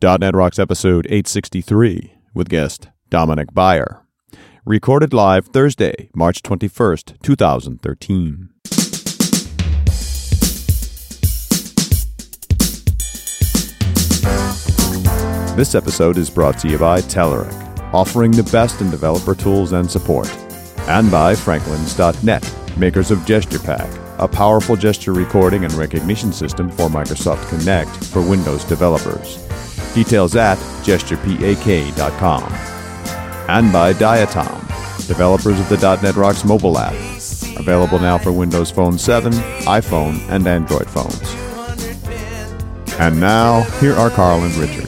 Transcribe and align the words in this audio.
.NET 0.00 0.34
Rocks 0.34 0.58
episode 0.58 1.06
863 1.06 2.14
with 2.34 2.48
guest 2.48 2.88
Dominick 3.08 3.52
Baier. 3.52 4.00
Recorded 4.64 5.14
live 5.14 5.46
Thursday, 5.46 6.10
March 6.14 6.42
21st, 6.42 7.22
2013. 7.22 8.48
This 15.56 15.74
episode 15.74 16.18
is 16.18 16.28
brought 16.28 16.58
to 16.58 16.68
you 16.68 16.78
by 16.78 17.00
Telerik, 17.00 17.54
offering 17.94 18.32
the 18.32 18.42
best 18.52 18.82
in 18.82 18.90
developer 18.90 19.34
tools 19.34 19.72
and 19.72 19.90
support, 19.90 20.28
and 20.88 21.10
by 21.10 21.34
Franklins.net, 21.34 22.54
makers 22.76 23.10
of 23.10 23.20
GesturePak, 23.20 24.18
a 24.18 24.28
powerful 24.28 24.76
gesture 24.76 25.12
recording 25.14 25.64
and 25.64 25.72
recognition 25.74 26.32
system 26.32 26.70
for 26.70 26.88
Microsoft 26.88 27.44
Kinect 27.46 28.04
for 28.12 28.20
Windows 28.20 28.64
developers. 28.64 29.38
Details 29.96 30.36
at 30.36 30.58
gesturepak.com. 30.84 32.42
And 33.48 33.72
by 33.72 33.94
Diatom, 33.94 35.06
developers 35.08 35.58
of 35.58 35.70
the 35.70 35.78
.NET 36.02 36.16
Rocks 36.16 36.44
mobile 36.44 36.76
app, 36.76 36.92
available 37.58 37.98
now 37.98 38.18
for 38.18 38.30
Windows 38.30 38.70
Phone 38.70 38.98
7, 38.98 39.32
iPhone, 39.32 40.20
and 40.28 40.46
Android 40.46 40.86
phones. 40.90 41.18
And 43.00 43.18
now, 43.18 43.62
here 43.80 43.94
are 43.94 44.10
Carl 44.10 44.42
and 44.42 44.54
Richard. 44.56 44.86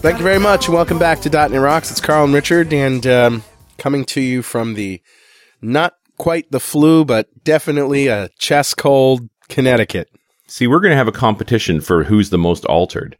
Thank 0.00 0.16
you 0.16 0.24
very 0.24 0.40
much, 0.40 0.64
and 0.64 0.74
welcome 0.74 0.98
back 0.98 1.20
to 1.20 1.28
.NET 1.28 1.52
Rocks. 1.52 1.90
It's 1.90 2.00
Carl 2.00 2.24
and 2.24 2.32
Richard, 2.32 2.72
and 2.72 3.06
um, 3.06 3.44
coming 3.76 4.06
to 4.06 4.22
you 4.22 4.40
from 4.40 4.72
the 4.72 5.02
not 5.60 5.98
quite 6.16 6.50
the 6.50 6.60
flu, 6.60 7.04
but 7.04 7.44
definitely 7.44 8.06
a 8.06 8.30
chest 8.38 8.78
cold, 8.78 9.28
Connecticut. 9.50 10.08
See, 10.46 10.66
we're 10.66 10.80
going 10.80 10.90
to 10.92 10.96
have 10.96 11.08
a 11.08 11.12
competition 11.12 11.80
for 11.80 12.04
who's 12.04 12.30
the 12.30 12.38
most 12.38 12.64
altered 12.66 13.16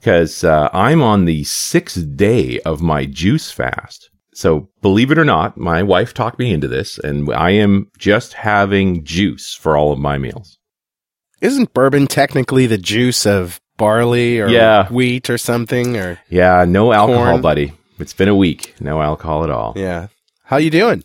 because 0.00 0.42
uh, 0.44 0.68
I'm 0.72 1.02
on 1.02 1.24
the 1.24 1.44
sixth 1.44 2.16
day 2.16 2.58
of 2.60 2.82
my 2.82 3.06
juice 3.06 3.50
fast. 3.50 4.10
So 4.34 4.68
believe 4.82 5.10
it 5.12 5.18
or 5.18 5.24
not, 5.24 5.56
my 5.56 5.82
wife 5.84 6.12
talked 6.12 6.38
me 6.40 6.52
into 6.52 6.66
this, 6.66 6.98
and 6.98 7.32
I 7.32 7.50
am 7.50 7.88
just 7.98 8.32
having 8.34 9.04
juice 9.04 9.54
for 9.54 9.76
all 9.76 9.92
of 9.92 9.98
my 10.00 10.18
meals. 10.18 10.58
Isn't 11.40 11.72
bourbon 11.72 12.06
technically 12.08 12.66
the 12.66 12.76
juice 12.78 13.26
of 13.26 13.60
barley 13.76 14.40
or 14.40 14.48
Yeah. 14.48 14.88
wheat 14.88 15.30
or 15.30 15.38
something? 15.38 15.96
Or 15.96 16.18
Yeah, 16.28 16.64
no 16.66 16.92
alcohol, 16.92 17.24
Corn. 17.26 17.40
buddy. 17.42 17.72
It's 18.00 18.12
been 18.12 18.28
a 18.28 18.34
week. 18.34 18.74
No 18.80 19.00
alcohol 19.00 19.44
at 19.44 19.50
all. 19.50 19.74
yeah, 19.76 20.08
how 20.44 20.56
you 20.56 20.70
doing? 20.70 21.04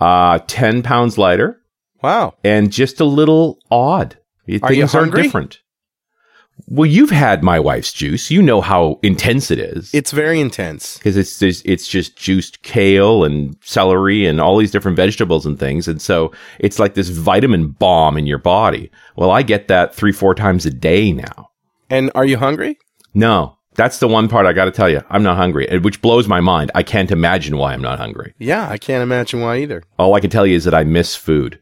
Uh, 0.00 0.38
10 0.46 0.82
pounds 0.82 1.18
lighter 1.18 1.60
Wow. 2.02 2.34
and 2.42 2.72
just 2.72 2.98
a 3.00 3.04
little 3.04 3.58
odd. 3.70 4.16
Things 4.58 4.70
Are 4.70 4.74
you 4.74 4.86
hungry? 4.86 5.22
different. 5.22 5.60
Well, 6.66 6.86
you've 6.86 7.10
had 7.10 7.42
my 7.42 7.58
wife's 7.58 7.90
juice. 7.92 8.30
You 8.30 8.42
know 8.42 8.60
how 8.60 8.98
intense 9.02 9.50
it 9.50 9.58
is. 9.58 9.90
It's 9.94 10.10
very 10.10 10.40
intense. 10.40 10.98
because 10.98 11.16
it's 11.16 11.38
just, 11.38 11.64
it's 11.64 11.88
just 11.88 12.16
juiced 12.18 12.62
kale 12.62 13.24
and 13.24 13.56
celery 13.62 14.26
and 14.26 14.40
all 14.42 14.58
these 14.58 14.70
different 14.70 14.96
vegetables 14.96 15.46
and 15.46 15.58
things, 15.58 15.88
and 15.88 16.02
so 16.02 16.32
it's 16.58 16.78
like 16.78 16.94
this 16.94 17.08
vitamin 17.08 17.68
bomb 17.68 18.18
in 18.18 18.26
your 18.26 18.38
body. 18.38 18.90
Well, 19.16 19.30
I 19.30 19.42
get 19.42 19.68
that 19.68 19.94
three 19.94 20.12
four 20.12 20.34
times 20.34 20.66
a 20.66 20.70
day 20.70 21.12
now. 21.12 21.48
And 21.88 22.10
are 22.14 22.26
you 22.26 22.36
hungry? 22.36 22.78
No, 23.14 23.56
that's 23.74 23.98
the 23.98 24.08
one 24.08 24.28
part 24.28 24.44
I 24.46 24.52
got 24.52 24.66
to 24.66 24.70
tell 24.70 24.90
you. 24.90 25.00
I'm 25.08 25.22
not 25.22 25.38
hungry, 25.38 25.66
which 25.78 26.02
blows 26.02 26.28
my 26.28 26.40
mind. 26.40 26.70
I 26.74 26.82
can't 26.82 27.10
imagine 27.10 27.56
why 27.56 27.72
I'm 27.72 27.82
not 27.82 27.98
hungry. 27.98 28.34
Yeah, 28.38 28.68
I 28.68 28.76
can't 28.76 29.02
imagine 29.02 29.40
why 29.40 29.58
either. 29.58 29.82
All 29.98 30.14
I 30.14 30.20
can 30.20 30.28
tell 30.30 30.46
you 30.46 30.56
is 30.56 30.64
that 30.64 30.74
I 30.74 30.84
miss 30.84 31.16
food. 31.16 31.58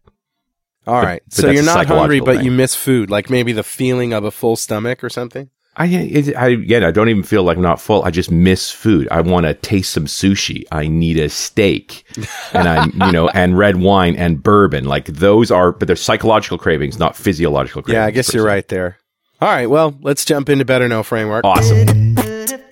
All 0.89 1.03
right. 1.03 1.22
but 1.27 1.34
So 1.34 1.50
you're 1.50 1.62
not 1.64 1.86
hungry, 1.86 2.20
but 2.20 2.36
thing. 2.36 2.44
you 2.47 2.50
miss 2.50 2.75
food, 2.75 3.11
like 3.11 3.28
maybe 3.31 3.53
the 3.53 3.62
feeling 3.62 4.12
of 4.12 4.25
a 4.25 4.31
full 4.31 4.56
stomach 4.56 5.05
or 5.05 5.11
something. 5.11 5.50
I, 5.77 5.86
it, 5.86 6.34
I 6.34 6.48
again, 6.48 6.83
I 6.83 6.91
don't 6.91 7.08
even 7.08 7.22
feel 7.22 7.44
like 7.44 7.56
I'm 7.56 7.62
not 7.62 7.81
full. 7.81 8.03
I 8.03 8.11
just 8.11 8.33
miss 8.33 8.69
food. 8.69 9.06
I 9.12 9.20
want 9.20 9.47
to 9.47 9.55
taste 9.55 9.92
some 9.92 10.06
sushi. 10.06 10.64
I 10.72 10.89
need 10.89 11.19
a 11.19 11.28
steak, 11.28 12.05
and 12.53 12.69
I, 12.69 12.86
you 12.86 13.12
know, 13.12 13.28
and 13.28 13.56
red 13.56 13.76
wine 13.76 14.16
and 14.16 14.43
bourbon. 14.43 14.87
Like 14.87 15.04
those 15.04 15.53
are, 15.53 15.71
but 15.71 15.87
they're 15.87 15.94
psychological 15.94 16.59
cravings, 16.59 16.99
not 16.99 17.15
physiological 17.15 17.82
cravings. 17.82 18.00
Yeah, 18.00 18.06
I 18.06 18.10
guess 18.10 18.34
you're 18.34 18.44
right 18.44 18.66
there. 18.66 18.99
All 19.41 19.49
right. 19.49 19.66
Well, 19.70 19.97
let's 20.00 20.25
jump 20.25 20.49
into 20.49 20.65
Better 20.65 20.88
Know 20.88 21.05
Framework. 21.05 21.44
Awesome. 21.44 22.16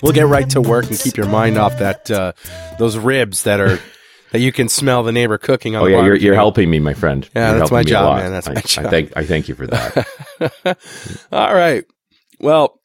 We'll 0.02 0.12
get 0.12 0.26
right 0.26 0.50
to 0.50 0.60
work 0.60 0.86
and 0.88 0.98
keep 0.98 1.16
your 1.16 1.28
mind 1.28 1.58
off 1.58 1.78
that 1.78 2.10
uh, 2.10 2.32
those 2.78 2.98
ribs 2.98 3.44
that 3.44 3.60
are 3.60 3.78
that 4.32 4.40
you 4.40 4.52
can 4.52 4.68
smell 4.68 5.02
the 5.02 5.12
neighbor 5.12 5.38
cooking 5.38 5.76
on. 5.76 5.82
Oh 5.82 5.86
yeah, 5.86 6.04
you're, 6.04 6.16
you're 6.16 6.34
helping 6.34 6.70
me, 6.70 6.80
my 6.80 6.94
friend. 6.94 7.28
Yeah, 7.34 7.50
You're 7.50 7.58
that's 7.60 7.70
my 7.70 7.82
job, 7.82 8.18
man. 8.18 8.32
That's 8.32 8.48
I, 8.48 8.54
my 8.54 8.58
I 8.58 8.90
thank 8.90 9.16
I 9.16 9.24
thank 9.24 9.48
you 9.48 9.54
for 9.54 9.66
that. 9.66 10.78
All 11.32 11.54
right. 11.54 11.84
Well, 12.40 12.80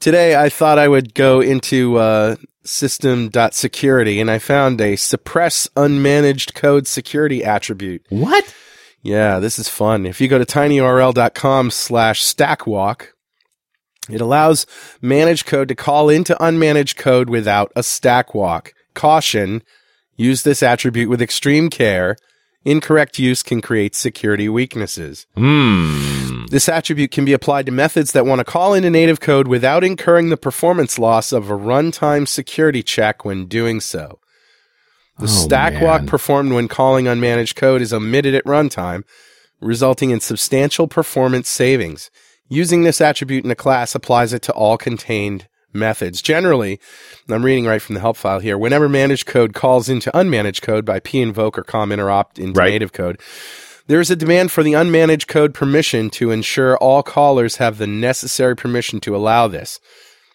today 0.00 0.36
I 0.36 0.48
thought 0.48 0.78
I 0.78 0.88
would 0.88 1.14
go 1.14 1.40
into 1.40 1.96
uh, 1.96 2.36
system.security 2.64 4.20
and 4.20 4.30
I 4.30 4.38
found 4.38 4.80
a 4.80 4.96
suppress 4.96 5.68
unmanaged 5.76 6.54
code 6.54 6.86
security 6.86 7.44
attribute. 7.44 8.06
what? 8.08 8.54
Yeah, 9.04 9.40
this 9.40 9.58
is 9.58 9.68
fun. 9.68 10.06
If 10.06 10.20
you 10.20 10.28
go 10.28 10.38
to 10.38 10.44
tinyurl.com 10.44 11.72
slash 11.72 12.22
stackwalk, 12.22 13.08
it 14.08 14.20
allows 14.20 14.64
managed 15.00 15.46
code 15.46 15.68
to 15.68 15.74
call 15.74 16.08
into 16.08 16.36
unmanaged 16.36 16.96
code 16.96 17.28
without 17.28 17.72
a 17.74 17.82
stack 17.82 18.32
walk. 18.32 18.72
Caution, 18.94 19.62
use 20.16 20.42
this 20.42 20.62
attribute 20.62 21.08
with 21.08 21.22
extreme 21.22 21.70
care. 21.70 22.16
Incorrect 22.64 23.18
use 23.18 23.42
can 23.42 23.60
create 23.60 23.94
security 23.96 24.48
weaknesses. 24.48 25.26
Hmm. 25.34 26.46
This 26.46 26.68
attribute 26.68 27.10
can 27.10 27.24
be 27.24 27.32
applied 27.32 27.66
to 27.66 27.72
methods 27.72 28.12
that 28.12 28.26
want 28.26 28.38
to 28.38 28.44
call 28.44 28.72
into 28.74 28.90
native 28.90 29.18
code 29.20 29.48
without 29.48 29.82
incurring 29.82 30.28
the 30.28 30.36
performance 30.36 30.98
loss 30.98 31.32
of 31.32 31.50
a 31.50 31.54
runtime 31.56 32.28
security 32.28 32.82
check 32.82 33.24
when 33.24 33.46
doing 33.46 33.80
so. 33.80 34.20
The 35.18 35.24
Oh, 35.24 35.26
stack 35.26 35.74
man. 35.74 35.82
walk 35.82 36.06
performed 36.06 36.52
when 36.52 36.68
calling 36.68 37.06
unmanaged 37.06 37.56
code 37.56 37.82
is 37.82 37.92
omitted 37.92 38.34
at 38.34 38.44
runtime, 38.44 39.02
resulting 39.60 40.10
in 40.10 40.20
substantial 40.20 40.86
performance 40.88 41.48
savings. 41.48 42.10
Using 42.48 42.82
this 42.82 43.00
attribute 43.00 43.44
in 43.44 43.50
a 43.50 43.54
class 43.56 43.94
applies 43.94 44.32
it 44.32 44.42
to 44.42 44.52
all 44.52 44.76
contained 44.78 45.48
methods. 45.72 46.22
Generally, 46.22 46.80
I'm 47.28 47.44
reading 47.44 47.66
right 47.66 47.82
from 47.82 47.94
the 47.94 48.00
help 48.00 48.16
file 48.16 48.40
here, 48.40 48.58
whenever 48.58 48.88
managed 48.88 49.26
code 49.26 49.54
calls 49.54 49.88
into 49.88 50.10
unmanaged 50.12 50.62
code 50.62 50.84
by 50.84 51.00
pinvoke 51.00 51.58
or 51.58 51.64
com 51.64 51.90
interop 51.90 52.38
into 52.38 52.58
Right. 52.58 52.70
native 52.70 52.92
code, 52.92 53.20
there 53.86 54.00
is 54.00 54.10
a 54.10 54.16
demand 54.16 54.52
for 54.52 54.62
the 54.62 54.72
unmanaged 54.72 55.26
code 55.26 55.54
permission 55.54 56.08
to 56.10 56.30
ensure 56.30 56.76
all 56.76 57.02
callers 57.02 57.56
have 57.56 57.78
the 57.78 57.86
necessary 57.86 58.54
permission 58.56 59.00
to 59.00 59.16
allow 59.16 59.48
this. 59.48 59.80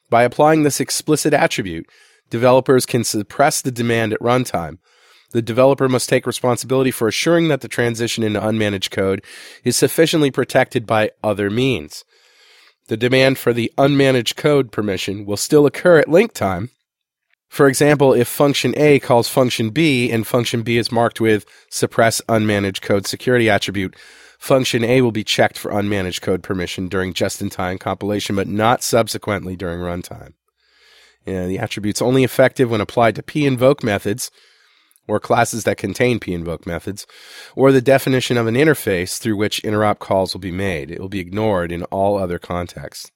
By 0.10 0.24
applying 0.24 0.64
this 0.64 0.80
explicit 0.80 1.34
attribute, 1.34 1.88
developers 2.30 2.86
can 2.86 3.04
suppress 3.04 3.62
the 3.62 3.72
demand 3.72 4.14
at 4.14 4.20
runtime. 4.20 4.80
The 5.32 5.42
developer 5.42 5.90
must 5.90 6.08
take 6.08 6.26
responsibility 6.26 6.92
for 6.92 7.08
assuring 7.08 7.50
that 7.50 7.62
the 7.62 7.68
transition 7.68 8.24
into 8.24 8.40
unmanaged 8.40 8.92
code 8.92 9.22
is 9.64 9.76
sufficiently 9.76 10.32
protected 10.32 10.86
by 10.86 11.12
other 11.24 11.50
means. 11.50 12.06
The 12.88 12.98
demand 12.98 13.38
for 13.38 13.52
the 13.52 13.72
unmanaged 13.78 14.38
code 14.38 14.72
permission 14.72 15.26
will 15.26 15.38
still 15.38 15.66
occur 15.66 16.00
at 16.00 16.08
link 16.08 16.34
time. 16.34 16.70
For 17.50 17.68
example, 17.68 18.14
if 18.14 18.28
function 18.28 18.74
A 18.78 19.00
calls 19.00 19.28
function 19.28 19.70
B 19.70 20.12
and 20.12 20.26
function 20.26 20.62
B 20.62 20.78
is 20.78 20.92
marked 20.92 21.22
with 21.22 21.46
suppress 21.70 22.22
unmanaged 22.30 22.82
code 22.82 23.06
security 23.06 23.50
attribute, 23.50 23.96
function 24.38 24.84
A 24.84 25.02
will 25.02 25.12
be 25.12 25.24
checked 25.24 25.58
for 25.58 25.72
unmanaged 25.72 26.22
code 26.22 26.44
permission 26.44 26.88
during 26.88 27.14
just 27.14 27.42
in 27.42 27.50
time 27.50 27.78
compilation, 27.78 28.36
but 28.36 28.48
not 28.48 28.84
subsequently 28.84 29.56
during 29.56 29.80
runtime. 29.80 30.34
Yeah, 31.26 31.46
the 31.46 31.60
attribute's 31.60 32.02
only 32.02 32.24
effective 32.24 32.70
when 32.70 32.82
applied 32.82 33.16
to 33.16 33.24
pinvoke 33.24 33.84
methods 33.84 34.32
or 35.08 35.20
classes 35.20 35.64
that 35.64 35.78
contain 35.78 36.20
pinvoke 36.20 36.66
methods, 36.66 37.06
or 37.56 37.72
the 37.72 37.82
definition 37.82 38.38
of 38.38 38.48
an 38.48 38.56
interface 38.56 39.18
through 39.18 39.38
which 39.38 39.64
interop 39.64 40.00
calls 40.00 40.34
will 40.34 40.42
be 40.42 40.52
made. 40.52 40.92
It 40.92 41.00
will 41.00 41.10
be 41.10 41.20
ignored 41.20 41.72
in 41.72 41.84
all 41.86 42.18
other 42.18 42.40
contexts. 42.40 43.12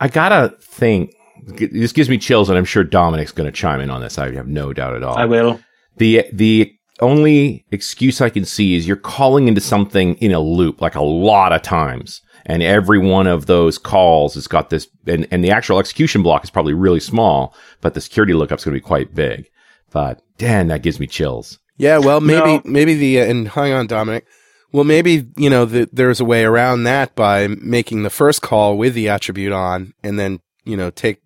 I 0.00 0.08
gotta 0.08 0.56
think. 0.60 1.12
This 1.56 1.92
gives 1.92 2.08
me 2.08 2.18
chills, 2.18 2.48
and 2.48 2.58
I'm 2.58 2.64
sure 2.64 2.82
Dominick's 2.82 3.30
going 3.30 3.46
to 3.46 3.56
chime 3.56 3.80
in 3.80 3.90
on 3.90 4.00
this. 4.00 4.18
I 4.18 4.32
have 4.32 4.48
no 4.48 4.72
doubt 4.72 4.96
at 4.96 5.04
all. 5.04 5.16
I 5.16 5.24
will. 5.24 5.60
the 5.96 6.24
the 6.32 6.72
only 7.00 7.64
excuse 7.70 8.20
I 8.20 8.30
can 8.30 8.44
see 8.44 8.74
is 8.74 8.86
you're 8.86 8.96
calling 8.96 9.48
into 9.48 9.60
something 9.60 10.16
in 10.16 10.32
a 10.32 10.40
loop, 10.40 10.80
like 10.80 10.94
a 10.94 11.02
lot 11.02 11.52
of 11.52 11.62
times. 11.62 12.22
And 12.46 12.62
every 12.62 12.98
one 12.98 13.26
of 13.26 13.46
those 13.46 13.78
calls 13.78 14.34
has 14.34 14.46
got 14.46 14.70
this, 14.70 14.88
and, 15.06 15.28
and 15.30 15.44
the 15.44 15.50
actual 15.50 15.78
execution 15.78 16.22
block 16.22 16.44
is 16.44 16.50
probably 16.50 16.72
really 16.72 17.00
small, 17.00 17.54
but 17.80 17.94
the 17.94 18.00
security 18.00 18.32
lookup 18.32 18.58
is 18.58 18.64
going 18.64 18.74
to 18.74 18.80
be 18.80 18.86
quite 18.86 19.14
big. 19.14 19.48
But 19.90 20.20
damn, 20.38 20.68
that 20.68 20.82
gives 20.82 21.00
me 21.00 21.06
chills. 21.06 21.58
Yeah, 21.76 21.98
well, 21.98 22.20
maybe 22.20 22.54
No. 22.56 22.62
maybe 22.64 22.94
the 22.94 23.20
uh, 23.20 23.24
and 23.24 23.48
hang 23.48 23.72
on, 23.72 23.86
Dominick. 23.86 24.26
Well, 24.72 24.84
maybe 24.84 25.26
you 25.36 25.48
know 25.48 25.64
the, 25.64 25.88
there's 25.92 26.20
a 26.20 26.24
way 26.24 26.44
around 26.44 26.84
that 26.84 27.14
by 27.14 27.46
making 27.48 28.02
the 28.02 28.10
first 28.10 28.42
call 28.42 28.76
with 28.76 28.94
the 28.94 29.08
attribute 29.08 29.52
on, 29.52 29.94
and 30.02 30.18
then 30.18 30.40
you 30.64 30.76
know 30.76 30.90
take 30.90 31.20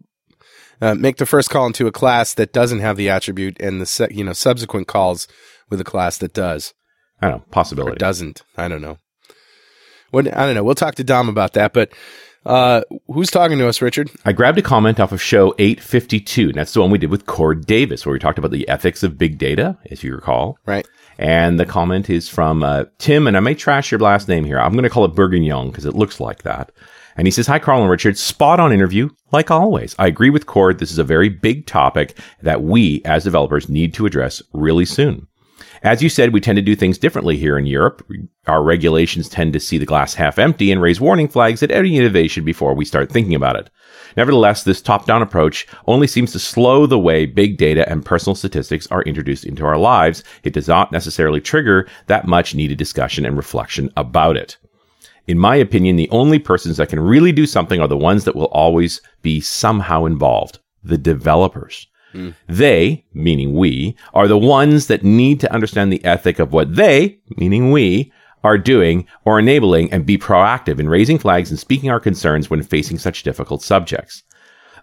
uh, 0.80 0.94
make 0.94 1.16
the 1.16 1.26
first 1.26 1.50
call 1.50 1.66
into 1.66 1.86
a 1.86 1.92
class 1.92 2.34
that 2.34 2.52
doesn't 2.52 2.80
have 2.80 2.96
the 2.96 3.08
attribute, 3.08 3.56
and 3.60 3.80
the 3.80 3.86
se- 3.86 4.08
you 4.12 4.22
know 4.22 4.32
subsequent 4.32 4.86
calls 4.88 5.26
with 5.70 5.80
a 5.80 5.84
class 5.84 6.18
that 6.18 6.34
does 6.34 6.74
I 7.20 7.28
don't 7.28 7.38
know, 7.38 7.42
or 7.44 7.50
possibility. 7.50 7.96
doesn't. 7.98 8.42
I 8.56 8.68
don't 8.68 8.82
know. 8.82 8.98
What 10.10 10.26
I 10.36 10.44
don't 10.46 10.54
know. 10.54 10.62
We'll 10.62 10.74
talk 10.74 10.94
to 10.96 11.04
Dom 11.04 11.28
about 11.28 11.54
that, 11.54 11.72
but 11.72 11.92
Uh, 12.44 12.82
who's 13.06 13.30
talking 13.30 13.58
to 13.58 13.68
us, 13.68 13.80
Richard? 13.80 14.10
I 14.24 14.32
grabbed 14.32 14.58
a 14.58 14.62
comment 14.62 14.98
off 14.98 15.12
of 15.12 15.22
show 15.22 15.54
852. 15.58 16.48
And 16.48 16.54
that's 16.54 16.72
the 16.72 16.80
one 16.80 16.90
we 16.90 16.98
did 16.98 17.10
with 17.10 17.26
Kord 17.26 17.66
Davis, 17.66 18.04
where 18.04 18.12
we 18.12 18.18
talked 18.18 18.38
about 18.38 18.50
the 18.50 18.68
ethics 18.68 19.02
of 19.02 19.18
big 19.18 19.38
data, 19.38 19.76
as 19.90 20.02
you 20.02 20.14
recall. 20.14 20.58
Right. 20.66 20.86
And 21.18 21.60
the 21.60 21.66
comment 21.66 22.10
is 22.10 22.28
from 22.28 22.62
uh, 22.62 22.84
Tim, 22.98 23.26
and 23.26 23.36
I 23.36 23.40
may 23.40 23.54
trash 23.54 23.90
your 23.90 24.00
last 24.00 24.28
name 24.28 24.44
here. 24.44 24.58
I'm 24.58 24.72
going 24.72 24.82
to 24.84 24.90
call 24.90 25.04
it 25.04 25.14
Bourguignon 25.14 25.68
because 25.68 25.84
it 25.84 25.94
looks 25.94 26.18
like 26.18 26.42
that. 26.42 26.72
And 27.16 27.26
he 27.26 27.30
says, 27.30 27.46
Hi, 27.46 27.58
Carl 27.58 27.82
and 27.82 27.90
Richard. 27.90 28.16
Spot 28.16 28.58
on 28.58 28.72
interview, 28.72 29.10
like 29.30 29.50
always. 29.50 29.94
I 29.98 30.06
agree 30.06 30.30
with 30.30 30.46
Kord. 30.46 30.78
This 30.78 30.90
is 30.90 30.98
a 30.98 31.04
very 31.04 31.28
big 31.28 31.66
topic 31.66 32.18
that 32.40 32.62
we, 32.62 33.02
as 33.04 33.24
developers, 33.24 33.68
need 33.68 33.94
to 33.94 34.06
address 34.06 34.42
really 34.52 34.86
soon. 34.86 35.28
As 35.82 36.02
you 36.02 36.08
said, 36.08 36.32
we 36.32 36.40
tend 36.40 36.56
to 36.56 36.62
do 36.62 36.76
things 36.76 36.98
differently 36.98 37.36
here 37.36 37.58
in 37.58 37.66
Europe. 37.66 38.06
Our 38.46 38.62
regulations 38.62 39.28
tend 39.28 39.52
to 39.52 39.60
see 39.60 39.78
the 39.78 39.86
glass 39.86 40.14
half 40.14 40.38
empty 40.38 40.70
and 40.70 40.80
raise 40.80 41.00
warning 41.00 41.28
flags 41.28 41.62
at 41.62 41.70
any 41.70 41.96
innovation 41.96 42.44
before 42.44 42.74
we 42.74 42.84
start 42.84 43.10
thinking 43.10 43.34
about 43.34 43.56
it. 43.56 43.70
Nevertheless, 44.16 44.64
this 44.64 44.82
top 44.82 45.06
down 45.06 45.22
approach 45.22 45.66
only 45.86 46.06
seems 46.06 46.32
to 46.32 46.38
slow 46.38 46.86
the 46.86 46.98
way 46.98 47.26
big 47.26 47.56
data 47.56 47.88
and 47.88 48.04
personal 48.04 48.34
statistics 48.34 48.86
are 48.88 49.02
introduced 49.02 49.44
into 49.44 49.64
our 49.64 49.78
lives. 49.78 50.22
It 50.44 50.52
does 50.52 50.68
not 50.68 50.92
necessarily 50.92 51.40
trigger 51.40 51.88
that 52.06 52.26
much 52.26 52.54
needed 52.54 52.78
discussion 52.78 53.24
and 53.24 53.36
reflection 53.36 53.90
about 53.96 54.36
it. 54.36 54.56
In 55.26 55.38
my 55.38 55.56
opinion, 55.56 55.96
the 55.96 56.10
only 56.10 56.38
persons 56.38 56.76
that 56.76 56.88
can 56.88 57.00
really 57.00 57.32
do 57.32 57.46
something 57.46 57.80
are 57.80 57.88
the 57.88 57.96
ones 57.96 58.24
that 58.24 58.34
will 58.34 58.46
always 58.46 59.00
be 59.22 59.40
somehow 59.40 60.04
involved 60.04 60.58
the 60.82 60.98
developers. 60.98 61.86
They, 62.46 63.04
meaning 63.12 63.54
we, 63.54 63.96
are 64.14 64.28
the 64.28 64.38
ones 64.38 64.86
that 64.86 65.02
need 65.02 65.40
to 65.40 65.52
understand 65.52 65.92
the 65.92 66.04
ethic 66.04 66.38
of 66.38 66.52
what 66.52 66.74
they, 66.76 67.18
meaning 67.36 67.70
we, 67.70 68.12
are 68.44 68.58
doing 68.58 69.06
or 69.24 69.38
enabling 69.38 69.92
and 69.92 70.04
be 70.04 70.18
proactive 70.18 70.78
in 70.78 70.88
raising 70.88 71.18
flags 71.18 71.50
and 71.50 71.58
speaking 71.58 71.90
our 71.90 72.00
concerns 72.00 72.50
when 72.50 72.62
facing 72.62 72.98
such 72.98 73.22
difficult 73.22 73.62
subjects. 73.62 74.24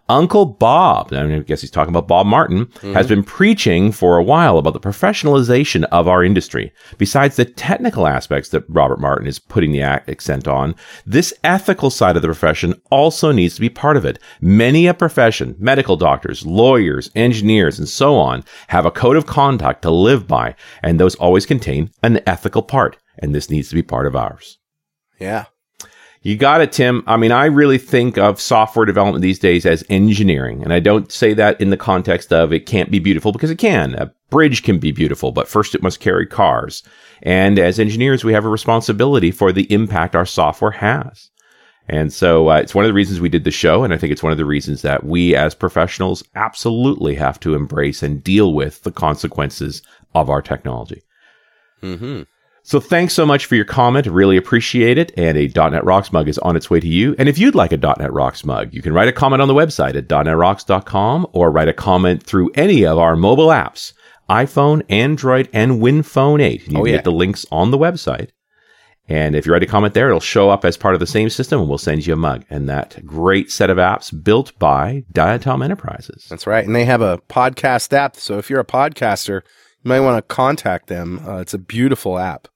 Uncle 0.09 0.45
Bob, 0.45 1.13
I 1.13 1.39
guess 1.39 1.61
he's 1.61 1.71
talking 1.71 1.93
about 1.93 2.07
Bob 2.07 2.25
Martin, 2.25 2.65
mm-hmm. 2.65 2.93
has 2.93 3.07
been 3.07 3.23
preaching 3.23 3.91
for 3.91 4.17
a 4.17 4.23
while 4.23 4.57
about 4.57 4.73
the 4.73 4.79
professionalization 4.79 5.83
of 5.91 6.07
our 6.07 6.23
industry. 6.23 6.73
Besides 6.97 7.35
the 7.35 7.45
technical 7.45 8.07
aspects 8.07 8.49
that 8.49 8.65
Robert 8.67 8.99
Martin 8.99 9.27
is 9.27 9.37
putting 9.37 9.71
the 9.71 9.81
accent 9.81 10.47
on, 10.47 10.75
this 11.05 11.33
ethical 11.43 11.89
side 11.89 12.15
of 12.15 12.23
the 12.23 12.27
profession 12.27 12.73
also 12.89 13.31
needs 13.31 13.55
to 13.55 13.61
be 13.61 13.69
part 13.69 13.97
of 13.97 14.05
it. 14.05 14.19
Many 14.41 14.87
a 14.87 14.93
profession, 14.93 15.55
medical 15.59 15.95
doctors, 15.95 16.45
lawyers, 16.45 17.11
engineers, 17.15 17.77
and 17.77 17.87
so 17.87 18.15
on, 18.15 18.43
have 18.67 18.85
a 18.85 18.91
code 18.91 19.15
of 19.15 19.27
conduct 19.27 19.83
to 19.83 19.91
live 19.91 20.27
by, 20.27 20.55
and 20.81 20.99
those 20.99 21.15
always 21.15 21.45
contain 21.45 21.91
an 22.01 22.19
ethical 22.25 22.63
part, 22.63 22.97
and 23.19 23.35
this 23.35 23.49
needs 23.49 23.69
to 23.69 23.75
be 23.75 23.83
part 23.83 24.07
of 24.07 24.15
ours. 24.15 24.57
Yeah. 25.19 25.45
You 26.21 26.35
got 26.35 26.59
it, 26.59 26.73
Tim. 26.73 27.03
I 27.07 27.15
mean, 27.15 27.31
I 27.31 27.45
really 27.45 27.77
think 27.77 28.17
of 28.17 28.41
software 28.41 28.85
development 28.85 29.21
these 29.21 29.39
days 29.39 29.65
as 29.65 29.85
engineering. 29.89 30.63
And 30.63 30.73
I 30.73 30.81
don't 30.81 31.09
say 31.11 31.33
that 31.33 31.59
in 31.61 31.69
the 31.69 31.77
context 31.77 32.33
of 32.33 32.51
it 32.51 32.65
can't 32.65 32.91
be 32.91 32.99
beautiful 32.99 33.31
because 33.31 33.49
it 33.49 33.57
can. 33.57 33.95
A 33.95 34.11
bridge 34.29 34.63
can 34.63 34.79
be 34.79 34.91
beautiful, 34.91 35.31
but 35.31 35.47
first 35.47 35.75
it 35.75 35.81
must 35.81 36.01
carry 36.01 36.25
cars. 36.25 36.83
And 37.23 37.57
as 37.57 37.79
engineers, 37.79 38.25
we 38.25 38.33
have 38.33 38.43
a 38.43 38.49
responsibility 38.49 39.31
for 39.31 39.53
the 39.53 39.71
impact 39.71 40.15
our 40.15 40.25
software 40.25 40.71
has. 40.71 41.29
And 41.87 42.11
so 42.11 42.49
uh, 42.49 42.57
it's 42.57 42.75
one 42.75 42.83
of 42.83 42.89
the 42.89 42.93
reasons 42.93 43.21
we 43.21 43.29
did 43.29 43.45
the 43.45 43.51
show. 43.51 43.83
And 43.83 43.93
I 43.93 43.97
think 43.97 44.11
it's 44.11 44.21
one 44.21 44.33
of 44.33 44.37
the 44.37 44.45
reasons 44.45 44.81
that 44.81 45.05
we 45.05 45.35
as 45.35 45.55
professionals 45.55 46.21
absolutely 46.35 47.15
have 47.15 47.39
to 47.39 47.55
embrace 47.55 48.03
and 48.03 48.23
deal 48.23 48.53
with 48.53 48.83
the 48.83 48.91
consequences 48.91 49.81
of 50.13 50.29
our 50.29 50.41
technology. 50.41 51.01
Mm-hmm. 51.81 52.23
So 52.69 52.79
thanks 52.79 53.15
so 53.15 53.25
much 53.25 53.47
for 53.47 53.55
your 53.55 53.65
comment. 53.65 54.05
Really 54.05 54.37
appreciate 54.37 54.99
it. 54.99 55.11
And 55.17 55.35
a 55.39 55.47
.NET 55.47 55.83
Rocks 55.83 56.13
mug 56.13 56.29
is 56.29 56.37
on 56.37 56.55
its 56.55 56.69
way 56.69 56.79
to 56.79 56.87
you. 56.87 57.15
And 57.17 57.27
if 57.27 57.39
you'd 57.39 57.55
like 57.55 57.71
a 57.71 57.77
.NET 57.77 58.13
Rocks 58.13 58.45
mug, 58.45 58.75
you 58.75 58.83
can 58.83 58.93
write 58.93 59.07
a 59.07 59.11
comment 59.11 59.41
on 59.41 59.47
the 59.47 59.55
website 59.55 59.95
at 59.95 60.07
.NETRocks.com 60.07 61.25
or 61.33 61.49
write 61.49 61.67
a 61.67 61.73
comment 61.73 62.21
through 62.21 62.51
any 62.53 62.85
of 62.85 62.99
our 62.99 63.15
mobile 63.15 63.47
apps, 63.47 63.93
iPhone, 64.29 64.83
Android, 64.87 65.49
and 65.51 65.81
WinPhone 65.81 66.43
8. 66.43 66.67
You 66.67 66.77
oh, 66.77 66.83
can 66.83 66.91
yeah. 66.91 66.97
get 66.97 67.05
the 67.05 67.11
links 67.11 67.43
on 67.51 67.71
the 67.71 67.77
website. 67.79 68.29
And 69.07 69.35
if 69.35 69.47
you 69.47 69.51
write 69.51 69.63
a 69.63 69.65
comment 69.65 69.95
there, 69.95 70.09
it'll 70.09 70.19
show 70.19 70.51
up 70.51 70.63
as 70.63 70.77
part 70.77 70.93
of 70.93 70.99
the 70.99 71.07
same 71.07 71.31
system 71.31 71.61
and 71.61 71.69
we'll 71.69 71.79
send 71.79 72.05
you 72.05 72.13
a 72.13 72.17
mug. 72.17 72.45
And 72.51 72.69
that 72.69 73.03
great 73.03 73.51
set 73.51 73.71
of 73.71 73.77
apps 73.77 74.13
built 74.23 74.51
by 74.59 75.05
Diatom 75.11 75.63
Enterprises. 75.63 76.27
That's 76.29 76.45
right. 76.45 76.67
And 76.67 76.75
they 76.75 76.85
have 76.85 77.01
a 77.01 77.17
podcast 77.29 77.93
app. 77.93 78.15
So 78.15 78.37
if 78.37 78.47
you're 78.47 78.59
a 78.59 78.63
podcaster, 78.63 79.41
you 79.83 79.89
might 79.89 80.01
want 80.01 80.17
to 80.17 80.35
contact 80.35 80.85
them. 80.85 81.27
Uh, 81.27 81.37
it's 81.37 81.55
a 81.55 81.57
beautiful 81.57 82.19
app. 82.19 82.47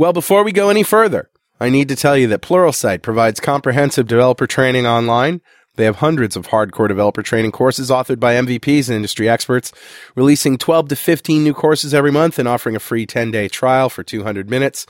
Well, 0.00 0.14
before 0.14 0.44
we 0.44 0.52
go 0.52 0.70
any 0.70 0.82
further, 0.82 1.28
I 1.60 1.68
need 1.68 1.90
to 1.90 1.94
tell 1.94 2.16
you 2.16 2.26
that 2.28 2.40
Pluralsight 2.40 3.02
provides 3.02 3.38
comprehensive 3.38 4.06
developer 4.06 4.46
training 4.46 4.86
online. 4.86 5.42
They 5.76 5.84
have 5.84 5.96
hundreds 5.96 6.36
of 6.36 6.46
hardcore 6.46 6.88
developer 6.88 7.22
training 7.22 7.52
courses 7.52 7.90
authored 7.90 8.18
by 8.18 8.32
MVPs 8.36 8.88
and 8.88 8.96
industry 8.96 9.28
experts, 9.28 9.72
releasing 10.16 10.56
12 10.56 10.88
to 10.88 10.96
15 10.96 11.44
new 11.44 11.52
courses 11.52 11.92
every 11.92 12.10
month 12.10 12.38
and 12.38 12.48
offering 12.48 12.74
a 12.76 12.80
free 12.80 13.04
10 13.04 13.30
day 13.30 13.46
trial 13.46 13.90
for 13.90 14.02
200 14.02 14.48
minutes. 14.48 14.86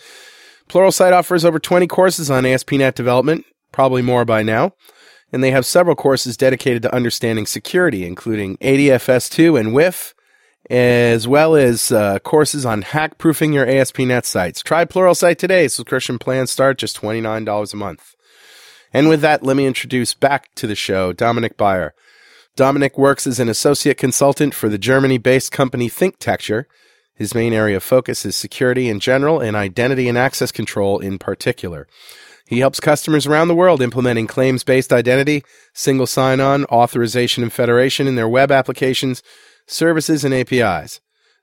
Pluralsight 0.69 1.11
offers 1.11 1.45
over 1.45 1.59
20 1.59 1.89
courses 1.89 2.31
on 2.31 2.47
ASP.NET 2.47 2.95
development, 2.95 3.45
probably 3.73 4.03
more 4.03 4.25
by 4.25 4.45
now, 4.45 4.75
and 5.33 5.43
they 5.43 5.51
have 5.51 5.67
several 5.67 5.97
courses 5.97 6.37
dedicated 6.37 6.83
to 6.83 6.95
understanding 6.95 7.47
security, 7.47 8.07
including 8.07 8.59
ADFS2 8.59 9.59
and 9.59 9.71
WIF, 9.71 10.15
as 10.71 11.27
well 11.27 11.57
as 11.57 11.91
uh, 11.91 12.21
courses 12.21 12.65
on 12.65 12.83
hack 12.83 13.19
proofing 13.19 13.53
your 13.53 13.67
ASP.NET 13.67 14.25
sites. 14.25 14.63
Try 14.63 14.85
Pluralsight 14.85 15.37
today. 15.37 15.67
Subscription 15.67 16.17
plans 16.17 16.53
start 16.53 16.79
just 16.79 17.01
$29 17.01 17.73
a 17.73 17.77
month. 17.77 18.15
And 18.93 19.09
with 19.09 19.21
that, 19.23 19.43
let 19.43 19.57
me 19.57 19.67
introduce 19.67 20.15
back 20.15 20.55
to 20.55 20.69
the 20.69 20.77
show 20.77 21.13
Dominick 21.13 21.57
Baier. 21.57 21.91
Dominic 22.55 22.97
works 22.97 23.27
as 23.27 23.41
an 23.41 23.49
associate 23.49 23.99
consultant 23.99 24.55
for 24.55 24.69
the 24.69 24.79
Germany 24.79 25.19
based 25.19 25.51
company 25.51 25.89
Thinktecture. 25.89 26.67
His 27.15 27.35
main 27.35 27.53
area 27.53 27.77
of 27.77 27.83
focus 27.83 28.25
is 28.25 28.37
security 28.37 28.89
in 28.89 29.01
general 29.01 29.41
and 29.41 29.57
identity 29.57 30.09
and 30.09 30.17
access 30.17 30.53
control 30.53 31.01
in 31.01 31.19
particular. 31.19 31.89
He 32.47 32.61
helps 32.61 32.81
customers 32.81 33.27
around 33.27 33.49
the 33.49 33.55
world 33.55 33.83
implementing 33.83 34.27
claims 34.27 34.65
based 34.65 34.93
identity, 34.93 35.45
single 35.73 36.07
sign 36.07 36.41
on, 36.41 36.65
authorization, 36.67 37.43
and 37.43 37.53
federation 37.53 38.07
in 38.07 38.15
their 38.15 38.29
web 38.29 38.53
applications 38.53 39.23
services, 39.71 40.25
and 40.25 40.35
APIs. 40.35 41.01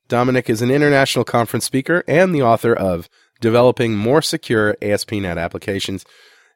Dominick 0.08 0.50
is 0.50 0.62
an 0.62 0.72
international 0.72 1.26
conference 1.26 1.66
speaker 1.66 2.04
and 2.08 2.34
the 2.34 2.42
author 2.42 2.74
of 2.74 3.10
Developing 3.42 3.96
More 3.96 4.22
Secure 4.22 4.78
ASP.NET 4.82 5.38
Applications 5.38 6.06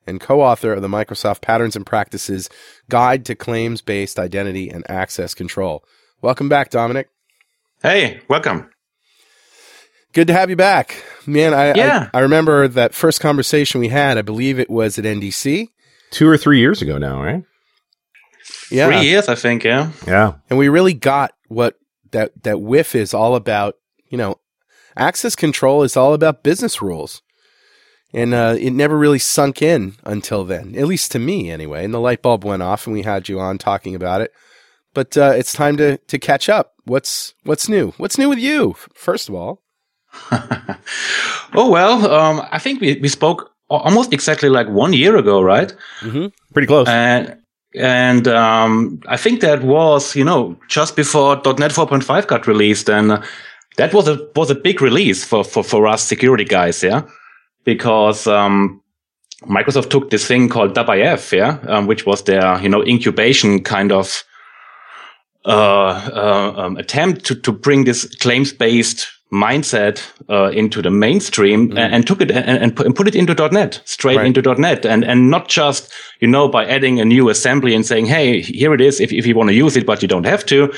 and 0.08 0.20
co 0.20 0.42
author 0.42 0.74
of 0.74 0.82
the 0.82 0.88
Microsoft 0.88 1.42
Patterns 1.42 1.76
and 1.76 1.86
Practices 1.86 2.50
Guide 2.90 3.26
to 3.26 3.36
Claims 3.36 3.82
Based 3.82 4.18
Identity 4.18 4.70
and 4.70 4.90
Access 4.90 5.34
Control. 5.34 5.84
Welcome 6.22 6.50
back, 6.50 6.70
Dominick. 6.70 7.10
Hey, 7.84 8.22
welcome. 8.28 8.70
Good 10.14 10.28
to 10.28 10.34
have 10.34 10.50
you 10.50 10.56
back. 10.56 11.04
Man, 11.26 11.54
I, 11.54 11.74
yeah. 11.74 12.10
I, 12.14 12.18
I 12.18 12.22
remember 12.22 12.68
that 12.68 12.94
first 12.94 13.22
conversation 13.22 13.80
we 13.80 13.88
had, 13.88 14.18
I 14.18 14.22
believe 14.22 14.60
it 14.60 14.70
was 14.70 14.98
at 15.00 15.06
NDC. 15.06 15.70
Two 16.10 16.28
or 16.28 16.38
three 16.38 16.60
years 16.60 16.82
ago 16.82 16.98
now, 16.98 17.22
right? 17.22 17.44
Yeah. 18.70 18.88
Three 18.88 19.02
years, 19.02 19.30
I 19.30 19.36
think, 19.36 19.64
yeah. 19.64 19.92
Yeah. 20.06 20.34
And 20.50 20.60
we 20.60 20.68
really 20.68 20.94
got 20.94 21.34
what 21.52 21.78
that 22.12 22.44
that 22.44 22.58
WIF 22.58 22.96
is 22.96 23.14
all 23.14 23.36
about. 23.36 23.76
You 24.10 24.18
know, 24.18 24.40
access 24.96 25.36
control 25.36 25.84
is 25.84 25.96
all 25.96 26.14
about 26.14 26.44
business 26.44 26.82
rules, 26.82 27.22
and 28.14 28.34
uh, 28.34 28.56
it 28.60 28.72
never 28.72 28.98
really 28.98 29.20
sunk 29.20 29.62
in 29.62 29.96
until 30.04 30.44
then. 30.44 30.76
At 30.76 30.88
least 30.88 31.12
to 31.12 31.20
me, 31.20 31.52
anyway. 31.52 31.84
And 31.84 31.94
the 31.94 32.00
light 32.00 32.22
bulb 32.22 32.44
went 32.44 32.64
off, 32.64 32.88
and 32.88 32.94
we 32.94 33.04
had 33.04 33.30
you 33.30 33.40
on 33.40 33.58
talking 33.58 33.96
about 33.96 34.22
it. 34.22 34.32
But 34.94 35.18
uh, 35.18 35.34
it's 35.36 35.54
time 35.54 35.78
to 35.78 35.98
to 35.98 36.20
catch 36.20 36.50
up. 36.50 36.74
What's 36.86 37.34
what's 37.44 37.70
new? 37.70 37.92
What's 37.98 38.18
new 38.18 38.30
with 38.30 38.40
you? 38.40 38.76
First 38.94 39.30
of 39.30 39.36
all. 39.36 39.62
oh 41.54 41.70
well, 41.70 42.12
um, 42.12 42.46
I 42.52 42.60
think 42.60 42.82
we 42.82 43.00
we 43.00 43.08
spoke 43.08 43.52
almost 43.70 44.12
exactly 44.12 44.50
like 44.50 44.68
one 44.68 44.92
year 44.92 45.16
ago, 45.16 45.42
right? 45.42 45.74
Mm-hmm. 46.02 46.28
Pretty 46.54 46.68
close. 46.68 46.88
And 46.90 47.41
and 47.76 48.28
um, 48.28 49.02
I 49.08 49.18
think 49.18 49.42
that 49.42 49.64
was, 49.64 50.16
you 50.16 50.24
know, 50.24 50.58
just 50.68 50.96
before 50.96 51.36
.NET 51.36 51.72
4.5 51.72 52.28
got 52.28 52.48
released, 52.48 52.90
and 52.90 53.24
that 53.78 53.94
was 53.94 54.08
a 54.08 54.28
was 54.36 54.52
a 54.52 54.56
big 54.56 54.82
release 54.82 55.24
for 55.24 55.44
for 55.44 55.64
for 55.64 55.88
us 55.88 56.04
security 56.04 56.44
guys, 56.44 56.84
yeah, 56.84 57.04
because 57.64 58.28
um, 58.28 58.82
Microsoft 59.44 59.90
took 59.90 60.10
this 60.10 60.28
thing 60.28 60.50
called 60.50 60.76
WIF, 60.76 61.32
yeah, 61.32 61.60
um, 61.68 61.88
which 61.88 62.06
was 62.06 62.24
their 62.24 62.62
you 62.62 62.70
know 62.70 62.84
incubation 62.84 63.64
kind 63.64 63.92
of 63.92 64.24
uh, 65.46 66.12
uh, 66.14 66.54
um, 66.58 66.78
attempt 66.78 67.26
to 67.26 67.36
to 67.36 67.52
bring 67.52 67.86
this 67.86 68.06
claims 68.16 68.52
based 68.52 69.08
mindset 69.32 70.04
uh, 70.30 70.52
into 70.52 70.82
the 70.82 70.92
mainstream 70.92 71.70
mm. 71.70 71.78
and, 71.78 71.94
and, 71.96 72.08
took 72.08 72.22
it 72.22 72.32
and, 72.32 72.62
and, 72.62 72.76
put, 72.76 72.86
and, 72.86 72.96
put, 72.96 73.08
it 73.08 73.16
into 73.16 73.34
.NET, 73.50 73.82
straight 73.86 74.18
right. 74.18 74.26
into 74.26 74.42
.NET, 74.42 74.86
and 74.86 75.04
and 75.06 75.30
not 75.30 75.48
just 75.48 75.92
you 76.20 76.28
know 76.28 76.48
by 76.48 76.66
adding 76.66 77.00
a 77.00 77.06
new 77.06 77.30
assembly 77.30 77.74
and 77.74 77.86
saying, 77.86 78.06
hey, 78.06 78.42
here 78.42 78.74
it 78.74 78.82
is, 78.82 79.00
if 79.00 79.12
if 79.14 79.26
you 79.26 79.36
want 79.36 79.50
to 79.50 79.56
use 79.56 79.78
it, 79.78 79.86
but 79.86 80.02
you 80.02 80.08
don't 80.08 80.26
have 80.26 80.46
to. 80.48 80.74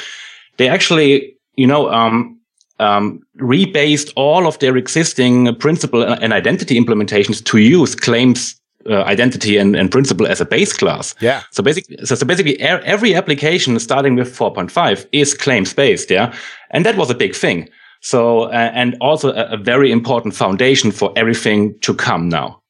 They 0.57 0.67
actually, 0.67 1.35
you 1.55 1.65
know, 1.65 1.89
um, 1.91 2.39
um, 2.79 3.21
rebased 3.39 4.13
all 4.15 4.45
of 4.45 4.59
their 4.59 4.77
existing 4.77 5.55
principal 5.55 6.03
and 6.03 6.31
identity 6.31 6.79
implementations 6.79 7.43
to 7.45 7.57
use 7.57 7.95
claims 7.95 8.59
uh, 8.89 9.03
identity 9.03 9.57
and, 9.57 9.75
and 9.75 9.89
principal 9.89 10.27
as 10.27 10.41
a 10.41 10.45
base 10.45 10.73
class. 10.73 11.15
Yeah. 11.21 11.43
So 11.51 11.63
basically, 11.63 11.97
so, 12.05 12.15
so 12.15 12.25
basically 12.25 12.59
every 12.59 13.15
application 13.15 13.79
starting 13.79 14.15
with 14.15 14.35
4.5 14.35 15.07
is 15.11 15.33
claims 15.33 15.73
based. 15.73 16.11
Yeah. 16.11 16.35
And 16.71 16.85
that 16.85 16.97
was 16.97 17.09
a 17.09 17.15
big 17.15 17.33
thing. 17.33 17.69
So, 18.03 18.43
uh, 18.43 18.71
and 18.73 18.97
also 18.99 19.33
a, 19.33 19.53
a 19.53 19.57
very 19.57 19.89
important 19.89 20.35
foundation 20.35 20.91
for 20.91 21.13
everything 21.15 21.79
to 21.79 21.93
come 21.93 22.27
now. 22.27 22.61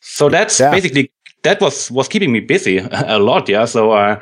So 0.00 0.28
that's 0.28 0.58
yeah. 0.58 0.72
basically, 0.72 1.12
that 1.44 1.60
was, 1.60 1.88
was 1.90 2.08
keeping 2.08 2.32
me 2.32 2.40
busy 2.40 2.78
a 2.90 3.20
lot. 3.20 3.48
Yeah. 3.48 3.64
So, 3.66 3.92
uh, 3.92 4.20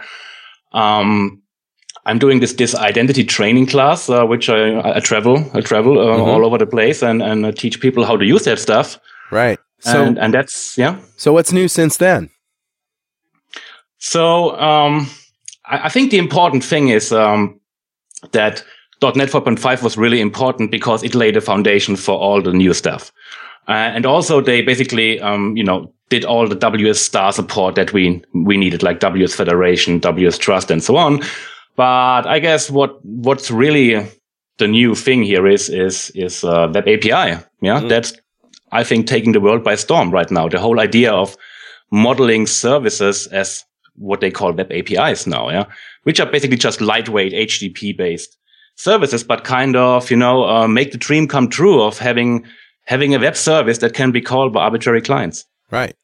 um, 0.73 1.43
I'm 2.07 2.19
doing 2.19 2.41
this 2.41 2.55
this 2.55 2.75
identity 2.75 3.25
training 3.25 3.67
class, 3.67 4.09
uh, 4.09 4.25
which 4.25 4.49
I, 4.49 4.97
I 4.97 5.01
travel 5.01 5.45
I 5.53 5.61
travel 5.61 5.99
uh, 5.99 6.05
mm-hmm. 6.05 6.31
all 6.31 6.47
over 6.47 6.57
the 6.57 6.67
place 6.67 7.03
and 7.03 7.23
and 7.23 7.45
uh, 7.45 7.53
teach 7.53 7.81
people 7.81 8.05
how 8.05 8.17
to 8.17 8.25
use 8.25 8.45
that 8.45 8.59
stuff. 8.59 8.99
Right. 9.31 9.59
So 9.81 10.03
and, 10.03 10.19
and 10.19 10.33
that's 10.33 10.79
yeah. 10.79 10.97
So 11.17 11.33
what's 11.33 11.53
new 11.53 11.69
since 11.69 11.99
then? 11.99 12.31
So 13.99 14.59
um, 14.59 15.11
I, 15.67 15.87
I, 15.87 15.89
think 15.91 16.11
the 16.11 16.17
important 16.17 16.65
thing 16.65 16.89
is 16.89 17.13
um, 17.13 17.61
that 18.33 18.65
.NET 19.03 19.29
4.5 19.29 19.83
was 19.83 19.97
really 19.97 20.21
important 20.21 20.71
because 20.71 21.03
it 21.03 21.15
laid 21.15 21.37
a 21.37 21.41
foundation 21.41 21.97
for 21.97 22.19
all 22.19 22.43
the 22.43 22.53
new 22.53 22.75
stuff. 22.75 23.13
Uh, 23.69 23.73
and 23.95 24.07
also 24.07 24.41
they 24.41 24.63
basically, 24.63 25.21
um, 25.21 25.57
you 25.57 25.65
know, 25.65 25.93
did 26.09 26.25
all 26.25 26.49
the 26.49 26.57
WS 26.57 27.01
star 27.01 27.33
support 27.33 27.77
that 27.77 27.93
we, 27.93 28.23
we 28.35 28.57
needed, 28.57 28.83
like 28.83 29.01
WS 29.01 29.35
Federation, 29.35 30.01
WS 30.01 30.39
Trust, 30.39 30.71
and 30.71 30.83
so 30.83 30.97
on. 30.97 31.21
But 31.77 32.27
I 32.27 32.41
guess 32.41 32.71
what 32.71 33.03
what's 33.05 33.51
really 33.51 34.07
the 34.59 34.69
new 34.69 34.95
thing 34.95 35.23
here 35.23 35.47
is 35.47 35.69
is 35.69 36.11
is 36.15 36.45
uh, 36.45 36.71
Web 36.75 36.87
API. 36.87 37.43
Yeah, 37.63 37.81
mm. 37.81 37.89
that's 37.89 38.13
I 38.73 38.85
think 38.85 39.07
taking 39.07 39.33
the 39.33 39.41
world 39.41 39.65
by 39.65 39.77
storm 39.77 40.11
right 40.11 40.31
now. 40.31 40.49
The 40.49 40.61
whole 40.61 40.81
idea 40.81 41.13
of 41.13 41.37
modeling 41.91 42.47
services 42.47 43.27
as 43.29 43.65
what 43.95 44.21
they 44.21 44.31
call 44.31 44.53
Web 44.53 44.71
APIs 44.71 45.27
now. 45.27 45.49
Yeah, 45.49 45.65
which 46.03 46.21
are 46.21 46.31
basically 46.31 46.57
just 46.57 46.81
lightweight 46.81 47.33
HTTP 47.33 47.97
based 47.97 48.37
services, 48.81 49.23
but 49.23 49.45
kind 49.45 49.77
of 49.77 50.11
you 50.11 50.17
know 50.17 50.45
uh, 50.49 50.69
make 50.69 50.93
the 50.93 50.99
dream 50.99 51.29
come 51.29 51.49
true 51.49 51.83
of 51.83 51.99
having 51.99 52.45
having 52.85 53.15
a 53.15 53.19
web 53.19 53.37
service 53.37 53.79
that 53.79 53.95
can 53.95 54.11
be 54.11 54.21
called 54.21 54.53
by 54.53 54.63
arbitrary 54.63 55.03
clients. 55.03 55.45
Right. 55.71 55.95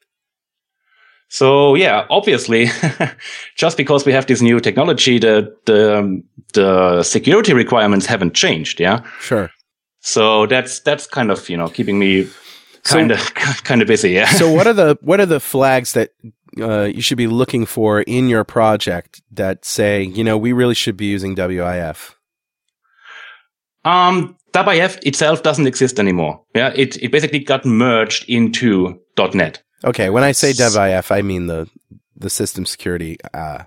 So 1.28 1.74
yeah, 1.74 2.06
obviously, 2.08 2.68
just 3.56 3.76
because 3.76 4.06
we 4.06 4.12
have 4.12 4.26
this 4.26 4.40
new 4.40 4.60
technology, 4.60 5.18
the 5.18 5.56
the 5.64 6.22
the 6.52 7.02
security 7.02 7.52
requirements 7.52 8.06
haven't 8.06 8.34
changed. 8.34 8.78
Yeah, 8.78 9.02
sure. 9.20 9.50
So 10.00 10.46
that's 10.46 10.80
that's 10.80 11.06
kind 11.06 11.30
of 11.30 11.48
you 11.48 11.56
know 11.56 11.68
keeping 11.68 11.98
me 11.98 12.28
kind 12.84 13.10
of 13.10 13.34
kind 13.64 13.82
of 13.82 13.88
busy. 13.88 14.10
Yeah. 14.12 14.28
so 14.28 14.52
what 14.56 14.66
are 14.66 14.72
the 14.72 14.98
what 15.00 15.18
are 15.18 15.26
the 15.26 15.40
flags 15.40 15.94
that 15.94 16.10
uh, 16.60 16.82
you 16.82 17.02
should 17.02 17.18
be 17.18 17.26
looking 17.26 17.66
for 17.66 18.02
in 18.02 18.28
your 18.28 18.44
project 18.44 19.20
that 19.32 19.64
say 19.64 20.02
you 20.02 20.22
know 20.22 20.38
we 20.38 20.52
really 20.52 20.74
should 20.74 20.96
be 20.96 21.06
using 21.06 21.34
WIF? 21.34 22.15
Um, 23.86 24.36
WIF 24.52 24.98
itself 25.06 25.42
doesn't 25.42 25.66
exist 25.66 25.98
anymore. 25.98 26.40
Yeah, 26.54 26.72
it 26.74 27.02
it 27.02 27.12
basically 27.12 27.38
got 27.38 27.64
merged 27.64 28.28
into 28.28 29.00
.NET. 29.34 29.62
Okay, 29.84 30.10
when 30.10 30.24
I 30.24 30.32
say 30.32 30.52
WIF, 30.52 31.10
I 31.10 31.22
mean 31.22 31.46
the 31.46 31.68
the 32.16 32.30
system 32.30 32.66
security 32.66 33.18
uh, 33.32 33.64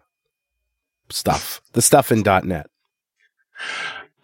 stuff, 1.10 1.62
the 1.74 1.82
stuff 1.82 2.12
in 2.12 2.22
.NET. 2.22 2.68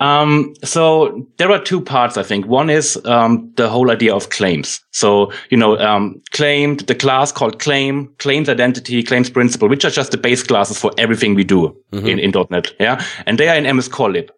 Um, 0.01 0.53
so 0.61 1.25
there 1.37 1.51
are 1.51 1.63
two 1.63 1.79
parts, 1.79 2.17
I 2.17 2.23
think. 2.23 2.45
One 2.47 2.69
is 2.69 2.99
um, 3.05 3.49
the 3.55 3.69
whole 3.69 3.89
idea 3.89 4.13
of 4.13 4.29
claims. 4.29 4.81
So 4.91 5.31
you 5.49 5.57
know, 5.57 5.77
um, 5.77 6.21
claimed 6.31 6.81
the 6.81 6.95
class 6.95 7.31
called 7.31 7.59
claim, 7.59 8.13
claims 8.17 8.49
identity, 8.49 9.01
claims 9.03 9.29
principal, 9.29 9.69
which 9.69 9.85
are 9.85 9.91
just 9.91 10.11
the 10.11 10.17
base 10.17 10.43
classes 10.43 10.77
for 10.77 10.91
everything 10.97 11.35
we 11.35 11.45
do 11.45 11.73
mm-hmm. 11.93 12.07
in, 12.07 12.19
in 12.19 12.33
.NET. 12.49 12.73
Yeah, 12.79 13.01
and 13.25 13.37
they 13.37 13.47
are 13.47 13.55
in 13.55 13.75
MS 13.75 13.87
Core 13.87 14.11
lib. 14.11 14.29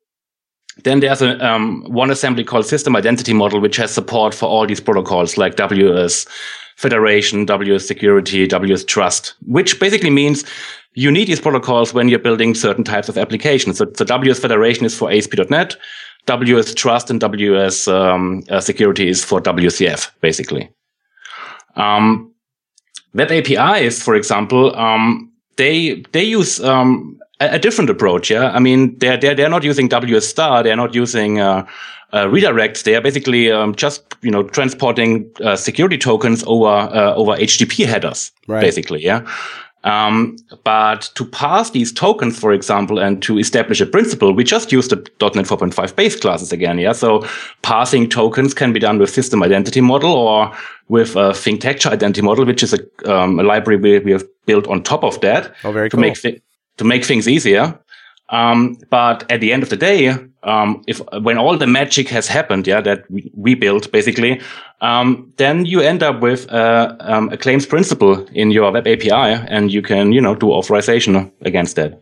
Then 0.84 1.00
there's 1.00 1.22
a 1.22 1.44
um, 1.46 1.84
one 1.84 2.12
assembly 2.12 2.44
called 2.44 2.66
system 2.66 2.96
identity 2.96 3.34
model, 3.34 3.60
which 3.60 3.78
has 3.78 3.92
support 3.92 4.34
for 4.34 4.46
all 4.46 4.68
these 4.68 4.80
protocols 4.80 5.38
like 5.38 5.56
WS 5.56 6.26
Federation, 6.76 7.46
WS 7.46 7.88
Security, 7.88 8.46
WS 8.48 8.84
Trust, 8.84 9.34
which 9.46 9.80
basically 9.80 10.12
means 10.12 10.44
you 10.94 11.12
need 11.12 11.28
these 11.28 11.40
protocols 11.40 11.94
when 11.94 12.10
you're 12.10 12.20
building 12.20 12.54
certain 12.56 12.84
types 12.84 13.10
of 13.10 13.18
applications. 13.18 13.78
So, 13.78 13.92
so 13.96 14.06
WS 14.06 14.40
Federation 14.40 14.86
is 14.86 14.98
for 14.98 15.12
ASP.NET, 15.12 15.76
WS 16.26 16.74
Trust 16.74 17.10
and 17.10 17.20
WS 17.20 17.88
um, 17.88 18.44
uh, 18.50 18.60
Security 18.60 19.10
is 19.10 19.24
for 19.24 19.42
WCF, 19.42 20.12
basically. 20.22 20.70
Um, 21.76 22.34
Web 23.14 23.32
APIs, 23.32 24.02
for 24.02 24.16
example, 24.16 24.76
um, 24.76 25.32
they 25.56 26.04
they 26.12 26.24
use 26.24 26.64
um, 26.64 27.20
a, 27.40 27.56
a, 27.56 27.60
different 27.60 27.90
approach. 27.90 28.30
Yeah, 28.30 28.52
I 28.52 28.60
mean 28.60 28.98
they're 29.00 29.18
they're 29.18 29.36
they're 29.36 29.50
not 29.50 29.64
using 29.64 29.88
WS 29.88 30.28
Star, 30.28 30.64
they're 30.64 30.76
not 30.76 30.94
using 30.94 31.40
uh, 31.40 31.66
uh, 32.14 32.26
redirects. 32.26 32.84
They 32.84 32.96
are 32.96 33.02
basically 33.02 33.52
um, 33.52 33.76
just 33.76 34.16
you 34.22 34.32
know 34.32 34.44
transporting 34.44 35.30
uh, 35.44 35.56
security 35.56 35.98
tokens 35.98 36.44
over 36.48 36.68
uh, 36.68 37.14
over 37.16 37.32
HTTP 37.34 37.86
headers, 37.86 38.32
right. 38.48 38.62
basically. 38.62 39.04
Yeah. 39.04 39.28
Um, 39.84 40.36
but 40.66 41.10
to 41.16 41.24
pass 41.24 41.70
these 41.70 41.94
tokens, 41.94 42.38
for 42.38 42.52
example, 42.52 43.00
and 43.00 43.22
to 43.24 43.38
establish 43.40 43.80
a 43.80 43.86
principal, 43.86 44.34
we 44.34 44.44
just 44.44 44.72
use 44.72 44.90
the 44.90 44.98
.NET 45.22 45.46
4.5 45.46 45.96
base 45.96 46.20
classes 46.20 46.52
again. 46.52 46.78
Yeah. 46.78 46.92
So 46.92 47.26
passing 47.62 48.10
tokens 48.10 48.54
can 48.54 48.74
be 48.74 48.80
done 48.80 48.98
with 48.98 49.10
system 49.10 49.42
identity 49.44 49.80
model 49.80 50.12
or 50.12 50.52
with 50.90 51.16
a 51.16 51.30
Thinktecture 51.30 51.92
identity 51.92 52.22
model, 52.22 52.46
which 52.46 52.64
is 52.64 52.74
a, 52.74 53.12
um, 53.12 53.40
a 53.40 53.44
library 53.44 53.80
we, 53.80 54.00
we, 54.00 54.12
have 54.12 54.26
built 54.46 54.68
on 54.68 54.84
top 54.84 55.04
of 55.04 55.22
that 55.22 55.54
oh, 55.64 55.72
very 55.72 55.90
to 55.90 55.96
cool. 55.96 56.02
make 56.02 56.18
to 56.78 56.84
make 56.84 57.06
things 57.06 57.28
easier. 57.28 57.80
Um, 58.30 58.78
but 58.90 59.30
at 59.32 59.40
the 59.40 59.54
end 59.54 59.64
of 59.64 59.70
the 59.70 59.78
day, 59.78 60.10
um, 60.44 60.84
if 60.88 61.02
when 61.22 61.38
all 61.38 61.58
the 61.58 61.68
magic 61.68 62.10
has 62.10 62.28
happened, 62.28 62.68
yeah, 62.68 62.82
that 62.82 63.10
we, 63.10 63.32
we 63.36 63.56
built 63.56 63.92
basically, 63.92 64.42
um, 64.82 65.32
then 65.38 65.66
you 65.66 65.80
end 65.80 66.04
up 66.04 66.22
with 66.22 66.52
uh, 66.52 66.96
um, 67.00 67.30
a 67.30 67.38
claims 67.38 67.66
principal 67.66 68.26
in 68.34 68.52
your 68.52 68.72
web 68.72 68.86
API, 68.86 69.12
and 69.12 69.72
you 69.72 69.82
can 69.82 70.12
you 70.12 70.22
know 70.22 70.36
do 70.36 70.52
authorization 70.52 71.32
against 71.42 71.78
that. 71.78 72.02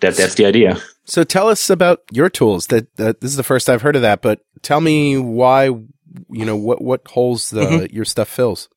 That 0.00 0.16
that's 0.16 0.34
the 0.34 0.44
idea. 0.44 0.78
So 1.04 1.24
tell 1.24 1.48
us 1.48 1.70
about 1.70 2.00
your 2.10 2.28
tools. 2.28 2.66
That, 2.66 2.94
that 2.96 3.20
this 3.20 3.30
is 3.30 3.36
the 3.36 3.42
first 3.42 3.70
I've 3.70 3.82
heard 3.82 3.96
of 3.96 4.02
that, 4.02 4.20
but 4.20 4.40
tell 4.60 4.80
me 4.80 5.16
why 5.16 5.64
you 5.64 6.44
know 6.44 6.56
what 6.56 6.82
what 6.82 7.06
holes 7.08 7.50
the 7.50 7.62
mm-hmm. 7.62 7.96
your 7.96 8.04
stuff 8.04 8.28
fills. 8.28 8.68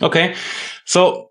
Okay, 0.00 0.34
so 0.84 1.29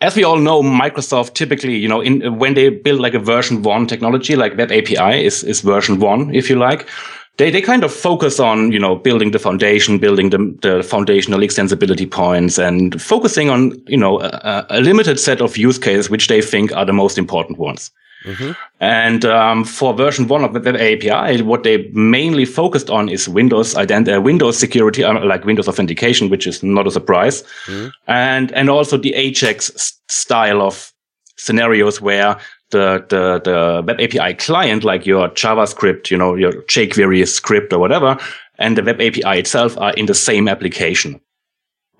as 0.00 0.16
we 0.16 0.24
all 0.24 0.38
know, 0.38 0.62
Microsoft 0.62 1.34
typically, 1.34 1.76
you 1.76 1.88
know, 1.88 2.00
in 2.00 2.38
when 2.38 2.54
they 2.54 2.70
build 2.70 3.00
like 3.00 3.14
a 3.14 3.18
version 3.18 3.62
one 3.62 3.86
technology, 3.86 4.34
like 4.34 4.56
Web 4.56 4.72
API 4.72 5.24
is, 5.24 5.44
is 5.44 5.60
version 5.60 6.00
one, 6.00 6.34
if 6.34 6.48
you 6.48 6.56
like. 6.56 6.88
They, 7.36 7.50
they 7.50 7.62
kind 7.62 7.84
of 7.84 7.92
focus 7.92 8.38
on, 8.38 8.72
you 8.72 8.78
know, 8.78 8.96
building 8.96 9.30
the 9.30 9.38
foundation, 9.38 9.98
building 9.98 10.30
the, 10.30 10.38
the 10.60 10.82
foundational 10.82 11.40
extensibility 11.40 12.10
points 12.10 12.58
and 12.58 13.00
focusing 13.00 13.48
on, 13.48 13.72
you 13.86 13.96
know, 13.96 14.20
a, 14.20 14.66
a 14.68 14.80
limited 14.80 15.18
set 15.18 15.40
of 15.40 15.56
use 15.56 15.78
cases, 15.78 16.10
which 16.10 16.28
they 16.28 16.42
think 16.42 16.72
are 16.74 16.84
the 16.84 16.92
most 16.92 17.16
important 17.16 17.58
ones. 17.58 17.90
Mm-hmm. 18.24 18.52
And 18.80 19.24
um, 19.24 19.64
for 19.64 19.94
version 19.94 20.28
one 20.28 20.44
of 20.44 20.52
the 20.52 20.60
Web 20.60 20.76
API, 20.76 21.42
what 21.42 21.62
they 21.62 21.88
mainly 21.92 22.44
focused 22.44 22.90
on 22.90 23.08
is 23.08 23.28
Windows 23.28 23.74
ident- 23.74 24.14
uh, 24.14 24.20
Windows 24.20 24.58
security, 24.58 25.04
uh, 25.04 25.24
like 25.24 25.44
Windows 25.44 25.68
authentication, 25.68 26.28
which 26.28 26.46
is 26.46 26.62
not 26.62 26.86
a 26.86 26.90
surprise, 26.90 27.42
mm-hmm. 27.66 27.88
and 28.06 28.52
and 28.52 28.68
also 28.68 28.96
the 28.96 29.14
Ajax 29.14 29.94
style 30.08 30.62
of 30.62 30.92
scenarios 31.36 32.00
where 32.00 32.38
the, 32.70 33.04
the 33.08 33.40
the 33.44 33.82
Web 33.86 34.00
API 34.00 34.34
client, 34.34 34.84
like 34.84 35.06
your 35.06 35.28
JavaScript, 35.30 36.10
you 36.10 36.16
know, 36.16 36.34
your 36.34 36.52
jQuery 36.52 37.26
script 37.26 37.72
or 37.72 37.78
whatever, 37.78 38.18
and 38.58 38.76
the 38.76 38.82
Web 38.82 39.00
API 39.00 39.38
itself 39.38 39.76
are 39.78 39.92
in 39.94 40.06
the 40.06 40.14
same 40.14 40.48
application 40.48 41.20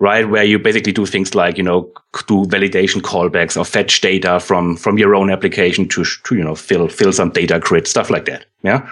right? 0.01 0.27
Where 0.27 0.43
you 0.43 0.57
basically 0.57 0.91
do 0.91 1.05
things 1.05 1.35
like, 1.35 1.57
you 1.57 1.63
know, 1.63 1.83
do 2.27 2.45
validation 2.45 3.01
callbacks 3.01 3.55
or 3.55 3.63
fetch 3.63 4.01
data 4.01 4.39
from, 4.39 4.75
from 4.75 4.97
your 4.97 5.13
own 5.13 5.29
application 5.29 5.87
to, 5.89 6.03
to, 6.03 6.35
you 6.35 6.43
know, 6.43 6.55
fill, 6.55 6.87
fill 6.87 7.13
some 7.13 7.29
data 7.29 7.59
grid, 7.59 7.87
stuff 7.87 8.09
like 8.09 8.25
that. 8.25 8.45
Yeah. 8.63 8.89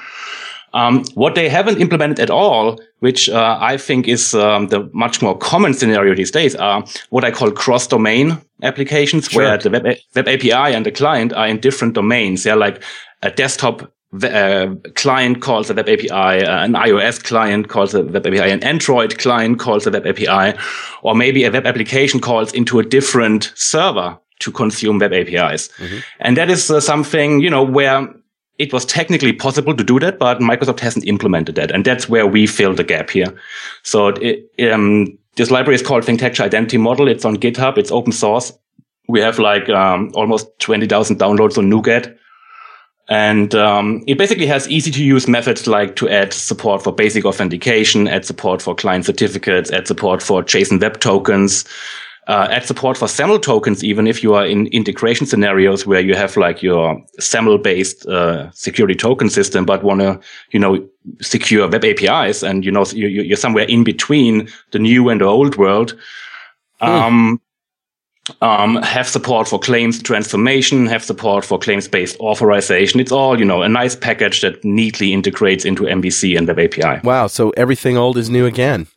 Um, 0.72 1.04
what 1.16 1.34
they 1.34 1.50
haven't 1.50 1.82
implemented 1.82 2.20
at 2.20 2.30
all, 2.30 2.80
which 3.00 3.28
uh, 3.28 3.58
I 3.60 3.78
think 3.78 4.08
is 4.08 4.36
um, 4.36 4.68
the 4.68 4.88
much 4.94 5.20
more 5.20 5.36
common 5.36 5.74
scenario 5.74 6.14
these 6.14 6.30
days, 6.30 6.56
are 6.56 6.86
what 7.10 7.24
I 7.24 7.32
call 7.32 7.50
cross-domain 7.50 8.40
applications, 8.62 9.30
sure. 9.30 9.42
where 9.42 9.58
the 9.58 9.72
web, 9.72 9.86
web 10.16 10.28
API 10.28 10.76
and 10.76 10.86
the 10.86 10.92
client 10.92 11.34
are 11.34 11.48
in 11.48 11.60
different 11.60 11.96
domains. 11.96 12.44
They're 12.44 12.56
like 12.56 12.84
a 13.24 13.32
desktop 13.32 13.92
uh, 14.24 14.76
client 14.96 15.42
calls 15.42 15.70
a 15.70 15.74
web 15.74 15.88
API, 15.88 16.10
uh, 16.10 16.64
an 16.64 16.74
iOS 16.74 17.24
client 17.24 17.68
calls 17.68 17.94
a 17.94 18.04
web 18.04 18.26
API, 18.26 18.52
an 18.52 18.64
Android 18.64 19.18
client 19.20 19.60
calls 19.60 19.86
a 19.86 19.92
web 19.92 20.06
API, 20.06 20.58
or 21.04 21.16
maybe 21.16 21.44
a 21.44 21.52
web 21.52 21.68
application 21.68 22.20
calls 22.20 22.54
into 22.54 22.80
a 22.80 22.84
different 22.84 23.52
server 23.56 24.18
to 24.40 24.52
consume 24.52 25.00
web 25.00 25.14
APIs. 25.14 25.68
Mm-hmm. 25.78 25.98
And 26.20 26.38
that 26.38 26.50
is 26.50 26.72
uh, 26.72 26.80
something, 26.80 27.40
you 27.42 27.50
know, 27.50 27.64
where 27.64 28.08
it 28.58 28.74
was 28.74 28.86
technically 28.86 29.32
possible 29.32 29.76
to 29.76 29.84
do 29.84 30.00
that, 30.00 30.20
but 30.20 30.40
Microsoft 30.40 30.82
hasn't 30.82 31.06
implemented 31.06 31.56
that. 31.56 31.72
And 31.72 31.86
that's 31.86 32.10
where 32.10 32.28
we 32.28 32.46
fill 32.46 32.74
the 32.74 32.84
gap 32.84 33.10
here. 33.10 33.34
So 33.84 34.10
it, 34.10 34.72
um, 34.72 35.18
this 35.36 35.50
library 35.50 35.76
is 35.76 35.82
called 35.82 36.04
Thinktecture 36.04 36.42
Identity 36.42 36.78
Model. 36.78 37.08
It's 37.08 37.24
on 37.24 37.38
GitHub. 37.38 37.78
It's 37.78 37.92
open 37.92 38.12
source. 38.12 38.52
We 39.08 39.22
have 39.22 39.40
like 39.40 39.70
um, 39.70 40.12
almost 40.14 40.48
20,000 40.60 41.18
downloads 41.18 41.58
on 41.58 41.72
NuGet. 41.72 42.18
And 43.10 43.56
um, 43.56 44.04
it 44.06 44.20
basically 44.20 44.46
has 44.46 44.70
easy 44.70 44.92
to 44.92 45.04
use 45.04 45.28
methods 45.28 45.66
like 45.66 45.96
to 45.96 46.08
add 46.08 46.32
support 46.32 46.84
for 46.84 46.94
basic 46.94 47.26
authentication, 47.26 48.08
add 48.08 48.24
support 48.24 48.62
for 48.62 48.76
client 48.76 49.06
certificates, 49.06 49.72
add 49.72 49.88
support 49.88 50.22
for 50.22 50.44
JSON 50.44 50.80
web 50.80 51.00
tokens, 51.00 51.66
uh, 52.28 52.48
add 52.52 52.64
support 52.64 52.96
for 52.96 53.08
SAML 53.08 53.40
tokens, 53.40 53.84
even 53.84 54.06
if 54.06 54.22
you 54.22 54.36
are 54.36 54.46
in 54.46 54.68
integration 54.68 55.26
scenarios 55.26 55.88
where 55.88 56.00
you 56.00 56.14
have 56.14 56.38
like 56.38 56.62
your 56.62 57.04
SAML 57.20 57.58
based 57.58 58.06
uh, 58.06 58.52
security 58.52 58.94
token 58.94 59.32
system, 59.32 59.66
but 59.66 59.84
want 59.84 60.02
to, 60.02 60.20
you 60.52 60.60
know, 60.60 60.88
secure 61.20 61.68
web 61.68 61.84
APIs 61.84 62.44
and, 62.44 62.64
you 62.64 62.72
know, 62.72 62.86
you're 62.94 63.36
somewhere 63.36 63.66
in 63.66 63.84
between 63.84 64.48
the 64.70 64.78
new 64.78 65.10
and 65.10 65.22
the 65.22 65.26
old 65.26 65.56
world. 65.56 65.98
Hmm. 66.80 66.88
Um, 66.88 67.42
um, 68.42 68.78
have 68.82 69.08
support 69.08 69.48
for 69.48 69.60
claims 69.60 70.02
transformation, 70.02 70.86
have 70.88 71.04
support 71.04 71.46
for 71.46 71.60
claims 71.60 71.88
based 71.88 72.18
authorization. 72.20 73.00
It's 73.00 73.12
all, 73.12 73.40
you 73.40 73.46
know, 73.46 73.62
a 73.62 73.70
nice 73.70 73.96
package 73.96 74.42
that 74.42 74.64
neatly 74.64 75.14
integrates 75.14 75.66
into 75.66 75.84
MVC 75.84 76.38
and 76.38 76.48
Web 76.48 76.60
API. 76.60 77.02
Wow. 77.04 77.28
So 77.28 77.52
everything 77.52 77.98
old 77.98 78.18
is 78.18 78.30
new 78.30 78.46
again. 78.46 78.88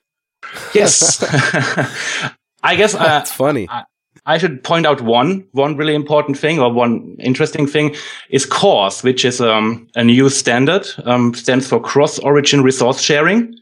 Yes. 0.75 1.23
I 2.63 2.77
guess 2.77 2.95
uh, 2.95 2.99
that's 2.99 3.33
funny. 3.33 3.69
I, 3.69 3.85
I, 4.27 4.39
should 4.39 4.63
point 4.63 4.87
out 4.87 5.01
one, 5.01 5.47
one 5.53 5.77
really 5.77 5.95
important 5.95 6.39
thing 6.39 6.61
or 6.61 6.73
one 6.73 7.17
interesting 7.19 7.67
thing 7.67 7.97
is 8.31 8.47
CORS, 8.47 9.03
which 9.03 9.25
is, 9.25 9.41
um, 9.41 9.89
a 9.95 10.05
new 10.05 10.29
standard, 10.29 10.87
um, 11.05 11.35
stands 11.35 11.67
for 11.67 11.81
cross 11.81 12.19
origin 12.21 12.63
resource 12.63 13.01
sharing 13.01 13.55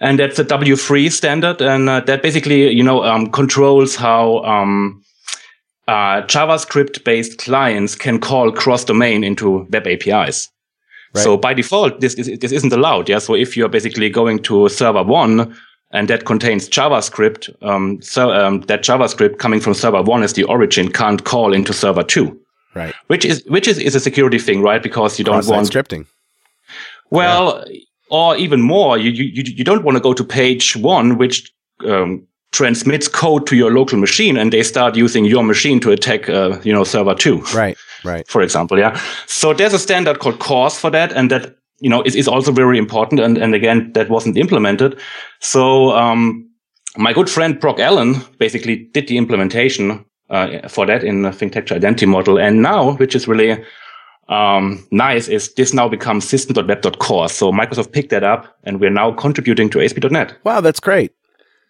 and 0.00 0.18
that's 0.18 0.38
a 0.38 0.44
W3 0.44 1.12
standard, 1.12 1.60
and 1.60 1.88
uh, 1.88 2.00
that 2.00 2.22
basically, 2.22 2.70
you 2.70 2.82
know, 2.82 3.04
um, 3.04 3.30
controls 3.30 3.94
how 3.94 4.38
um, 4.44 5.02
uh, 5.88 6.22
JavaScript-based 6.22 7.38
clients 7.38 7.94
can 7.94 8.18
call 8.18 8.50
cross-domain 8.50 9.22
into 9.22 9.66
web 9.70 9.86
APIs. 9.86 10.48
Right. 11.12 11.22
So 11.22 11.36
by 11.36 11.52
default, 11.52 12.00
this 12.00 12.14
is, 12.14 12.38
this 12.38 12.52
isn't 12.52 12.72
allowed. 12.72 13.08
Yeah. 13.08 13.18
So 13.18 13.34
if 13.34 13.56
you're 13.56 13.68
basically 13.68 14.08
going 14.08 14.38
to 14.44 14.68
server 14.68 15.02
one 15.02 15.54
and 15.90 16.08
that 16.08 16.24
contains 16.24 16.68
JavaScript, 16.68 17.50
um, 17.62 18.00
so 18.00 18.30
um, 18.30 18.60
that 18.62 18.82
JavaScript 18.82 19.38
coming 19.38 19.60
from 19.60 19.74
server 19.74 20.02
one 20.02 20.22
as 20.22 20.34
the 20.34 20.44
origin 20.44 20.90
can't 20.90 21.24
call 21.24 21.52
into 21.52 21.72
server 21.72 22.04
two. 22.04 22.40
Right. 22.74 22.94
Which 23.08 23.24
is 23.24 23.42
which 23.48 23.66
is, 23.66 23.78
is 23.78 23.96
a 23.96 24.00
security 24.00 24.38
thing, 24.38 24.62
right? 24.62 24.80
Because 24.80 25.18
you 25.18 25.24
don't 25.24 25.44
want 25.46 25.66
scripting. 25.66 26.06
Well, 27.10 27.64
yeah 27.66 27.80
or 28.10 28.36
even 28.36 28.60
more, 28.60 28.98
you, 28.98 29.10
you, 29.10 29.42
you 29.46 29.64
don't 29.64 29.84
want 29.84 29.96
to 29.96 30.02
go 30.02 30.12
to 30.12 30.24
page 30.24 30.76
one, 30.76 31.16
which 31.16 31.52
um, 31.86 32.26
transmits 32.52 33.08
code 33.08 33.46
to 33.46 33.56
your 33.56 33.72
local 33.72 33.98
machine 33.98 34.36
and 34.36 34.52
they 34.52 34.62
start 34.62 34.96
using 34.96 35.24
your 35.24 35.44
machine 35.44 35.80
to 35.80 35.90
attack, 35.92 36.28
uh, 36.28 36.58
you 36.64 36.72
know, 36.72 36.84
server 36.84 37.14
two. 37.14 37.38
Right, 37.54 37.78
right. 38.04 38.26
For 38.28 38.42
example, 38.42 38.78
yeah. 38.78 39.00
So 39.26 39.54
there's 39.54 39.74
a 39.74 39.78
standard 39.78 40.18
called 40.18 40.40
CORS 40.40 40.78
for 40.78 40.90
that. 40.90 41.12
And 41.12 41.30
that, 41.30 41.56
you 41.78 41.88
know, 41.88 42.02
is, 42.02 42.16
is 42.16 42.28
also 42.28 42.52
very 42.52 42.78
important. 42.78 43.20
And, 43.20 43.38
and 43.38 43.54
again, 43.54 43.92
that 43.92 44.10
wasn't 44.10 44.36
implemented. 44.36 44.98
So, 45.40 45.96
um, 45.96 46.46
my 46.96 47.12
good 47.12 47.30
friend 47.30 47.60
Brock 47.60 47.78
Allen 47.78 48.16
basically 48.38 48.88
did 48.92 49.06
the 49.06 49.16
implementation 49.16 50.04
uh, 50.28 50.68
for 50.68 50.86
that 50.86 51.04
in 51.04 51.22
the 51.22 51.30
Thinktecture 51.30 51.76
identity 51.76 52.06
model. 52.06 52.36
And 52.36 52.62
now, 52.62 52.96
which 52.96 53.14
is 53.14 53.28
really 53.28 53.64
um, 54.30 54.86
nice 54.92 55.26
is 55.28 55.52
this 55.54 55.74
now 55.74 55.88
becomes 55.88 56.26
system.web.core. 56.26 57.28
So 57.28 57.52
Microsoft 57.52 57.92
picked 57.92 58.10
that 58.10 58.22
up 58.22 58.56
and 58.62 58.80
we're 58.80 58.90
now 58.90 59.12
contributing 59.12 59.68
to 59.70 59.80
ASP.NET. 59.80 60.36
Wow, 60.44 60.60
that's 60.60 60.80
great. 60.80 61.12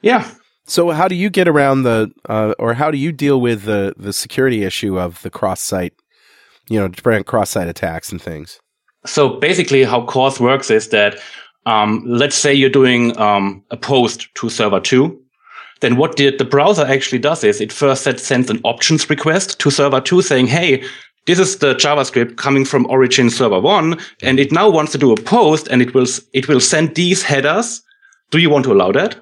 Yeah. 0.02 0.30
So 0.66 0.90
how 0.90 1.08
do 1.08 1.14
you 1.14 1.30
get 1.30 1.48
around 1.48 1.82
the, 1.82 2.12
uh, 2.28 2.54
or 2.58 2.74
how 2.74 2.90
do 2.90 2.98
you 2.98 3.12
deal 3.12 3.40
with 3.40 3.64
the, 3.64 3.94
the 3.96 4.12
security 4.12 4.62
issue 4.62 5.00
of 5.00 5.22
the 5.22 5.30
cross-site, 5.30 5.94
you 6.68 6.78
know, 6.78 6.90
prevent 6.90 7.26
cross-site 7.26 7.66
attacks 7.66 8.12
and 8.12 8.20
things? 8.20 8.60
So 9.06 9.40
basically 9.40 9.82
how 9.84 10.04
CORS 10.04 10.38
works 10.38 10.70
is 10.70 10.90
that, 10.90 11.18
um, 11.64 12.04
let's 12.06 12.36
say 12.36 12.52
you're 12.52 12.68
doing, 12.68 13.16
um, 13.18 13.64
a 13.70 13.76
post 13.76 14.28
to 14.34 14.50
server 14.50 14.80
two. 14.80 15.18
Then 15.80 15.96
what 15.96 16.16
the, 16.16 16.36
the 16.36 16.44
browser 16.44 16.84
actually 16.84 17.20
does 17.20 17.42
is 17.42 17.58
it 17.58 17.72
first 17.72 18.04
sends 18.18 18.50
an 18.50 18.60
options 18.64 19.08
request 19.08 19.58
to 19.60 19.70
server 19.70 20.00
two 20.00 20.20
saying, 20.20 20.46
Hey, 20.46 20.84
this 21.26 21.38
is 21.38 21.58
the 21.58 21.74
JavaScript 21.74 22.36
coming 22.36 22.64
from 22.64 22.86
origin 22.86 23.30
server 23.30 23.60
one, 23.60 24.00
and 24.22 24.40
it 24.40 24.52
now 24.52 24.68
wants 24.68 24.92
to 24.92 24.98
do 24.98 25.12
a 25.12 25.20
post 25.20 25.68
and 25.68 25.82
it 25.82 25.94
will, 25.94 26.06
it 26.32 26.48
will 26.48 26.60
send 26.60 26.94
these 26.94 27.22
headers. 27.22 27.82
Do 28.30 28.38
you 28.38 28.50
want 28.50 28.64
to 28.64 28.72
allow 28.72 28.92
that? 28.92 29.16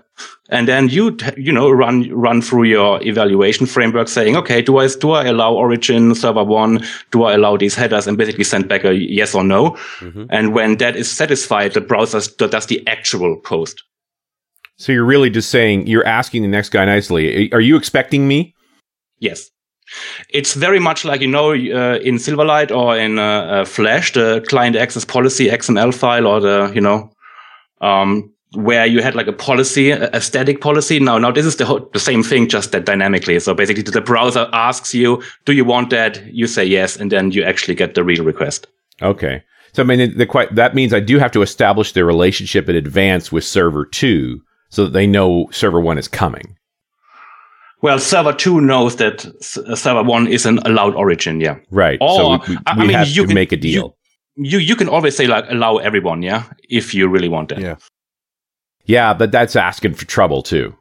And 0.51 0.67
then 0.67 0.89
you, 0.89 1.17
you 1.37 1.53
know, 1.53 1.71
run, 1.71 2.11
run 2.11 2.43
through 2.43 2.65
your 2.65 3.03
evaluation 3.03 3.67
framework 3.67 4.09
saying, 4.09 4.37
okay, 4.37 4.63
do 4.63 4.79
I, 4.79 4.89
do 4.89 5.13
I 5.13 5.27
allow 5.27 5.55
origin 5.55 6.15
server 6.15 6.43
one? 6.43 6.85
Do 7.11 7.25
I 7.25 7.35
allow 7.35 7.57
these 7.57 7.75
headers 7.75 8.07
and 8.07 8.17
basically 8.17 8.45
send 8.45 8.69
back 8.69 8.85
a 8.85 8.95
yes 8.95 9.35
or 9.35 9.45
no? 9.45 9.73
Mm-hmm. 10.01 10.25
And 10.31 10.55
when 10.55 10.79
that 10.79 10.97
is 10.97 11.11
satisfied, 11.11 11.75
the 11.75 11.81
browser 11.81 12.21
does 12.49 12.67
the 12.67 12.87
actual 12.87 13.37
post. 13.37 13.85
So 14.77 14.93
you're 14.93 15.05
really 15.05 15.31
just 15.31 15.51
saying, 15.51 15.87
you're 15.87 16.07
asking 16.07 16.43
the 16.43 16.49
next 16.49 16.71
guy 16.71 16.85
nicely, 16.85 17.53
are 17.53 17.61
you 17.61 17.77
expecting 17.77 18.27
me? 18.27 18.55
Yes. 19.19 19.51
It's 20.31 20.55
very 20.55 20.79
much 20.79 21.05
like, 21.05 21.21
you 21.21 21.29
know, 21.29 21.51
uh, 21.51 21.99
in 21.99 22.17
Silverlight 22.17 22.71
or 22.71 22.97
in 22.97 23.19
uh, 23.19 23.23
uh, 23.23 23.65
Flash, 23.65 24.13
the 24.13 24.45
client 24.49 24.77
access 24.77 25.05
policy 25.05 25.49
XML 25.49 25.95
file 25.95 26.27
or 26.27 26.41
the, 26.41 26.73
you 26.75 26.81
know, 26.81 27.11
um, 27.81 28.33
where 28.53 28.87
you 28.87 29.03
had 29.03 29.15
like 29.15 29.27
a 29.27 29.33
policy, 29.33 29.91
a 29.91 30.21
static 30.21 30.61
policy. 30.61 30.99
Now, 30.99 31.19
now 31.19 31.31
this 31.31 31.45
is 31.45 31.57
the, 31.57 31.67
whole, 31.67 31.89
the 31.93 32.01
same 32.01 32.23
thing, 32.23 32.49
just 32.49 32.73
that 32.73 32.85
dynamically. 32.85 33.39
So 33.41 33.55
basically 33.55 33.83
the 33.83 34.01
browser 34.01 34.49
asks 34.53 34.95
you, 34.95 35.23
do 35.45 35.53
you 35.53 35.65
want 35.65 35.91
that? 35.91 36.25
You 36.33 36.47
say 36.47 36.65
yes. 36.65 36.97
And 36.97 37.13
then 37.13 37.31
you 37.31 37.43
actually 37.43 37.75
get 37.75 37.95
the 37.95 38.05
real 38.05 38.25
request. 38.25 38.67
Okay. 39.03 39.43
So 39.75 39.83
I 39.83 39.87
mean, 39.87 40.17
the, 40.17 40.27
quite, 40.27 40.55
that 40.55 40.75
means 40.75 40.95
I 40.95 41.01
do 41.01 41.19
have 41.19 41.33
to 41.33 41.43
establish 41.43 41.93
the 41.93 42.05
relationship 42.05 42.69
in 42.69 42.77
advance 42.77 43.31
with 43.31 43.45
server 43.45 43.85
two 43.85 44.41
so 44.71 44.85
that 44.85 44.93
they 44.93 45.07
know 45.07 45.49
server 45.51 45.81
one 45.81 45.99
is 45.99 46.09
coming. 46.09 46.58
Well, 47.81 47.99
server 47.99 48.33
two 48.33 48.61
knows 48.61 48.97
that 48.97 49.25
uh, 49.27 49.77
server 49.77 50.03
one 50.03 50.27
is 50.27 50.47
an 50.47 50.59
allowed 50.59 50.95
origin, 50.95 51.41
yeah. 51.41 51.59
Right. 51.71 51.99
Or, 52.01 52.17
so 52.17 52.31
we, 52.49 52.57
we, 52.57 52.63
I 52.67 52.77
mean, 52.77 52.91
have 52.91 53.09
you 53.09 53.23
to 53.23 53.29
can, 53.29 53.35
make 53.35 53.53
a 53.53 53.57
deal. 53.57 53.97
You, 54.37 54.51
you, 54.51 54.59
you 54.59 54.77
can 54.77 54.89
always 54.89 55.17
say 55.17 55.27
like 55.27 55.45
allow 55.49 55.77
everyone, 55.77 56.23
yeah, 56.23 56.45
if 56.69 56.95
you 56.95 57.09
really 57.09 57.29
want 57.29 57.51
that. 57.51 57.61
Yeah. 57.61 57.77
Yeah, 58.85 59.13
but 59.15 59.31
that's 59.31 59.55
asking 59.55 59.95
for 59.95 60.07
trouble 60.07 60.43
too. 60.43 60.75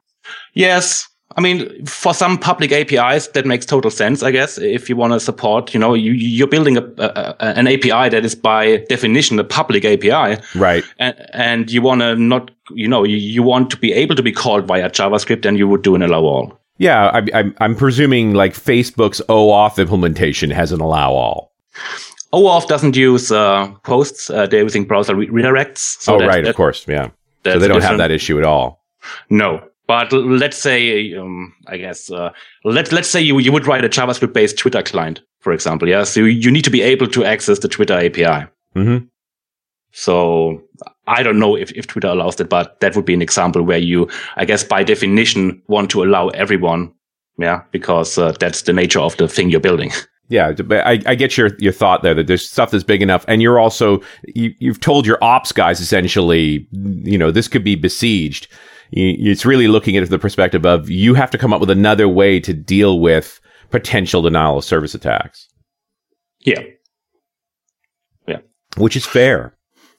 Yes. 0.54 1.08
I 1.36 1.42
mean, 1.42 1.86
for 1.86 2.14
some 2.14 2.38
public 2.38 2.72
APIs, 2.72 3.28
that 3.28 3.46
makes 3.46 3.66
total 3.66 3.92
sense, 3.92 4.24
I 4.24 4.32
guess. 4.32 4.58
If 4.58 4.90
you 4.90 4.96
want 4.96 5.14
to 5.14 5.20
support, 5.20 5.72
you 5.74 5.80
know, 5.80 5.94
you, 5.94 6.14
you're 6.14 6.48
building 6.48 6.78
a, 6.78 6.84
a, 6.98 7.36
an 7.40 7.68
API 7.68 8.10
that 8.10 8.26
is 8.26 8.34
by 8.34 8.78
definition 8.90 9.38
a 9.38 9.44
public 9.44 9.86
API. 9.86 10.42
Right. 10.56 10.84
And, 10.98 11.16
and 11.34 11.72
you 11.72 11.84
want 11.84 12.02
to 12.02 12.16
not, 12.16 12.50
you 12.72 12.88
know, 12.88 13.04
you, 13.04 13.18
you 13.18 13.44
want 13.44 13.70
to 13.72 13.78
be 13.78 13.94
able 13.94 14.16
to 14.16 14.24
be 14.24 14.32
called 14.32 14.66
via 14.66 14.90
JavaScript 14.90 15.46
and 15.46 15.60
you 15.60 15.68
would 15.68 15.84
do 15.84 15.94
an 15.94 16.02
allow 16.02 16.22
all. 16.22 16.60
Yeah, 16.78 17.08
I, 17.08 17.40
I, 17.40 17.52
I'm 17.60 17.76
presuming 17.76 18.34
like 18.34 18.54
Facebook's 18.54 19.22
OAuth 19.30 19.80
implementation 19.80 20.52
has 20.52 20.72
an 20.72 20.80
allow 20.80 21.12
all. 21.12 21.52
OAuth 22.34 22.68
doesn't 22.68 22.96
use 22.96 23.32
uh, 23.32 23.72
posts; 23.84 24.30
uh, 24.30 24.48
they're 24.48 24.64
using 24.64 24.86
browser 24.86 25.16
re- 25.16 25.30
redirects. 25.30 26.02
So 26.02 26.16
oh, 26.16 26.20
that, 26.20 26.28
right, 26.28 26.44
that, 26.44 26.50
of 26.50 26.56
course, 26.56 26.86
yeah. 26.88 27.10
So 27.46 27.60
they 27.60 27.68
don't 27.68 27.82
have 27.82 27.98
that 27.98 28.12
issue 28.12 28.38
at 28.38 28.44
all. 28.44 28.84
No, 29.30 29.64
but 29.88 30.12
let's 30.12 30.58
say, 30.58 31.14
um, 31.16 31.54
I 31.68 31.78
guess, 31.78 32.12
uh, 32.12 32.32
let 32.66 32.92
let's 32.92 33.08
say 33.08 33.22
you 33.22 33.40
you 33.40 33.52
would 33.52 33.66
write 33.66 33.86
a 33.86 33.90
JavaScript 33.90 34.34
based 34.34 34.58
Twitter 34.58 34.84
client, 34.84 35.22
for 35.40 35.54
example. 35.54 35.88
Yeah, 35.88 36.04
so 36.04 36.20
you 36.20 36.52
need 36.52 36.64
to 36.64 36.70
be 36.70 36.82
able 36.82 37.08
to 37.08 37.24
access 37.24 37.60
the 37.60 37.70
Twitter 37.70 37.94
API. 37.94 38.48
Mm-hmm. 38.76 39.06
So 39.92 40.62
I 41.08 41.24
don't 41.24 41.40
know 41.40 41.56
if, 41.56 41.72
if 41.72 41.88
Twitter 41.88 42.08
allows 42.08 42.36
that, 42.38 42.50
but 42.50 42.80
that 42.80 42.96
would 42.96 43.06
be 43.06 43.14
an 43.14 43.22
example 43.22 43.64
where 43.64 43.78
you, 43.78 44.10
I 44.36 44.46
guess, 44.46 44.64
by 44.64 44.84
definition, 44.84 45.62
want 45.68 45.90
to 45.92 46.04
allow 46.04 46.30
everyone. 46.30 46.94
Yeah, 47.40 47.62
because 47.72 48.18
uh, 48.18 48.34
that's 48.40 48.64
the 48.64 48.74
nature 48.74 49.00
of 49.00 49.16
the 49.18 49.28
thing 49.28 49.50
you're 49.50 49.60
building. 49.60 49.92
Yeah, 50.30 50.54
I, 50.72 51.02
I 51.06 51.16
get 51.16 51.38
your 51.38 51.52
your 51.58 51.72
thought 51.72 52.04
there 52.04 52.14
that 52.14 52.28
there's 52.28 52.50
stuff 52.50 52.72
that's 52.72 52.84
big 52.84 53.02
enough, 53.02 53.24
and 53.30 53.42
you're 53.42 53.60
also 53.60 54.02
you, 54.26 54.54
you've 54.60 54.82
told 54.82 55.08
your 55.08 55.18
ops 55.24 55.54
guys 55.54 55.80
essentially, 55.80 56.68
you 56.72 57.18
know, 57.18 57.32
this 57.32 57.48
could 57.48 57.64
be 57.64 57.76
besieged. 57.76 58.48
It's 58.92 59.46
really 59.46 59.70
looking 59.70 59.96
at 59.96 60.10
the 60.10 60.20
perspective 60.20 60.66
of 60.66 60.90
you 60.90 61.14
have 61.14 61.32
to 61.32 61.38
come 61.38 61.54
up 61.54 61.62
with 61.62 61.70
another 61.70 62.10
way 62.10 62.42
to 62.42 62.54
deal 62.54 63.00
with 63.00 63.40
potential 63.70 64.22
denial 64.22 64.58
of 64.58 64.66
service 64.66 64.94
attacks. 64.94 65.48
Yeah, 66.40 66.64
yeah, 68.28 68.40
which 68.76 68.98
is 68.98 69.06
fair. 69.06 69.57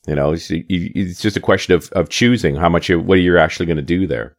You 0.09 0.15
know, 0.15 0.33
it's, 0.33 0.51
it's 0.51 1.21
just 1.21 1.37
a 1.37 1.41
question 1.41 1.75
of, 1.75 1.93
of 1.93 2.09
choosing 2.09 2.57
how 2.57 2.69
much, 2.69 2.89
you, 2.89 2.99
what 2.99 3.17
you're 3.17 3.39
actually 3.39 3.67
going 3.67 3.77
to 3.77 3.83
do 3.83 4.07
there. 4.07 4.35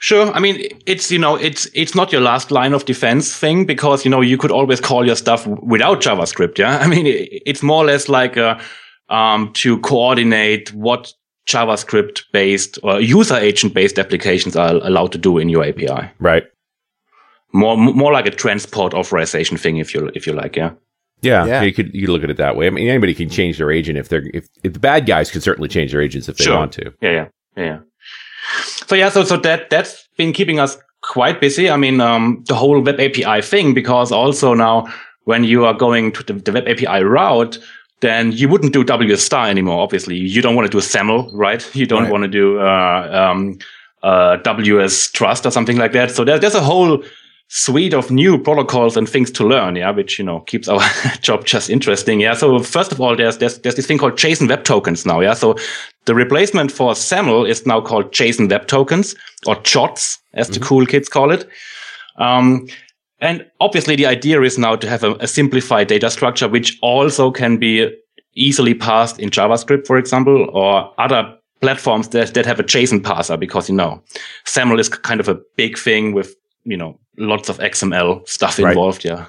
Sure. 0.00 0.30
I 0.32 0.40
mean, 0.40 0.68
it's, 0.84 1.10
you 1.10 1.18
know, 1.18 1.36
it's, 1.36 1.66
it's 1.74 1.94
not 1.94 2.12
your 2.12 2.20
last 2.20 2.50
line 2.50 2.74
of 2.74 2.84
defense 2.84 3.34
thing 3.34 3.64
because, 3.64 4.04
you 4.04 4.10
know, 4.10 4.20
you 4.20 4.36
could 4.36 4.50
always 4.50 4.80
call 4.80 5.06
your 5.06 5.16
stuff 5.16 5.46
without 5.46 6.02
JavaScript. 6.02 6.58
Yeah. 6.58 6.78
I 6.82 6.86
mean, 6.86 7.04
it's 7.06 7.62
more 7.62 7.84
or 7.84 7.86
less 7.86 8.08
like, 8.08 8.36
a, 8.36 8.60
um, 9.08 9.52
to 9.54 9.78
coordinate 9.80 10.72
what 10.74 11.12
JavaScript 11.48 12.24
based 12.32 12.78
or 12.82 13.00
user 13.00 13.36
agent 13.36 13.74
based 13.74 13.98
applications 13.98 14.54
are 14.54 14.74
allowed 14.74 15.12
to 15.12 15.18
do 15.18 15.38
in 15.38 15.48
your 15.48 15.64
API. 15.64 16.10
Right. 16.18 16.44
More 17.54 17.78
more 17.78 18.12
like 18.12 18.26
a 18.26 18.30
transport 18.30 18.92
authorization 18.92 19.56
thing, 19.56 19.78
if 19.78 19.94
you 19.94 20.10
if 20.14 20.26
you 20.26 20.34
like, 20.34 20.56
yeah. 20.56 20.72
Yeah, 21.20 21.44
Yeah. 21.46 21.62
you 21.62 21.72
could 21.72 21.92
you 21.94 22.02
could 22.06 22.12
look 22.12 22.24
at 22.24 22.30
it 22.30 22.36
that 22.36 22.56
way. 22.56 22.66
I 22.66 22.70
mean, 22.70 22.88
anybody 22.88 23.14
can 23.14 23.28
change 23.28 23.58
their 23.58 23.70
agent 23.72 23.98
if 23.98 24.08
they're 24.08 24.24
if, 24.34 24.46
if 24.62 24.72
the 24.72 24.78
bad 24.78 25.06
guys 25.06 25.30
can 25.30 25.40
certainly 25.40 25.68
change 25.68 25.92
their 25.92 26.00
agents 26.00 26.28
if 26.28 26.36
they 26.36 26.44
Sure. 26.44 26.56
want 26.58 26.72
to. 26.72 26.92
Yeah, 27.00 27.10
yeah, 27.10 27.26
yeah, 27.56 27.64
yeah. 27.64 27.78
So 28.86 28.94
yeah, 28.94 29.08
so 29.10 29.24
so 29.24 29.36
that 29.38 29.68
that's 29.70 30.08
been 30.16 30.32
keeping 30.32 30.58
us 30.60 30.78
quite 31.02 31.40
busy. 31.40 31.70
I 31.70 31.76
mean, 31.76 32.00
um, 32.00 32.44
the 32.46 32.54
whole 32.54 32.80
web 32.80 33.00
API 33.00 33.42
thing, 33.42 33.74
because 33.74 34.12
also 34.12 34.54
now 34.54 34.86
when 35.24 35.44
you 35.44 35.64
are 35.64 35.74
going 35.74 36.12
to 36.12 36.22
the, 36.22 36.32
the 36.34 36.52
web 36.52 36.66
API 36.68 37.02
route, 37.04 37.58
then 38.00 38.32
you 38.32 38.48
wouldn't 38.48 38.72
do 38.72 38.84
WS 38.84 39.20
star 39.22 39.48
anymore. 39.48 39.80
Obviously, 39.82 40.16
you 40.16 40.40
don't 40.40 40.54
want 40.54 40.66
to 40.66 40.70
do 40.70 40.80
SAML, 40.80 41.30
right? 41.34 41.68
You 41.74 41.84
don't 41.86 42.04
Right. 42.04 42.12
want 42.12 42.22
to 42.24 42.28
do 42.28 42.58
uh, 42.60 43.10
um, 43.32 43.58
uh, 44.02 44.36
WS 44.36 45.10
trust 45.10 45.44
or 45.44 45.50
something 45.50 45.76
like 45.76 45.92
that. 45.92 46.10
So 46.12 46.24
there, 46.24 46.38
there's 46.38 46.54
a 46.54 46.60
whole 46.62 47.02
suite 47.48 47.94
of 47.94 48.10
new 48.10 48.38
protocols 48.38 48.96
and 48.96 49.08
things 49.08 49.30
to 49.30 49.46
learn, 49.46 49.76
yeah, 49.76 49.90
which 49.90 50.18
you 50.18 50.24
know 50.24 50.40
keeps 50.40 50.68
our 50.68 50.80
job 51.20 51.44
just 51.44 51.70
interesting, 51.70 52.20
yeah. 52.20 52.34
So 52.34 52.58
first 52.60 52.92
of 52.92 53.00
all, 53.00 53.16
there's 53.16 53.38
there's 53.38 53.58
there's 53.58 53.74
this 53.74 53.86
thing 53.86 53.98
called 53.98 54.14
JSON 54.14 54.48
Web 54.48 54.64
Tokens 54.64 55.06
now, 55.06 55.20
yeah. 55.20 55.34
So 55.34 55.56
the 56.04 56.14
replacement 56.14 56.70
for 56.70 56.94
SAML 56.94 57.46
is 57.46 57.66
now 57.66 57.80
called 57.80 58.12
JSON 58.12 58.50
Web 58.50 58.66
Tokens 58.66 59.14
or 59.46 59.56
JOTs, 59.56 60.18
as 60.34 60.48
the 60.48 60.60
cool 60.60 60.86
kids 60.86 61.08
call 61.08 61.30
it. 61.30 61.48
Um, 62.16 62.68
and 63.20 63.44
obviously, 63.60 63.96
the 63.96 64.06
idea 64.06 64.40
is 64.42 64.58
now 64.58 64.76
to 64.76 64.88
have 64.88 65.02
a, 65.02 65.14
a 65.14 65.26
simplified 65.26 65.88
data 65.88 66.10
structure, 66.10 66.48
which 66.48 66.78
also 66.82 67.30
can 67.30 67.56
be 67.56 67.90
easily 68.34 68.74
passed 68.74 69.18
in 69.18 69.30
JavaScript, 69.30 69.86
for 69.86 69.98
example, 69.98 70.48
or 70.52 70.92
other 70.98 71.34
platforms 71.60 72.10
that, 72.10 72.34
that 72.34 72.46
have 72.46 72.60
a 72.60 72.64
JSON 72.64 73.00
parser 73.00 73.38
because, 73.38 73.68
you 73.68 73.74
know, 73.74 74.00
SAML 74.44 74.78
is 74.78 74.88
kind 74.88 75.18
of 75.18 75.28
a 75.28 75.38
big 75.56 75.76
thing 75.76 76.12
with, 76.12 76.36
you 76.64 76.76
know, 76.76 76.98
lots 77.18 77.48
of 77.48 77.58
XML 77.58 78.26
stuff 78.28 78.58
Right. 78.58 78.70
involved. 78.70 79.04
Yeah. 79.04 79.26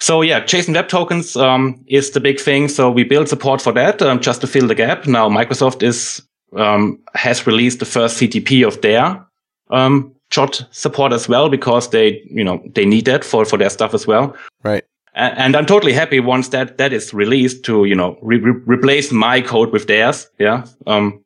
So 0.00 0.22
yeah, 0.22 0.40
JSON 0.40 0.74
Web 0.74 0.88
Tokens, 0.88 1.36
um, 1.36 1.82
is 1.88 2.10
the 2.10 2.20
big 2.20 2.40
thing. 2.40 2.68
So 2.68 2.90
we 2.90 3.04
build 3.04 3.28
support 3.28 3.60
for 3.62 3.72
that, 3.72 4.00
um, 4.02 4.20
just 4.20 4.40
to 4.42 4.46
fill 4.46 4.66
the 4.66 4.74
gap. 4.74 5.06
Now 5.06 5.28
Microsoft 5.28 5.82
is, 5.82 6.22
um, 6.56 6.98
has 7.14 7.46
released 7.46 7.78
the 7.78 7.84
first 7.86 8.16
CTP 8.18 8.66
of 8.66 8.80
their, 8.82 9.24
um, 9.70 10.12
JOT 10.30 10.66
support 10.70 11.12
as 11.12 11.28
well 11.28 11.48
because 11.48 11.90
they, 11.90 12.20
you 12.30 12.44
know, 12.44 12.60
they 12.74 12.84
need 12.86 13.04
that 13.04 13.24
for, 13.24 13.44
for 13.44 13.56
their 13.58 13.70
stuff 13.70 13.94
as 13.94 14.06
well. 14.06 14.34
Right. 14.62 14.84
And 15.16 15.54
I'm 15.54 15.64
totally 15.66 15.92
happy 15.92 16.18
once 16.18 16.48
that 16.48 16.76
that 16.78 16.92
is 16.92 17.14
released 17.14 17.64
to 17.66 17.84
you 17.84 17.94
know 17.94 18.18
re- 18.20 18.40
re- 18.40 18.60
replace 18.66 19.12
my 19.12 19.40
code 19.40 19.70
with 19.72 19.86
theirs. 19.86 20.28
Yeah. 20.40 20.64
Um. 20.88 21.20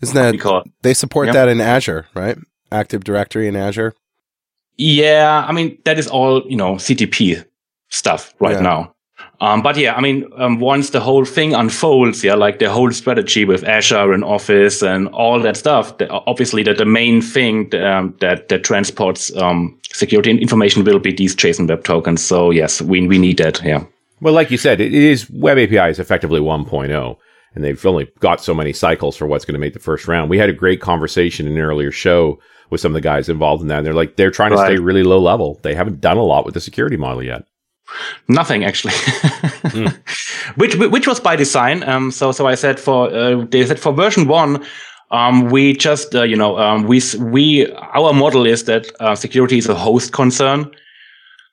Isn't 0.00 0.14
that 0.14 0.32
Because 0.32 0.64
they 0.82 0.94
support 0.94 1.26
Yeah. 1.26 1.32
that 1.34 1.48
in 1.48 1.60
Azure, 1.60 2.06
right? 2.14 2.38
Active 2.72 3.04
Directory 3.04 3.46
in 3.46 3.54
Azure. 3.54 3.92
Yeah, 4.76 5.44
I 5.48 5.52
mean 5.52 5.78
that 5.84 5.98
is 5.98 6.08
all 6.08 6.42
you 6.48 6.56
know 6.56 6.74
CTP 6.76 7.44
stuff 7.88 8.34
right 8.40 8.56
Yeah. 8.56 8.60
now. 8.62 8.94
Um. 9.40 9.62
But 9.62 9.76
yeah, 9.76 9.94
I 9.94 10.00
mean, 10.00 10.24
um, 10.36 10.58
once 10.60 10.90
the 10.90 11.00
whole 11.00 11.24
thing 11.24 11.54
unfolds, 11.54 12.24
yeah, 12.24 12.34
like 12.34 12.58
the 12.58 12.70
whole 12.70 12.90
strategy 12.92 13.44
with 13.44 13.64
Azure 13.64 14.12
and 14.12 14.24
Office 14.24 14.82
and 14.82 15.08
all 15.08 15.40
that 15.40 15.56
stuff, 15.56 15.98
the, 15.98 16.08
obviously 16.10 16.62
that 16.64 16.78
the 16.78 16.84
main 16.84 17.20
thing 17.22 17.74
um, 17.76 18.14
that 18.20 18.48
that 18.48 18.64
transports 18.64 19.34
um 19.36 19.78
security 19.92 20.30
information 20.30 20.84
will 20.84 20.98
be 20.98 21.12
these 21.12 21.36
JSON 21.36 21.68
Web 21.68 21.84
Tokens. 21.84 22.22
So 22.22 22.50
yes, 22.50 22.82
we 22.82 23.06
we 23.06 23.18
need 23.18 23.38
that. 23.38 23.62
Yeah. 23.64 23.84
Well, 24.20 24.34
like 24.34 24.50
you 24.50 24.58
said, 24.58 24.80
it 24.80 24.94
is 24.94 25.28
Web 25.30 25.58
API 25.58 25.90
is 25.90 25.98
effectively 25.98 26.40
1.0, 26.40 27.16
and 27.54 27.64
they've 27.64 27.86
only 27.86 28.08
got 28.20 28.40
so 28.42 28.54
many 28.54 28.72
cycles 28.72 29.16
for 29.16 29.26
what's 29.26 29.44
going 29.44 29.54
to 29.54 29.60
make 29.60 29.74
the 29.74 29.80
first 29.80 30.08
round. 30.08 30.30
We 30.30 30.38
had 30.38 30.48
a 30.48 30.54
great 30.54 30.80
conversation 30.80 31.46
in 31.46 31.52
an 31.54 31.58
earlier 31.60 31.90
show 31.90 32.38
with 32.74 32.80
some 32.82 32.92
of 32.92 32.98
the 33.02 33.08
guys 33.12 33.28
involved 33.30 33.62
in 33.62 33.68
that. 33.68 33.78
And 33.78 33.86
they're 33.86 34.00
like, 34.02 34.16
they're 34.16 34.30
trying 34.38 34.50
to 34.50 34.56
Right. 34.56 34.66
stay 34.76 34.78
really 34.82 35.04
low 35.04 35.20
level. 35.32 35.58
They 35.62 35.74
haven't 35.74 36.00
done 36.00 36.18
a 36.18 36.26
lot 36.32 36.44
with 36.44 36.54
the 36.54 36.60
security 36.60 36.96
model 36.98 37.22
yet. 37.22 37.42
Nothing 38.28 38.64
actually, 38.64 38.94
which 40.56 40.74
which 40.76 41.06
was 41.06 41.20
by 41.20 41.36
design. 41.36 41.82
Um, 41.88 42.10
so 42.10 42.32
so 42.32 42.46
I 42.46 42.54
said 42.56 42.80
for 42.80 43.12
uh, 43.12 43.44
they 43.50 43.64
said 43.66 43.78
for 43.78 43.92
version 43.92 44.26
one, 44.28 44.64
um, 45.10 45.50
we 45.50 45.74
just 45.74 46.14
uh, 46.14 46.22
you 46.22 46.36
know 46.36 46.58
um, 46.58 46.84
we 46.86 46.96
s- 46.98 47.16
we 47.16 47.70
our 47.94 48.12
model 48.12 48.46
is 48.46 48.64
that 48.64 48.86
uh, 49.00 49.14
security 49.14 49.58
is 49.58 49.68
a 49.68 49.74
host 49.74 50.12
concern. 50.12 50.70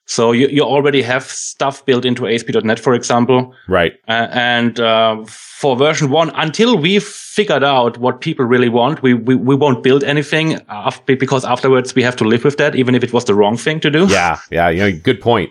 So 0.06 0.32
you, 0.32 0.48
you 0.48 0.62
already 0.62 1.00
have 1.02 1.22
stuff 1.24 1.84
built 1.86 2.04
into 2.04 2.26
ASP.NET, 2.26 2.78
for 2.80 2.92
example, 2.94 3.54
Right. 3.68 3.92
uh, 4.08 4.26
and 4.32 4.78
uh, 4.80 5.24
for 5.26 5.76
version 5.76 6.10
one, 6.10 6.30
until 6.34 6.76
we've 6.76 7.04
figured 7.04 7.62
out 7.64 7.96
what 7.98 8.20
people 8.20 8.44
really 8.44 8.68
want, 8.68 9.02
we 9.02 9.14
we, 9.14 9.34
we 9.36 9.54
won't 9.54 9.82
build 9.82 10.02
anything 10.04 10.60
af- 10.68 11.00
because 11.06 11.44
afterwards 11.44 11.94
we 11.94 12.02
have 12.02 12.16
to 12.16 12.24
live 12.24 12.44
with 12.44 12.56
that, 12.56 12.74
even 12.74 12.94
if 12.94 13.02
it 13.04 13.12
was 13.12 13.24
the 13.24 13.34
wrong 13.34 13.56
thing 13.56 13.80
to 13.80 13.90
do. 13.90 14.06
Yeah. 14.06 14.38
Yeah. 14.50 14.68
You 14.70 14.78
know, 14.90 14.98
good 15.04 15.20
point. 15.20 15.50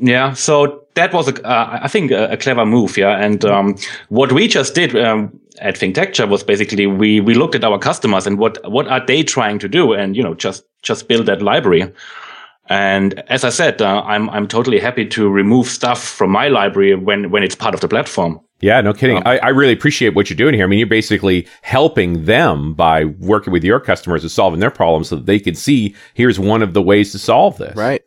Yeah, 0.00 0.34
so 0.34 0.84
that 0.94 1.14
was 1.14 1.28
a, 1.28 1.42
uh, 1.46 1.80
I 1.82 1.88
think 1.88 2.10
a, 2.10 2.28
a 2.32 2.36
clever 2.36 2.66
move. 2.66 2.98
Yeah, 2.98 3.16
and 3.24 3.42
um, 3.46 3.74
what 4.10 4.32
we 4.32 4.46
just 4.46 4.74
did 4.74 4.94
um, 4.94 5.32
at 5.62 5.76
ThinkTecture 5.76 6.28
was 6.28 6.44
basically 6.44 6.86
we 6.86 7.20
we 7.22 7.32
looked 7.34 7.54
at 7.54 7.64
our 7.64 7.78
customers 7.78 8.26
and 8.26 8.38
what 8.38 8.58
what 8.70 8.86
are 8.86 9.04
they 9.06 9.22
trying 9.24 9.58
to 9.60 9.68
do, 9.68 9.94
and 9.94 10.14
you 10.14 10.22
know 10.22 10.34
just 10.34 10.64
just 10.82 11.08
build 11.08 11.24
that 11.26 11.40
library. 11.40 11.90
And 12.68 13.22
as 13.28 13.44
I 13.44 13.48
said, 13.50 13.80
uh, 13.80 14.02
I'm 14.02 14.28
I'm 14.30 14.46
totally 14.46 14.78
happy 14.78 15.06
to 15.06 15.28
remove 15.28 15.66
stuff 15.66 16.02
from 16.04 16.30
my 16.30 16.48
library 16.48 16.94
when 16.94 17.30
when 17.30 17.42
it's 17.42 17.54
part 17.54 17.74
of 17.74 17.80
the 17.80 17.88
platform. 17.88 18.40
Yeah, 18.60 18.80
no 18.80 18.92
kidding. 18.92 19.22
I, 19.24 19.38
I 19.38 19.48
really 19.50 19.72
appreciate 19.72 20.14
what 20.14 20.28
you're 20.28 20.36
doing 20.36 20.52
here. 20.52 20.64
I 20.64 20.66
mean, 20.66 20.80
you're 20.80 20.88
basically 20.88 21.46
helping 21.62 22.24
them 22.24 22.74
by 22.74 23.04
working 23.04 23.52
with 23.52 23.62
your 23.62 23.78
customers 23.78 24.24
and 24.24 24.30
solving 24.30 24.58
their 24.58 24.70
problems 24.70 25.08
so 25.08 25.16
that 25.16 25.26
they 25.26 25.38
can 25.38 25.54
see 25.54 25.94
here's 26.14 26.40
one 26.40 26.60
of 26.62 26.74
the 26.74 26.82
ways 26.82 27.12
to 27.12 27.18
solve 27.18 27.56
this. 27.58 27.76
Right. 27.76 28.02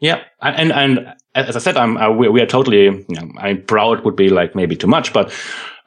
Yeah, 0.00 0.22
and 0.40 0.72
and 0.72 1.14
as 1.34 1.54
I 1.54 1.58
said, 1.58 1.76
I'm 1.76 1.96
uh, 1.96 2.10
we, 2.10 2.28
we 2.28 2.40
are 2.40 2.46
totally. 2.46 2.84
You 2.84 3.04
know, 3.10 3.30
I'm 3.38 3.62
proud 3.62 4.04
would 4.04 4.16
be 4.16 4.30
like 4.30 4.54
maybe 4.54 4.74
too 4.74 4.86
much, 4.86 5.12
but 5.12 5.32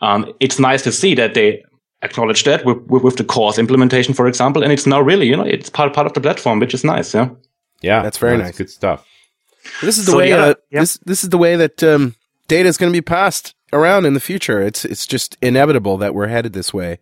um, 0.02 0.32
it's 0.40 0.60
nice 0.60 0.84
to 0.84 0.92
see 0.92 1.16
that 1.16 1.34
they 1.34 1.64
acknowledge 2.04 2.44
that 2.44 2.66
with, 2.66 2.80
with, 2.88 3.04
with 3.04 3.18
the 3.18 3.24
CORS 3.24 3.60
implementation, 3.60 4.14
for 4.14 4.28
example, 4.28 4.64
and 4.64 4.72
it's 4.72 4.86
now 4.86 5.02
really 5.02 5.28
you 5.28 5.36
know 5.36 5.44
it's 5.44 5.70
part 5.70 5.94
part 5.94 6.08
of 6.08 6.14
the 6.14 6.22
platform, 6.22 6.60
which 6.60 6.74
is 6.74 6.84
nice. 6.84 7.14
Yeah. 7.14 7.30
Yeah. 7.82 8.02
That's 8.04 8.18
very 8.18 8.38
nice. 8.38 8.58
Good 8.58 8.70
stuff. 8.70 9.06
This 9.82 9.98
is 9.98 10.06
the 10.06 10.12
So, 10.14 10.18
way. 10.18 10.30
yeah, 10.30 10.38
uh, 10.38 10.54
yeah. 10.72 10.80
This 10.82 10.98
this 11.06 11.24
is 11.24 11.30
the 11.30 11.38
way 11.38 11.56
that 11.56 11.84
um, 11.84 12.16
data 12.48 12.68
is 12.68 12.78
going 12.78 12.92
to 12.92 12.98
be 12.98 13.02
passed 13.02 13.54
around 13.74 14.06
in 14.06 14.14
the 14.14 14.20
future. 14.20 14.62
It's 14.62 14.86
it's 14.86 15.06
just 15.06 15.38
inevitable 15.42 15.98
that 15.98 16.16
we're 16.16 16.28
headed 16.28 16.54
this 16.54 16.74
way. 16.74 17.00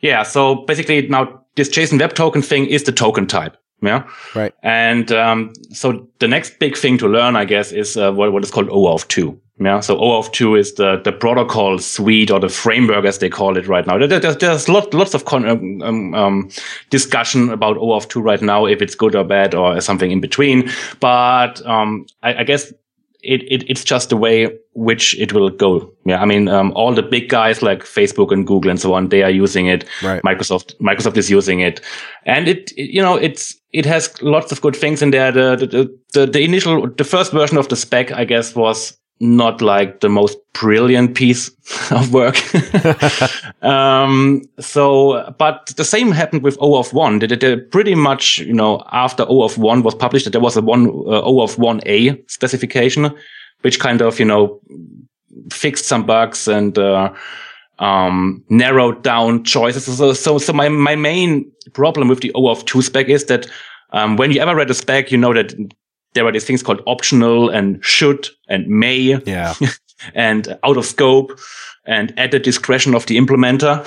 Yeah. 0.00 0.22
So 0.24 0.64
basically, 0.66 1.08
now 1.08 1.42
this 1.56 1.68
JSON 1.68 1.98
Web 2.00 2.14
Token 2.14 2.42
thing 2.42 2.66
is 2.66 2.84
the 2.84 2.92
token 2.92 3.26
type. 3.26 3.56
Yeah. 3.80 4.08
Right. 4.34 4.52
And 4.62 5.10
um, 5.12 5.52
so 5.70 6.08
the 6.18 6.28
next 6.28 6.58
big 6.58 6.76
thing 6.76 6.98
to 6.98 7.08
learn, 7.08 7.36
I 7.36 7.44
guess, 7.44 7.72
is 7.72 7.96
uh, 7.96 8.12
what, 8.12 8.32
what 8.32 8.42
is 8.44 8.50
called 8.50 8.68
OAuth 8.68 9.06
2. 9.08 9.40
Yeah. 9.60 9.80
So 9.80 9.96
OAuth 9.96 10.32
2 10.32 10.54
is 10.54 10.74
the, 10.74 11.00
the 11.02 11.12
protocol 11.12 11.78
suite 11.78 12.30
or 12.30 12.38
the 12.38 12.48
framework, 12.48 13.04
as 13.04 13.18
they 13.18 13.28
call 13.28 13.56
it 13.56 13.66
right 13.66 13.86
now. 13.86 13.98
There, 13.98 14.20
there's 14.20 14.36
there's 14.36 14.68
lot, 14.68 14.94
lots 14.94 15.14
of 15.14 15.24
con- 15.24 15.48
um, 15.48 15.82
um, 15.82 16.14
um, 16.14 16.48
discussion 16.90 17.50
about 17.50 17.76
OAuth 17.76 18.08
2 18.08 18.20
right 18.20 18.40
now, 18.40 18.66
if 18.66 18.80
it's 18.80 18.94
good 18.94 19.16
or 19.16 19.24
bad 19.24 19.54
or 19.54 19.80
something 19.80 20.10
in 20.10 20.20
between. 20.20 20.70
But 21.00 21.64
um, 21.66 22.06
I, 22.22 22.34
I 22.34 22.44
guess 22.44 22.72
it, 23.22 23.42
it 23.50 23.68
it's 23.68 23.82
just 23.82 24.10
the 24.10 24.16
way 24.16 24.56
which 24.74 25.18
it 25.18 25.32
will 25.32 25.50
go. 25.50 25.92
Yeah, 26.04 26.22
I 26.22 26.24
mean, 26.24 26.48
um, 26.48 26.72
all 26.76 26.94
the 26.94 27.02
big 27.02 27.28
guys 27.28 27.62
like 27.62 27.80
Facebook 27.80 28.30
and 28.30 28.46
Google 28.46 28.70
and 28.70 28.80
so 28.80 28.94
on, 28.94 29.08
they 29.08 29.24
are 29.24 29.30
using 29.30 29.66
it. 29.66 29.84
Right. 30.02 30.22
Microsoft 30.22 30.76
Microsoft 30.78 31.16
is 31.16 31.28
using 31.28 31.60
it, 31.60 31.80
and 32.26 32.46
it, 32.46 32.72
it 32.76 32.90
you 32.90 33.02
know 33.02 33.16
it's 33.16 33.56
it 33.72 33.84
has 33.86 34.20
lots 34.22 34.52
of 34.52 34.60
good 34.60 34.76
things 34.76 35.02
in 35.02 35.10
there. 35.10 35.32
The 35.32 35.56
the 35.56 35.98
the, 36.14 36.26
the 36.26 36.40
initial 36.42 36.88
the 36.88 37.04
first 37.04 37.32
version 37.32 37.58
of 37.58 37.68
the 37.68 37.76
spec, 37.76 38.12
I 38.12 38.24
guess, 38.24 38.54
was 38.54 38.97
not 39.20 39.60
like 39.60 40.00
the 40.00 40.08
most 40.08 40.38
brilliant 40.52 41.14
piece 41.14 41.50
of 41.90 42.12
work. 42.12 42.36
um, 43.62 44.42
so, 44.60 45.34
but 45.38 45.72
the 45.76 45.84
same 45.84 46.12
happened 46.12 46.42
with 46.42 46.58
OAuth 46.58 46.92
1. 46.92 47.18
They, 47.18 47.26
they, 47.26 47.36
they 47.36 47.56
pretty 47.56 47.94
much, 47.94 48.38
you 48.38 48.52
know, 48.52 48.82
after 48.92 49.24
OAuth 49.24 49.58
1 49.58 49.82
was 49.82 49.94
published, 49.94 50.24
that 50.24 50.30
there 50.30 50.40
was 50.40 50.56
a 50.56 50.62
one, 50.62 50.86
uh, 50.88 51.22
OAuth 51.22 51.56
1A 51.56 52.30
specification, 52.30 53.10
which 53.62 53.80
kind 53.80 54.02
of, 54.02 54.18
you 54.18 54.24
know, 54.24 54.60
fixed 55.50 55.86
some 55.86 56.06
bugs 56.06 56.48
and, 56.48 56.78
uh, 56.78 57.12
um, 57.78 58.44
narrowed 58.48 59.02
down 59.02 59.44
choices. 59.44 59.84
So, 59.84 60.12
so, 60.12 60.38
so 60.38 60.52
my, 60.52 60.68
my 60.68 60.96
main 60.96 61.50
problem 61.74 62.08
with 62.08 62.20
the 62.20 62.32
OAuth 62.34 62.66
2 62.66 62.82
spec 62.82 63.08
is 63.08 63.26
that, 63.26 63.46
um, 63.90 64.16
when 64.16 64.30
you 64.32 64.40
ever 64.40 64.54
read 64.54 64.70
a 64.70 64.74
spec, 64.74 65.10
you 65.10 65.16
know 65.16 65.32
that 65.32 65.54
there 66.14 66.26
are 66.26 66.32
these 66.32 66.44
things 66.44 66.62
called 66.62 66.82
optional 66.86 67.48
and 67.50 67.84
should 67.84 68.28
and 68.48 68.66
may 68.68 69.18
Yeah. 69.26 69.54
and 70.14 70.58
out 70.64 70.76
of 70.76 70.84
scope 70.86 71.38
and 71.86 72.12
at 72.18 72.30
the 72.30 72.38
discretion 72.38 72.94
of 72.94 73.06
the 73.06 73.16
implementer. 73.16 73.82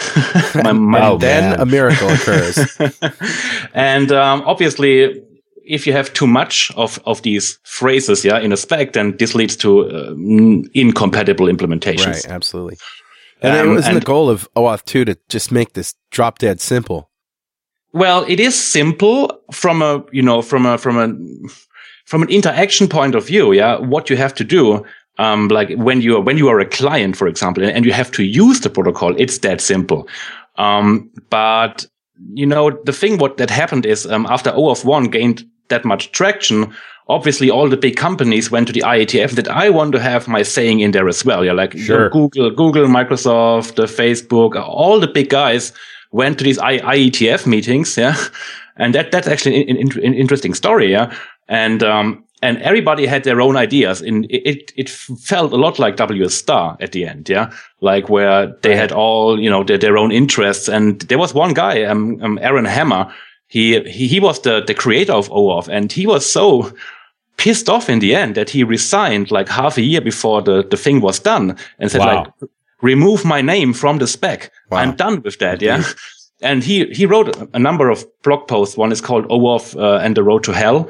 My- 0.63 0.71
my- 0.73 1.07
Oh, 1.07 1.17
then 1.17 1.51
man. 1.51 1.59
a 1.59 1.65
miracle 1.65 2.09
occurs. 2.09 2.57
and 3.73 4.11
um, 4.11 4.41
obviously, 4.45 5.21
if 5.65 5.85
you 5.87 5.93
have 5.93 6.11
too 6.13 6.27
much 6.27 6.71
of, 6.75 6.99
of 7.05 7.21
these 7.21 7.59
phrases, 7.63 8.25
yeah, 8.25 8.39
in 8.39 8.51
a 8.51 8.57
spec, 8.57 8.93
then 8.93 9.15
this 9.17 9.35
leads 9.35 9.55
to 9.57 9.81
uh, 9.89 10.13
incompatible 10.73 11.45
implementations. 11.47 12.05
right. 12.07 12.27
Absolutely. 12.29 12.77
And 13.41 13.55
it 13.55 13.61
Um, 13.61 13.75
wasn't 13.75 13.93
and- 13.95 14.01
the 14.01 14.05
goal 14.05 14.29
of 14.29 14.47
OAuth 14.55 14.83
2 14.85 15.05
to 15.05 15.17
just 15.29 15.51
make 15.51 15.73
this 15.73 15.95
drop 16.11 16.39
dead 16.39 16.59
simple. 16.59 17.09
Well, 17.93 18.25
it 18.27 18.39
is 18.39 18.55
simple 18.55 19.37
from 19.51 19.81
a, 19.81 20.03
you 20.11 20.21
know, 20.21 20.41
from 20.41 20.65
a, 20.65 20.77
from 20.77 20.97
a, 20.97 21.07
from 22.11 22.23
an 22.23 22.29
interaction 22.29 22.89
point 22.89 23.15
of 23.15 23.25
view. 23.25 23.53
Yeah. 23.53 23.77
What 23.79 24.09
you 24.09 24.17
have 24.17 24.33
to 24.35 24.43
do, 24.43 24.85
um, 25.17 25.47
like 25.47 25.69
when 25.77 26.01
you 26.01 26.17
are, 26.17 26.19
when 26.21 26.37
you 26.37 26.49
are 26.49 26.59
a 26.59 26.65
client, 26.65 27.15
for 27.15 27.25
example, 27.25 27.63
and 27.63 27.85
you 27.85 27.93
have 27.93 28.11
to 28.11 28.23
use 28.23 28.59
the 28.59 28.69
protocol, 28.69 29.15
it's 29.17 29.37
that 29.39 29.61
simple. 29.61 30.09
Um, 30.57 31.09
but 31.29 31.85
you 32.33 32.45
know, 32.45 32.71
the 32.83 32.91
thing 32.91 33.17
what 33.17 33.37
that 33.37 33.49
happened 33.49 33.85
is, 33.85 34.05
um, 34.05 34.25
after 34.25 34.51
OAuth 34.51 34.83
1 34.83 35.05
gained 35.05 35.45
that 35.69 35.85
much 35.85 36.11
traction, 36.11 36.73
obviously 37.07 37.49
all 37.49 37.69
the 37.69 37.77
big 37.77 37.95
companies 37.95 38.51
went 38.51 38.67
to 38.67 38.73
the 38.73 38.83
IETF 38.85 39.31
that 39.31 39.47
I 39.47 39.69
want 39.69 39.93
to 39.93 39.99
have 40.01 40.27
my 40.27 40.43
saying 40.43 40.81
in 40.81 40.91
there 40.91 41.07
as 41.07 41.23
well. 41.23 41.45
Yeah. 41.45 41.53
Like 41.53 41.77
Sure. 41.77 42.09
Google, 42.09 42.51
Google, 42.51 42.87
Microsoft, 42.87 43.75
Facebook, 43.87 44.61
all 44.61 44.99
the 44.99 45.07
big 45.07 45.29
guys 45.29 45.71
went 46.11 46.37
to 46.37 46.43
these 46.43 46.59
I- 46.59 46.79
IETF 46.79 47.45
meetings, 47.47 47.97
yeah, 47.97 48.15
and 48.77 48.93
that 48.95 49.11
that's 49.11 49.27
actually 49.27 49.67
an, 49.69 49.77
an, 49.77 49.89
an 50.03 50.13
interesting 50.13 50.53
story, 50.53 50.91
yeah, 50.91 51.13
and 51.47 51.83
um 51.83 52.23
and 52.43 52.57
everybody 52.63 53.05
had 53.05 53.23
their 53.23 53.39
own 53.39 53.55
ideas, 53.55 54.01
and 54.01 54.25
it 54.25 54.41
it, 54.49 54.73
it 54.75 54.89
felt 54.89 55.53
a 55.53 55.57
lot 55.57 55.77
like 55.79 55.95
WS 55.95 56.33
Star 56.33 56.75
at 56.79 56.91
the 56.91 57.05
end, 57.05 57.29
yeah, 57.29 57.51
like 57.81 58.09
where 58.09 58.47
they 58.61 58.75
had 58.75 58.91
all 58.91 59.39
you 59.39 59.49
know 59.49 59.63
their, 59.63 59.77
their 59.77 59.97
own 59.97 60.11
interests, 60.11 60.67
and 60.69 61.01
there 61.01 61.19
was 61.19 61.33
one 61.33 61.53
guy, 61.53 61.83
um, 61.83 62.19
um 62.23 62.39
Eran 62.41 62.65
Hammer, 62.65 63.13
he 63.47 63.79
he 63.81 64.07
he 64.07 64.19
was 64.19 64.41
the 64.41 64.63
the 64.65 64.73
creator 64.73 65.13
of 65.13 65.29
OAuth, 65.29 65.67
and 65.67 65.91
he 65.91 66.07
was 66.07 66.25
so 66.25 66.71
pissed 67.37 67.69
off 67.69 67.89
in 67.89 67.99
the 67.99 68.15
end 68.15 68.35
that 68.35 68.49
he 68.49 68.63
resigned 68.63 69.31
like 69.31 69.49
half 69.49 69.77
a 69.77 69.81
year 69.81 70.01
before 70.01 70.41
the 70.41 70.63
the 70.69 70.77
thing 70.77 71.01
was 71.01 71.19
done, 71.19 71.55
and 71.79 71.91
said 71.91 71.99
Wow. 71.99 72.23
like 72.23 72.49
remove 72.81 73.23
my 73.25 73.41
name 73.41 73.73
from 73.73 73.99
the 73.99 74.07
spec. 74.07 74.51
Wow. 74.71 74.79
I'm 74.79 74.95
done 74.95 75.21
with 75.21 75.37
that. 75.39 75.61
Yeah. 75.61 75.83
And 76.41 76.63
he, 76.63 76.85
he 76.85 77.05
wrote 77.05 77.35
a- 77.35 77.47
a 77.53 77.59
number 77.59 77.89
of 77.89 78.03
blog 78.23 78.47
posts. 78.47 78.75
One 78.77 78.91
is 78.91 79.01
called 79.01 79.25
OAuth 79.29 79.75
uh, 79.79 79.99
and 80.03 80.15
the 80.17 80.23
Road 80.23 80.43
to 80.45 80.51
Hell. 80.53 80.89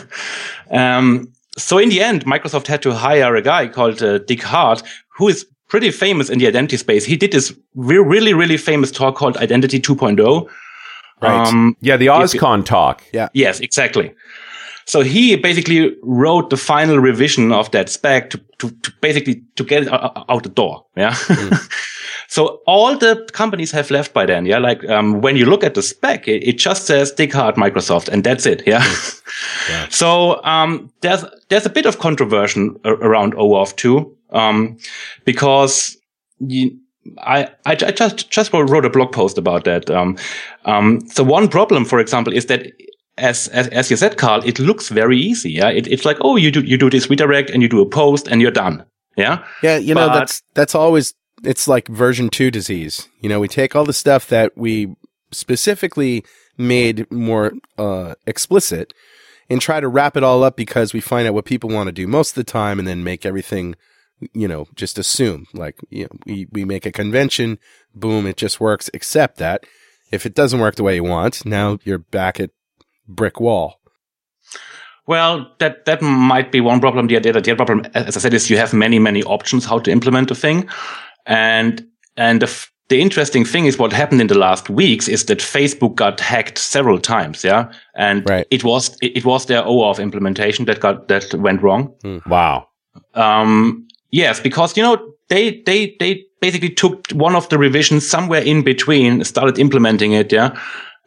um, 0.70 1.32
so 1.56 1.78
in 1.78 1.88
the 1.88 2.00
end, 2.02 2.24
Microsoft 2.24 2.66
had 2.66 2.82
to 2.82 2.92
hire 2.94 3.34
a 3.36 3.42
guy 3.42 3.68
called 3.68 4.02
uh, 4.02 4.18
Dick 4.18 4.42
Hardt, 4.42 4.82
who 5.16 5.28
is 5.28 5.46
pretty 5.68 5.90
famous 5.90 6.30
in 6.30 6.38
the 6.38 6.46
identity 6.46 6.76
space. 6.76 7.04
He 7.04 7.16
did 7.16 7.32
this 7.32 7.52
re- 7.74 7.98
really, 7.98 8.32
really 8.34 8.56
famous 8.56 8.90
talk 8.90 9.16
called 9.16 9.36
Identity 9.36 9.80
2.0. 9.80 10.48
Right. 11.20 11.46
Um, 11.48 11.76
Yeah, 11.80 11.96
the 11.96 12.06
OSCON 12.06 12.64
talk. 12.64 13.02
Yeah. 13.12 13.28
Yes, 13.34 13.60
exactly. 13.60 14.14
So 14.86 15.02
he 15.02 15.36
basically 15.36 15.94
wrote 16.02 16.48
the 16.48 16.56
final 16.56 16.98
revision 16.98 17.52
of 17.52 17.70
that 17.72 17.90
spec 17.90 18.30
to, 18.30 18.40
to, 18.58 18.70
to 18.70 18.92
basically 19.02 19.42
to 19.56 19.64
get 19.64 19.82
it 19.82 19.88
o- 19.92 20.12
o- 20.16 20.24
out 20.28 20.44
the 20.44 20.48
door. 20.48 20.86
Yeah. 20.96 21.14
so 22.30 22.60
all 22.66 22.96
the 22.96 23.26
companies 23.32 23.70
have 23.72 23.90
left 23.90 24.12
by 24.12 24.26
then. 24.26 24.44
Yeah. 24.44 24.58
Like, 24.58 24.86
um, 24.88 25.22
when 25.22 25.36
you 25.36 25.46
look 25.46 25.64
at 25.64 25.72
the 25.74 25.82
spec, 25.82 26.28
it, 26.28 26.46
it 26.46 26.58
just 26.58 26.84
says 26.84 27.10
Dick 27.10 27.32
Hardt 27.32 27.56
Microsoft 27.56 28.08
and 28.08 28.22
that's 28.22 28.46
it. 28.46 28.62
Yeah. 29.70 29.86
So, 29.90 30.42
um, 30.44 30.90
there's, 31.00 31.24
there's 31.48 31.66
a 31.66 31.70
bit 31.70 31.86
of 31.86 31.98
controversy 31.98 32.70
a- 32.84 32.94
around 32.94 33.34
OAuth 33.34 33.76
2, 33.76 34.16
um, 34.30 34.78
because 35.24 35.96
you, 36.40 36.76
I, 37.18 37.44
I, 37.64 37.72
I 37.72 37.92
just, 37.92 38.30
just 38.30 38.52
wrote 38.52 38.84
a 38.84 38.90
blog 38.90 39.12
post 39.12 39.38
about 39.38 39.64
that. 39.64 39.90
Um, 39.90 40.16
um, 40.64 41.06
so 41.08 41.22
one 41.22 41.46
problem, 41.48 41.84
for 41.84 42.00
example, 42.00 42.32
is 42.32 42.46
that 42.46 42.72
as, 43.16 43.48
as, 43.48 43.68
as 43.68 43.90
you 43.90 43.96
said, 43.96 44.16
Carl, 44.16 44.42
it 44.44 44.58
looks 44.58 44.88
very 44.88 45.18
easy. 45.18 45.50
Yeah. 45.50 45.68
It, 45.68 45.86
it's 45.86 46.04
like, 46.04 46.16
oh, 46.20 46.36
you 46.36 46.50
do, 46.50 46.62
you 46.62 46.76
do 46.78 46.90
this 46.90 47.08
redirect 47.08 47.50
and 47.50 47.62
you 47.62 47.68
do 47.68 47.80
a 47.80 47.86
post 47.86 48.28
and 48.28 48.40
you're 48.40 48.50
done. 48.50 48.84
Yeah. 49.16 49.44
Yeah, 49.62 49.76
you 49.76 49.94
know 49.94 50.06
that's 50.06 50.42
that's 50.54 50.74
always 50.76 51.12
it's 51.44 51.68
like 51.68 51.88
version 51.88 52.28
2 52.28 52.50
disease. 52.50 53.08
You 53.20 53.28
know, 53.28 53.40
we 53.40 53.48
take 53.48 53.74
all 53.74 53.84
the 53.84 53.92
stuff 53.92 54.28
that 54.28 54.56
we 54.56 54.94
specifically 55.30 56.24
made 56.56 57.10
more 57.12 57.52
uh 57.76 58.14
explicit 58.26 58.92
and 59.50 59.60
try 59.60 59.78
to 59.78 59.88
wrap 59.88 60.16
it 60.16 60.24
all 60.24 60.42
up 60.42 60.56
because 60.56 60.92
we 60.92 61.00
find 61.00 61.28
out 61.28 61.34
what 61.34 61.44
people 61.44 61.70
want 61.70 61.86
to 61.86 61.92
do 61.92 62.06
most 62.06 62.30
of 62.30 62.34
the 62.34 62.50
time 62.50 62.78
and 62.78 62.88
then 62.88 63.04
make 63.04 63.24
everything 63.24 63.74
you 64.32 64.48
know, 64.48 64.66
just 64.74 64.98
assume 64.98 65.46
like 65.54 65.76
you 65.90 66.04
know, 66.04 66.18
we 66.26 66.48
we 66.50 66.64
make 66.64 66.86
a 66.86 66.92
convention, 66.92 67.58
boom, 67.94 68.26
it 68.26 68.36
just 68.36 68.60
works 68.60 68.90
except 68.92 69.36
that 69.36 69.64
if 70.10 70.26
it 70.26 70.34
doesn't 70.34 70.60
work 70.60 70.74
the 70.74 70.82
way 70.82 70.96
you 70.96 71.04
want, 71.04 71.44
now 71.44 71.78
you're 71.84 71.98
back 71.98 72.40
at 72.40 72.50
brick 73.06 73.40
wall. 73.40 73.80
Well, 75.06 75.50
that, 75.58 75.86
that 75.86 76.02
might 76.02 76.52
be 76.52 76.60
one 76.60 76.80
problem. 76.80 77.06
The 77.06 77.16
other, 77.16 77.32
the 77.32 77.52
other 77.52 77.56
problem, 77.56 77.86
as 77.94 78.14
I 78.16 78.20
said, 78.20 78.34
is 78.34 78.50
you 78.50 78.58
have 78.58 78.74
many, 78.74 78.98
many 78.98 79.22
options 79.22 79.64
how 79.64 79.78
to 79.78 79.90
implement 79.90 80.30
a 80.30 80.34
thing. 80.34 80.68
And, 81.28 81.86
and 82.16 82.42
the, 82.42 82.46
f- 82.46 82.72
the 82.88 83.00
interesting 83.00 83.44
thing 83.44 83.66
is 83.66 83.78
what 83.78 83.92
happened 83.92 84.20
in 84.20 84.26
the 84.28 84.38
last 84.38 84.68
weeks 84.70 85.08
is 85.08 85.26
that 85.26 85.38
Facebook 85.38 85.94
got 85.94 86.18
hacked 86.20 86.58
several 86.58 86.98
times. 86.98 87.44
Yeah. 87.44 87.70
And 87.94 88.28
Right. 88.28 88.46
it 88.50 88.64
was, 88.64 88.96
it, 89.02 89.18
it 89.18 89.24
was 89.24 89.46
their 89.46 89.62
OAuth 89.62 90.00
implementation 90.02 90.64
that 90.64 90.80
got, 90.80 91.08
that 91.08 91.32
went 91.34 91.62
wrong. 91.62 91.94
Wow. 92.26 92.66
Um, 93.14 93.86
yes, 94.10 94.40
because, 94.40 94.76
you 94.76 94.82
know, 94.82 94.96
they, 95.28 95.62
they, 95.66 95.94
they 96.00 96.24
basically 96.40 96.70
took 96.70 97.10
one 97.10 97.36
of 97.36 97.48
the 97.50 97.58
revisions 97.58 98.08
somewhere 98.08 98.40
in 98.40 98.62
between, 98.64 99.22
started 99.24 99.58
implementing 99.58 100.12
it. 100.12 100.32
Yeah. 100.32 100.58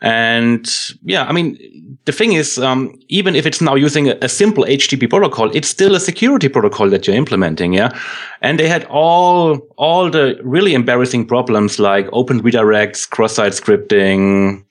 And 0.02 0.68
yeah, 1.04 1.26
I 1.26 1.32
mean, 1.32 1.58
the 2.06 2.12
thing 2.12 2.34
is, 2.34 2.58
um, 2.58 3.00
even 3.08 3.36
if 3.36 3.46
it's 3.46 3.62
now 3.62 3.76
using 3.76 4.10
a, 4.10 4.18
a 4.22 4.30
simple 4.30 4.64
HTTP 4.66 5.10
protocol, 5.10 5.56
it's 5.56 5.68
still 5.68 5.96
a 5.96 6.00
security 6.00 6.50
protocol 6.50 6.90
that 6.90 7.06
you're 7.06 7.16
implementing. 7.16 7.74
Yeah. 7.74 7.98
And 8.42 8.60
they 8.60 8.68
had 8.68 8.86
all, 8.86 9.60
all 9.78 10.10
the 10.10 10.40
really 10.44 10.74
embarrassing 10.74 11.28
problems 11.28 11.78
like 11.78 12.08
open 12.14 12.42
redirects, 12.42 13.08
cross-site 13.08 13.54
scripting, 13.54 14.64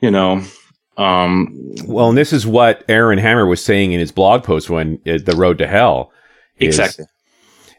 you 0.00 0.10
know, 0.10 0.42
um, 0.96 1.54
Well, 1.84 2.08
and 2.08 2.18
this 2.18 2.32
is 2.32 2.46
what 2.46 2.84
Eran 2.88 3.18
Hammer 3.18 3.46
was 3.46 3.62
saying 3.62 3.92
in 3.92 4.00
his 4.00 4.12
blog 4.12 4.44
post 4.44 4.70
when 4.70 4.98
uh, 5.06 5.18
the 5.24 5.36
road 5.36 5.58
to 5.58 5.66
hell. 5.66 6.10
is 6.58 6.78
exactly. 6.78 7.04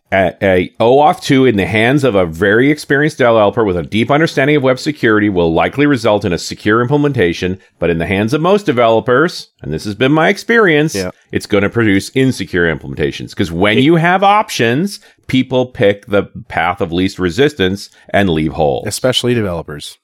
A, 0.09 0.33
a 0.41 0.69
OAuth 0.79 1.21
2 1.21 1.45
in 1.45 1.57
the 1.57 1.65
hands 1.65 2.05
of 2.05 2.15
a 2.15 2.25
very 2.25 2.71
experienced 2.71 3.17
developer 3.17 3.65
with 3.65 3.75
a 3.75 3.83
deep 3.83 4.09
understanding 4.09 4.55
of 4.55 4.63
web 4.63 4.79
security 4.79 5.27
will 5.27 5.53
likely 5.53 5.85
result 5.85 6.23
in 6.23 6.31
a 6.31 6.37
secure 6.37 6.81
implementation, 6.81 7.59
but 7.77 7.89
in 7.89 7.97
the 7.97 8.05
hands 8.05 8.33
of 8.33 8.39
most 8.39 8.65
developers, 8.65 9.49
and 9.61 9.73
this 9.73 9.83
has 9.83 9.95
been 9.95 10.13
my 10.13 10.29
experience, 10.29 10.95
Yeah. 10.95 11.11
it's 11.33 11.45
going 11.45 11.63
to 11.63 11.69
produce 11.69 12.09
insecure 12.15 12.73
implementations. 12.73 13.31
Because 13.31 13.51
when 13.51 13.79
you 13.79 13.95
have 13.97 14.23
options, 14.23 15.01
people 15.27 15.65
pick 15.65 16.05
the 16.05 16.23
path 16.47 16.79
of 16.79 16.93
least 16.93 17.19
resistance 17.19 17.89
and 18.11 18.29
leave 18.29 18.53
holes. 18.53 18.87
Especially 18.87 19.33
developers. 19.33 19.97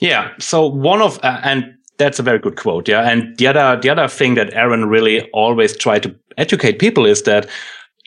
Yeah. 0.00 0.30
So 0.38 0.66
one 0.66 1.02
of, 1.02 1.18
uh, 1.22 1.40
and 1.42 1.74
that's 1.98 2.18
a 2.18 2.22
very 2.22 2.38
good 2.38 2.56
quote. 2.56 2.88
Yeah. 2.88 3.08
And 3.08 3.36
the 3.38 3.46
other, 3.48 3.78
the 3.80 3.90
other 3.90 4.08
thing 4.08 4.34
that 4.34 4.52
Eran 4.54 4.86
really 4.86 5.28
always 5.32 5.76
tried 5.76 6.02
to 6.04 6.14
educate 6.36 6.78
people 6.78 7.06
is 7.06 7.22
that 7.22 7.48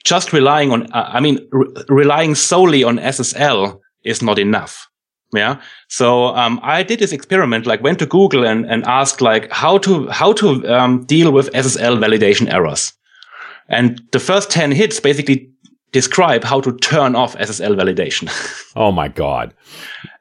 just 0.03 0.33
relying 0.33 0.71
on, 0.71 0.91
uh, 0.91 1.09
I 1.13 1.19
mean, 1.19 1.39
re- 1.51 1.67
relying 1.89 2.35
solely 2.35 2.83
on 2.83 2.97
SSL 2.97 3.79
is 4.03 4.21
not 4.21 4.39
enough. 4.39 4.87
Yeah. 5.33 5.61
So, 5.87 6.27
um, 6.35 6.59
I 6.63 6.81
did 6.81 6.99
this 6.99 7.11
experiment, 7.11 7.67
like 7.67 7.83
went 7.83 7.99
to 7.99 8.05
Google 8.05 8.45
and, 8.45 8.65
and 8.65 8.83
asked 8.85 9.21
like 9.21 9.51
how 9.51 9.77
to, 9.79 10.07
how 10.07 10.33
to, 10.33 10.67
um, 10.67 11.05
deal 11.05 11.31
with 11.31 11.51
SSL 11.51 11.99
validation 11.99 12.51
errors. 12.51 12.93
And 13.67 14.01
the 14.11 14.19
first 14.19 14.49
10 14.49 14.71
hits 14.71 14.99
basically 14.99 15.51
describe 15.91 16.43
how 16.43 16.61
to 16.61 16.75
turn 16.77 17.15
off 17.15 17.35
SSL 17.37 17.75
validation. 17.75 18.29
Oh 18.75 18.91
my 18.91 19.07
God. 19.07 19.53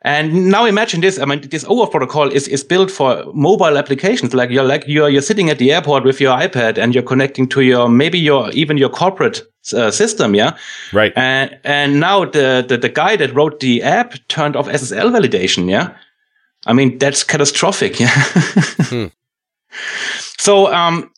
And 0.03 0.49
now 0.49 0.65
imagine 0.65 1.01
this. 1.01 1.19
I 1.19 1.25
mean, 1.25 1.41
this 1.41 1.65
OAuth 1.65 1.91
protocol 1.91 2.31
is, 2.31 2.47
is 2.47 2.63
built 2.63 2.89
for 2.91 3.25
mobile 3.35 3.77
applications. 3.77 4.33
Like 4.33 4.49
you're 4.49 4.63
like 4.63 4.85
you're 4.87 5.09
you're 5.09 5.23
sitting 5.23 5.51
at 5.51 5.59
the 5.59 5.73
airport 5.73 6.05
with 6.05 6.21
your 6.21 6.37
iPad 6.37 6.79
and 6.79 6.95
you're 6.95 7.03
connecting 7.03 7.49
to 7.49 7.63
your 7.63 7.89
maybe 7.89 8.19
your 8.19 8.49
even 8.53 8.79
your 8.79 8.91
corporate 8.91 9.43
uh, 9.73 9.91
system. 9.91 10.37
Yeah. 10.37 10.57
Right. 10.93 11.13
And 11.17 11.59
and 11.65 11.99
now 11.99 12.25
the, 12.27 12.65
the 12.67 12.79
the 12.79 12.89
guy 12.89 13.17
that 13.17 13.35
wrote 13.35 13.59
the 13.59 13.83
app 13.83 14.15
turned 14.29 14.55
off 14.55 14.69
SSL 14.69 15.11
validation. 15.11 15.69
Yeah. 15.69 15.97
I 16.67 16.75
mean 16.75 16.99
that's 16.99 17.25
catastrophic. 17.25 17.99
Yeah. 18.91 19.09
So 20.39 20.73
um. 20.73 21.11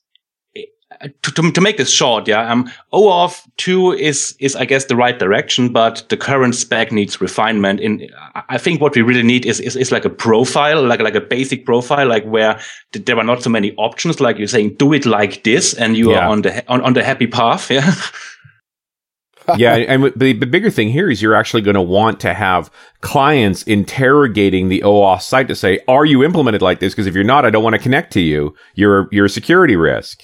To, 1.23 1.33
to, 1.33 1.51
to 1.53 1.61
make 1.63 1.79
this 1.79 1.91
short, 1.91 2.29
yeah, 2.29 2.53
um, 2.53 2.71
OAuth 2.93 3.41
2 3.57 3.93
is, 3.93 4.35
is, 4.39 4.55
I 4.55 4.67
guess, 4.67 4.85
the 4.85 4.97
right 4.97 5.19
direction, 5.19 5.73
but 5.73 6.07
the 6.11 6.17
current 6.19 6.55
spec 6.55 6.93
needs 6.93 7.23
refinement. 7.23 7.81
In, 7.81 8.07
I- 8.35 8.59
think 8.59 8.83
what 8.83 8.95
we 8.95 9.01
really 9.01 9.23
need 9.23 9.47
is, 9.47 9.61
is, 9.61 9.77
is 9.77 9.91
like 9.91 10.05
a 10.05 10.11
profile, 10.11 10.83
like, 10.87 11.01
like 11.01 11.15
a 11.15 11.21
basic 11.23 11.65
profile, 11.65 12.07
like 12.07 12.25
where 12.25 12.61
th- 12.93 13.07
there 13.07 13.17
are 13.17 13.25
not 13.25 13.43
so 13.43 13.49
many 13.49 13.73
options, 13.77 14.21
like 14.21 14.37
you're 14.37 14.47
saying, 14.47 14.75
do 14.75 14.93
it 14.93 15.07
like 15.07 15.43
this, 15.43 15.73
and 15.73 15.97
you 15.97 16.11
Yeah. 16.11 16.27
are 16.27 16.29
on 16.29 16.43
the, 16.43 16.63
on, 16.71 16.83
on 16.83 16.93
the 16.93 17.03
happy 17.03 17.27
path, 17.27 17.71
yeah. 17.71 17.95
yeah, 19.57 19.75
and 19.77 20.05
the, 20.17 20.33
the 20.35 20.47
bigger 20.47 20.71
thing 20.71 20.91
here 20.91 21.11
is 21.11 21.23
you're 21.23 21.35
actually 21.35 21.63
going 21.63 21.75
to 21.75 21.81
want 21.83 22.21
to 22.21 22.35
have 22.35 22.71
clients 23.01 23.63
interrogating 23.63 24.69
the 24.69 24.83
OAuth 24.83 25.23
site 25.23 25.49
to 25.49 25.55
say, 25.57 25.81
"Are 25.89 26.05
you 26.05 26.23
implemented 26.23 26.63
like 26.63 26.79
this?" 26.81 26.93
Because 26.93 27.07
if 27.07 27.15
you're 27.15 27.25
not, 27.25 27.45
I 27.45 27.51
don't 27.51 27.65
want 27.65 27.75
to 27.75 27.81
connect 27.81 28.13
to 28.13 28.21
you. 28.21 28.55
You're 28.75 29.09
you're 29.11 29.25
a 29.25 29.31
security 29.31 29.77
risk. 29.77 30.23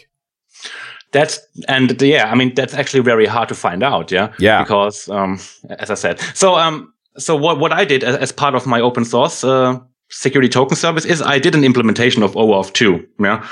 That's 1.12 1.38
and 1.68 2.00
yeah, 2.02 2.30
I 2.30 2.34
mean 2.34 2.54
that's 2.54 2.74
actually 2.74 3.02
very 3.02 3.26
hard 3.26 3.48
to 3.48 3.54
find 3.54 3.82
out. 3.82 4.10
Yeah, 4.10 4.32
Yeah. 4.38 4.62
because 4.62 5.08
um, 5.08 5.38
as 5.78 5.90
I 5.90 5.94
said, 5.94 6.20
so 6.34 6.54
um, 6.56 6.92
so 7.18 7.36
what 7.36 7.58
what 7.58 7.72
I 7.72 7.84
did 7.84 8.04
as, 8.04 8.16
as 8.16 8.32
part 8.32 8.54
of 8.54 8.66
my 8.66 8.80
open 8.80 9.04
source 9.04 9.44
uh, 9.44 9.78
security 10.10 10.48
token 10.48 10.76
service 10.76 11.04
is 11.04 11.22
I 11.22 11.38
did 11.38 11.54
an 11.54 11.64
implementation 11.64 12.22
of 12.22 12.34
OAuth 12.34 12.72
2. 12.72 13.06
Yeah, 13.20 13.46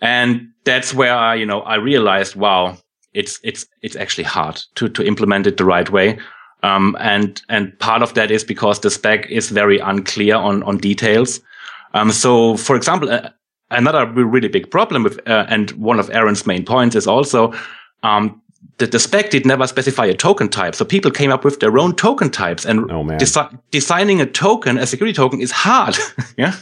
and 0.00 0.48
that's 0.64 0.94
where 0.94 1.14
I, 1.14 1.34
you 1.34 1.46
know 1.46 1.60
I 1.60 1.76
realized 1.76 2.36
wow 2.36 2.76
it's 3.12 3.38
it's 3.42 3.66
it's 3.82 3.96
actually 3.96 4.24
hard 4.24 4.60
to 4.74 4.88
to 4.88 5.02
implement 5.04 5.46
it 5.46 5.56
the 5.56 5.64
right 5.64 5.90
way. 5.90 6.18
Um, 6.62 6.96
and 6.98 7.42
and 7.48 7.78
part 7.78 8.02
of 8.02 8.14
that 8.14 8.30
is 8.30 8.42
because 8.44 8.80
the 8.80 8.90
spec 8.90 9.30
is 9.30 9.50
very 9.50 9.78
unclear 9.78 10.36
on 10.36 10.62
on 10.62 10.78
details. 10.78 11.40
Um, 11.92 12.10
so 12.10 12.56
for 12.56 12.74
example, 12.76 13.10
uh, 13.10 13.28
another 13.70 14.06
really 14.06 14.48
big 14.48 14.70
problem 14.70 15.02
with 15.02 15.18
uh, 15.28 15.46
and 15.48 15.70
one 15.72 15.98
of 16.00 16.10
Eran's 16.10 16.46
main 16.46 16.64
points 16.64 16.94
is 16.96 17.06
also 17.06 17.52
um, 18.02 18.40
that 18.78 18.92
the 18.92 18.98
spec 18.98 19.30
did 19.30 19.46
never 19.46 19.66
specify 19.66 20.06
a 20.06 20.14
token 20.14 20.48
type. 20.48 20.74
So 20.74 20.84
people 20.84 21.10
came 21.10 21.30
up 21.30 21.44
with 21.44 21.60
their 21.60 21.78
own 21.78 21.94
token 21.94 22.30
types, 22.30 22.64
and 22.64 22.90
Oh, 22.90 23.02
man. 23.04 23.18
desi- 23.18 23.58
designing 23.70 24.20
a 24.20 24.26
token, 24.26 24.78
a 24.78 24.86
security 24.86 25.14
token, 25.14 25.40
is 25.40 25.50
hard. 25.52 25.96
yeah. 26.36 26.54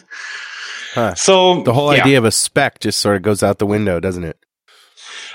Huh. 0.95 1.15
So 1.15 1.63
The 1.63 1.73
whole 1.73 1.95
yeah. 1.95 2.03
idea 2.03 2.19
of 2.19 2.25
a 2.25 2.31
spec 2.31 2.81
just 2.81 2.99
sort 2.99 3.17
of 3.17 3.23
goes 3.23 3.43
out 3.43 3.59
the 3.59 3.67
window, 3.67 3.99
doesn't 4.01 4.25
it? 4.25 4.37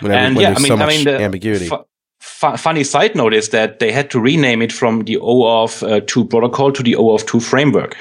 Whenever, 0.01 0.19
and 0.19 0.35
when 0.35 0.43
yeah, 0.43 0.49
I 0.55 0.59
mean, 0.59 0.67
so 0.67 0.75
I 0.77 0.87
mean, 0.87 1.03
the 1.05 1.19
ambiguity. 1.19 1.67
fu- 2.19 2.57
funny 2.57 2.83
side 2.83 3.15
note 3.15 3.33
is 3.33 3.49
that 3.49 3.79
they 3.79 3.91
had 3.91 4.11
to 4.11 4.19
rename 4.19 4.61
it 4.61 4.71
from 4.71 5.05
the 5.05 5.15
OAuth 5.17 5.81
uh, 5.81 6.01
2 6.05 6.25
protocol 6.25 6.71
to 6.73 6.83
the 6.83 6.93
OAuth 6.93 7.25
2 7.25 7.39
framework. 7.39 7.97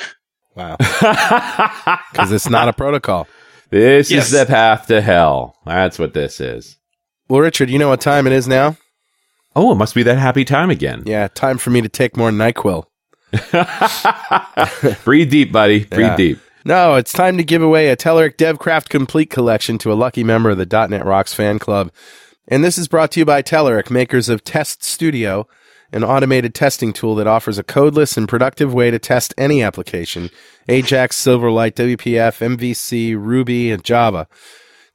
wow. 0.55 0.77
Because 2.13 2.33
it's 2.33 2.51
not 2.51 2.69
a 2.69 2.73
protocol. 2.75 3.27
This 3.71 4.11
Yes. 4.11 4.27
is 4.27 4.39
the 4.39 4.47
path 4.47 4.87
to 4.89 5.01
hell. 5.01 5.57
That's 5.67 5.99
what 5.99 6.15
this 6.15 6.41
is. 6.41 6.77
Well, 7.29 7.41
Richard, 7.41 7.71
you 7.71 7.79
know 7.79 7.89
what 7.89 8.01
time 8.01 8.27
it 8.27 8.33
is 8.33 8.47
now? 8.47 8.77
Oh, 9.55 9.73
it 9.73 9.77
must 9.77 9.95
be 9.95 10.03
that 10.05 10.19
happy 10.19 10.45
time 10.45 10.71
again. 10.71 11.03
Yeah, 11.07 11.29
time 11.29 11.59
for 11.59 11.71
me 11.71 11.81
to 11.81 11.89
take 11.89 12.17
more 12.17 12.31
NyQuil. 12.31 12.85
Breathe 15.05 15.31
deep, 15.31 15.53
buddy. 15.53 15.85
Breathe 15.85 16.07
Yeah. 16.07 16.17
deep. 16.17 16.39
No, 16.65 16.95
it's 16.97 17.13
time 17.13 17.37
to 17.37 17.45
give 17.45 17.63
away 17.63 17.89
a 17.89 17.97
Telerik 17.97 18.37
DevCraft 18.37 18.89
Complete 18.89 19.31
Collection 19.31 19.79
to 19.79 19.93
a 19.93 19.95
lucky 19.95 20.25
member 20.25 20.51
of 20.51 20.59
the 20.59 20.87
.NET 20.89 21.05
Rocks 21.05 21.33
fan 21.33 21.59
club. 21.59 21.93
And 22.49 22.63
this 22.65 22.77
is 22.77 22.89
brought 22.89 23.13
to 23.13 23.21
you 23.21 23.25
by 23.25 23.43
Telerik, 23.43 23.91
makers 23.91 24.29
of 24.29 24.43
Test 24.45 24.83
Studio, 24.83 25.47
an 25.93 26.05
automated 26.05 26.55
testing 26.55 26.93
tool 26.93 27.15
that 27.17 27.27
offers 27.27 27.59
a 27.59 27.65
codeless 27.65 28.17
and 28.17 28.29
productive 28.29 28.75
way 28.75 28.91
to 28.91 28.99
test 28.99 29.35
any 29.39 29.63
application 29.63 30.31
Ajax, 30.69 31.17
Silverlight, 31.17 31.73
WPF, 31.73 32.57
MVC, 32.57 33.17
Ruby, 33.19 33.71
and 33.71 33.85
Java. 33.85 34.27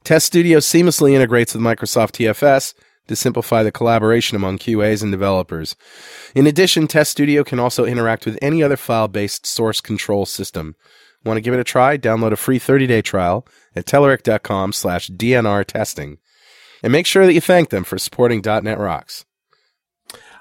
Test 0.04 0.26
Studio 0.26 0.58
seamlessly 0.58 1.12
integrates 1.12 1.54
with 1.54 1.62
Microsoft 1.62 2.12
TFS 2.12 2.74
to 3.08 3.16
simplify 3.16 3.62
the 3.62 3.72
collaboration 3.72 4.36
among 4.36 4.58
QAs 4.58 5.02
and 5.02 5.10
developers. 5.10 5.76
In 6.34 6.46
addition, 6.46 6.86
Test 6.86 7.10
Studio 7.10 7.44
can 7.44 7.58
also 7.58 7.84
interact 7.84 8.26
with 8.26 8.38
any 8.42 8.62
other 8.62 8.76
file-based 8.76 9.46
source 9.46 9.80
control 9.80 10.26
system. 10.26 10.76
Want 11.24 11.36
to 11.36 11.40
give 11.40 11.54
it 11.54 11.60
a 11.60 11.64
try? 11.64 11.96
Download 11.98 12.32
a 12.32 12.36
free 12.36 12.58
30-day 12.58 13.02
trial 13.02 13.46
at 13.76 13.86
Telerik.com 13.86 14.72
slash 14.72 15.08
DNR 15.08 15.64
testing. 15.64 16.18
And 16.82 16.92
make 16.92 17.06
sure 17.06 17.26
that 17.26 17.34
you 17.34 17.40
thank 17.40 17.70
them 17.70 17.84
for 17.84 17.98
supporting 17.98 18.42
.NET 18.44 18.78
Rocks. 18.78 19.24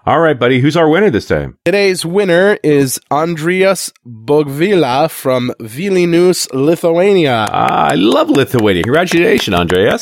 All 0.04 0.20
right, 0.20 0.38
buddy. 0.40 0.60
Who's 0.60 0.76
our 0.76 0.90
winner 0.90 1.12
this 1.12 1.28
time? 1.28 1.60
Today's 1.64 2.04
winner 2.04 2.58
is 2.64 3.00
Andreas 3.12 3.94
Bogvila 4.04 5.12
from 5.12 5.54
Vilnius, 5.60 6.52
Lithuania. 6.54 7.46
Ah, 7.52 7.90
I 7.92 7.94
love 7.94 8.28
Lithuania. 8.32 8.82
Congratulations, 8.82 9.56
Andreas. 9.56 10.02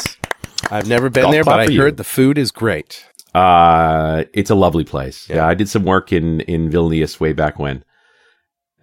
I've 0.71 0.87
never 0.87 1.09
been 1.09 1.23
Golf 1.23 1.33
there, 1.33 1.43
but 1.43 1.59
I 1.59 1.63
you. 1.65 1.81
heard 1.81 1.97
the 1.97 2.05
food 2.05 2.37
is 2.37 2.49
great. 2.51 3.05
Uh, 3.35 4.23
it's 4.33 4.49
a 4.49 4.55
lovely 4.55 4.85
place. 4.85 5.29
Yeah. 5.29 5.37
Yeah. 5.37 5.47
I 5.47 5.53
did 5.53 5.67
some 5.67 5.83
work 5.83 6.13
in, 6.13 6.39
in 6.41 6.69
Vilnius 6.69 7.19
way 7.19 7.33
back 7.33 7.59
when. 7.59 7.83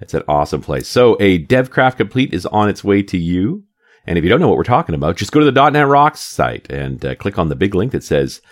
It's 0.00 0.12
an 0.12 0.22
awesome 0.28 0.60
place. 0.60 0.86
So 0.86 1.16
a 1.18 1.42
DevCraft 1.46 1.96
Complete 1.96 2.34
is 2.34 2.44
on 2.44 2.68
its 2.68 2.84
way 2.84 3.02
to 3.04 3.16
you. 3.16 3.64
And 4.06 4.18
if 4.18 4.24
you 4.24 4.28
don't 4.28 4.38
know 4.40 4.48
what 4.48 4.58
we're 4.58 4.64
talking 4.64 4.94
about, 4.94 5.16
just 5.16 5.32
go 5.32 5.40
to 5.40 5.50
the 5.50 5.70
.NET 5.70 5.88
Rocks 5.88 6.20
site 6.20 6.70
and 6.70 7.02
uh, 7.02 7.14
click 7.14 7.38
on 7.38 7.48
the 7.48 7.56
big 7.56 7.74
link 7.74 7.92
that 7.92 8.04
says 8.04 8.42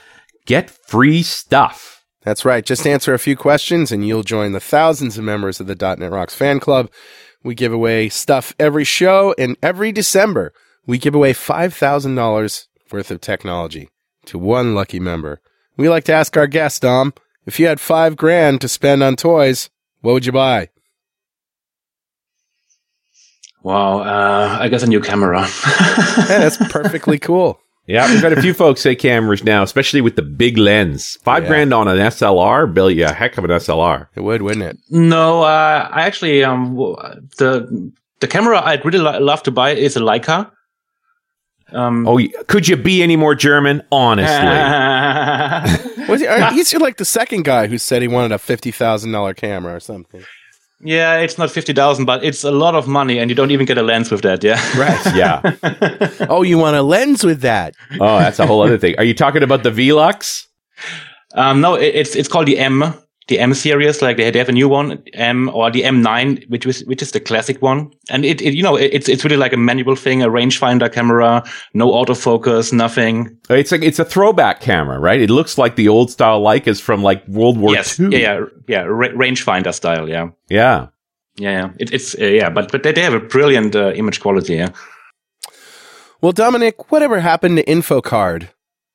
"Get 0.47 0.71
free 0.71 1.23
stuff." 1.23 1.94
That's 2.25 2.45
right. 2.45 2.65
Just 2.65 2.87
answer 2.87 3.13
a 3.13 3.19
few 3.19 3.37
questions 3.37 3.93
and 3.93 4.07
you'll 4.07 4.23
join 4.23 4.53
the 4.53 4.61
thousands 4.61 5.19
of 5.19 5.25
members 5.25 5.61
of 5.61 5.67
the 5.67 5.75
.NET 5.75 6.11
Rocks 6.11 6.35
fan 6.35 6.59
club. 6.59 6.91
We 7.43 7.55
give 7.55 7.73
away 7.73 8.09
stuff 8.09 8.55
every 8.59 8.85
show 8.85 9.35
and 9.39 9.57
every 9.63 9.93
December 9.93 10.55
we 10.87 10.99
give 10.99 11.15
away 11.15 11.33
$5,000 11.33 12.67
worth 12.91 13.11
of 13.11 13.21
technology 13.21 13.91
to 14.27 14.39
one 14.39 14.75
lucky 14.75 15.01
member. 15.01 15.41
We 15.77 15.89
like 15.89 16.05
to 16.05 16.13
ask 16.13 16.37
our 16.37 16.47
guests, 16.47 16.81
Dom, 16.81 17.13
if 17.47 17.61
you 17.61 17.67
had 17.67 17.81
five 17.81 18.17
grand 18.17 18.61
to 18.63 18.69
spend 18.69 19.03
on 19.03 19.17
toys, 19.17 19.69
what 20.01 20.13
would 20.13 20.27
you 20.27 20.33
buy? 20.33 20.71
Wow, 23.63 24.01
uh, 24.01 24.59
I 24.61 24.69
guess 24.69 24.83
a 24.83 24.87
new 24.87 25.01
camera. 25.01 25.47
Yeah, 26.17 26.39
that's 26.39 26.57
perfectly 26.71 27.19
cool. 27.19 27.61
Yeah, 27.87 28.11
we've 28.11 28.23
got 28.23 28.33
a 28.33 28.41
few 28.41 28.55
folks 28.55 28.81
say 28.81 28.95
cameras 28.97 29.45
now, 29.45 29.63
especially 29.63 30.01
with 30.01 30.17
the 30.17 30.23
big 30.23 30.57
lens. 30.57 31.19
Five 31.23 31.43
Yeah. 31.43 31.49
grand 31.51 31.75
on 31.75 31.87
an 31.87 31.99
SLR, 31.99 32.67
bill 32.73 32.91
you 32.91 33.05
a 33.05 33.13
heck 33.13 33.37
of 33.37 33.45
an 33.45 33.51
SLR. 33.51 34.09
It 34.15 34.21
would, 34.23 34.41
wouldn't 34.43 34.65
it? 34.65 34.79
no, 34.91 35.43
uh, 35.43 35.89
I 35.93 36.03
actually 36.03 36.43
um 36.45 36.77
the 37.39 37.93
the 38.21 38.27
camera 38.27 38.61
I'd 38.65 38.85
really 38.87 38.99
li- 39.01 39.19
love 39.19 39.43
to 39.43 39.51
buy 39.51 39.73
is 39.73 39.97
a 39.97 40.01
Leica. 40.01 40.51
Um, 41.73 42.07
Oh, 42.09 42.19
could 42.47 42.69
you 42.69 42.77
be 42.77 43.03
any 43.03 43.17
more 43.17 43.35
German? 43.35 43.83
Honestly. 43.91 44.35
Was 46.09 46.21
he, 46.21 46.27
he's 46.55 46.73
like 46.75 46.97
the 46.99 47.05
second 47.05 47.45
guy 47.45 47.67
who 47.67 47.79
said 47.79 48.01
he 48.03 48.09
wanted 48.09 48.33
a 48.33 48.39
$50,000 48.39 49.37
camera 49.37 49.75
or 49.75 49.81
something. 49.81 50.23
Yeah, 50.85 51.17
it's 51.19 51.39
not 51.39 51.51
fifty 51.51 51.73
thousand, 51.73 52.05
but 52.05 52.23
it's 52.23 52.45
a 52.45 52.51
lot 52.51 52.75
of 52.75 52.87
money, 52.87 53.19
and 53.19 53.31
you 53.31 53.35
don't 53.35 53.51
even 53.51 53.67
get 53.67 53.79
a 53.79 53.83
lens 53.83 54.11
with 54.11 54.23
that. 54.23 54.45
Yeah. 54.45 54.61
Right. 54.77 55.17
yeah. 55.17 56.27
oh, 56.29 56.43
you 56.43 56.59
want 56.59 56.77
a 56.77 56.83
lens 56.83 57.25
with 57.25 57.41
that? 57.41 57.75
Oh, 58.01 58.19
that's 58.19 58.39
a 58.39 58.47
whole 58.47 58.63
other 58.63 58.79
thing. 58.79 58.95
Are 58.99 59.05
you 59.05 59.15
talking 59.15 59.43
about 59.43 59.63
the 59.63 59.71
Velux? 59.71 60.47
Um, 61.35 61.61
no, 61.61 61.75
it, 61.75 61.95
it's 61.95 62.15
it's 62.15 62.29
called 62.29 62.47
the 62.47 62.59
M, 62.59 62.95
the 63.29 63.39
M 63.39 63.55
series. 63.55 64.03
Like 64.03 64.17
they, 64.17 64.31
they 64.31 64.39
have 64.39 64.49
a 64.49 64.53
new 64.53 64.69
one, 64.69 65.03
M 65.15 65.49
or 65.55 65.71
the 65.71 65.83
M9, 65.83 66.49
which 66.51 66.67
is 66.67 66.85
which 66.85 67.03
is 67.03 67.13
the 67.13 67.21
classic 67.21 67.63
one. 67.63 67.91
And 68.11 68.25
it, 68.25 68.43
it 68.43 68.55
you 68.55 68.63
know 68.63 68.77
it, 68.77 68.91
it's 68.93 69.09
it's 69.09 69.25
really 69.25 69.37
like 69.37 69.53
a 69.53 69.57
manual 69.57 69.97
thing, 69.97 70.23
a 70.23 70.29
rangefinder 70.29 70.93
camera, 70.93 71.43
no 71.73 71.91
autofocus, 71.93 72.73
nothing. 72.73 73.37
It's 73.49 73.73
like 73.73 73.83
it's 73.83 73.99
a 73.99 74.05
throwback 74.05 74.61
camera, 74.61 74.99
right? 74.99 75.21
It 75.21 75.31
looks 75.31 75.57
like 75.59 75.77
the 75.77 75.89
old 75.89 76.11
style 76.11 76.43
Leicas 76.43 76.81
from 76.81 77.03
like 77.03 77.27
World 77.29 77.59
War 77.59 77.73
yes, 77.73 77.99
II. 77.99 78.09
yeah, 78.11 78.19
yeah, 78.19 78.41
yeah, 78.69 78.83
ra- 78.83 79.09
rangefinder 79.09 79.73
style. 79.75 80.09
Yeah, 80.09 80.29
Yeah. 80.49 80.89
yeah, 81.37 81.51
yeah. 81.51 81.71
It, 81.79 81.93
it's 81.93 82.15
uh, 82.19 82.25
yeah, 82.27 82.51
but 82.51 82.71
but 82.73 82.83
they, 82.83 82.93
they 82.93 83.03
have 83.03 83.15
a 83.15 83.21
brilliant 83.21 83.75
uh, 83.75 83.93
image 83.95 84.21
quality. 84.21 84.55
Yeah. 84.57 84.69
Well, 86.21 86.33
Dominick, 86.33 86.91
whatever 86.91 87.21
happened 87.21 87.59
to 87.59 87.65
InfoCard? 87.65 88.49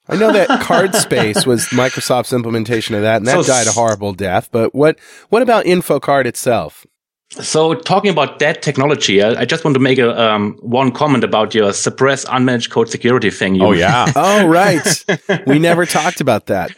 I 0.09 0.15
know 0.17 0.31
that 0.33 0.47
CardSpace 0.61 1.45
was 1.45 1.65
Microsoft's 1.67 2.33
implementation 2.33 2.95
of 2.95 3.03
that, 3.03 3.17
and 3.17 3.27
that 3.27 3.43
So 3.43 3.43
died 3.43 3.67
a 3.67 3.71
horrible 3.71 4.13
death. 4.13 4.49
But 4.51 4.73
what 4.73 4.99
what 5.29 5.41
about 5.41 5.65
InfoCard 5.65 6.25
itself? 6.25 6.85
So 7.31 7.75
talking 7.75 8.09
about 8.09 8.39
that 8.39 8.63
technology, 8.63 9.21
I, 9.21 9.41
I 9.41 9.45
just 9.45 9.63
want 9.63 9.75
to 9.75 9.79
make 9.79 9.99
a 9.99 10.19
um, 10.19 10.57
one 10.61 10.91
comment 10.91 11.23
about 11.23 11.53
your 11.53 11.73
suppress 11.73 12.25
unmanaged 12.25 12.71
code 12.71 12.89
security 12.89 13.29
thing. 13.29 13.53
You 13.55 13.65
Oh 13.65 13.71
yeah. 13.71 14.11
Oh, 14.15 14.47
right. 14.47 15.05
we 15.45 15.59
never 15.59 15.85
talked 15.85 16.21
about 16.21 16.47
that. 16.47 16.71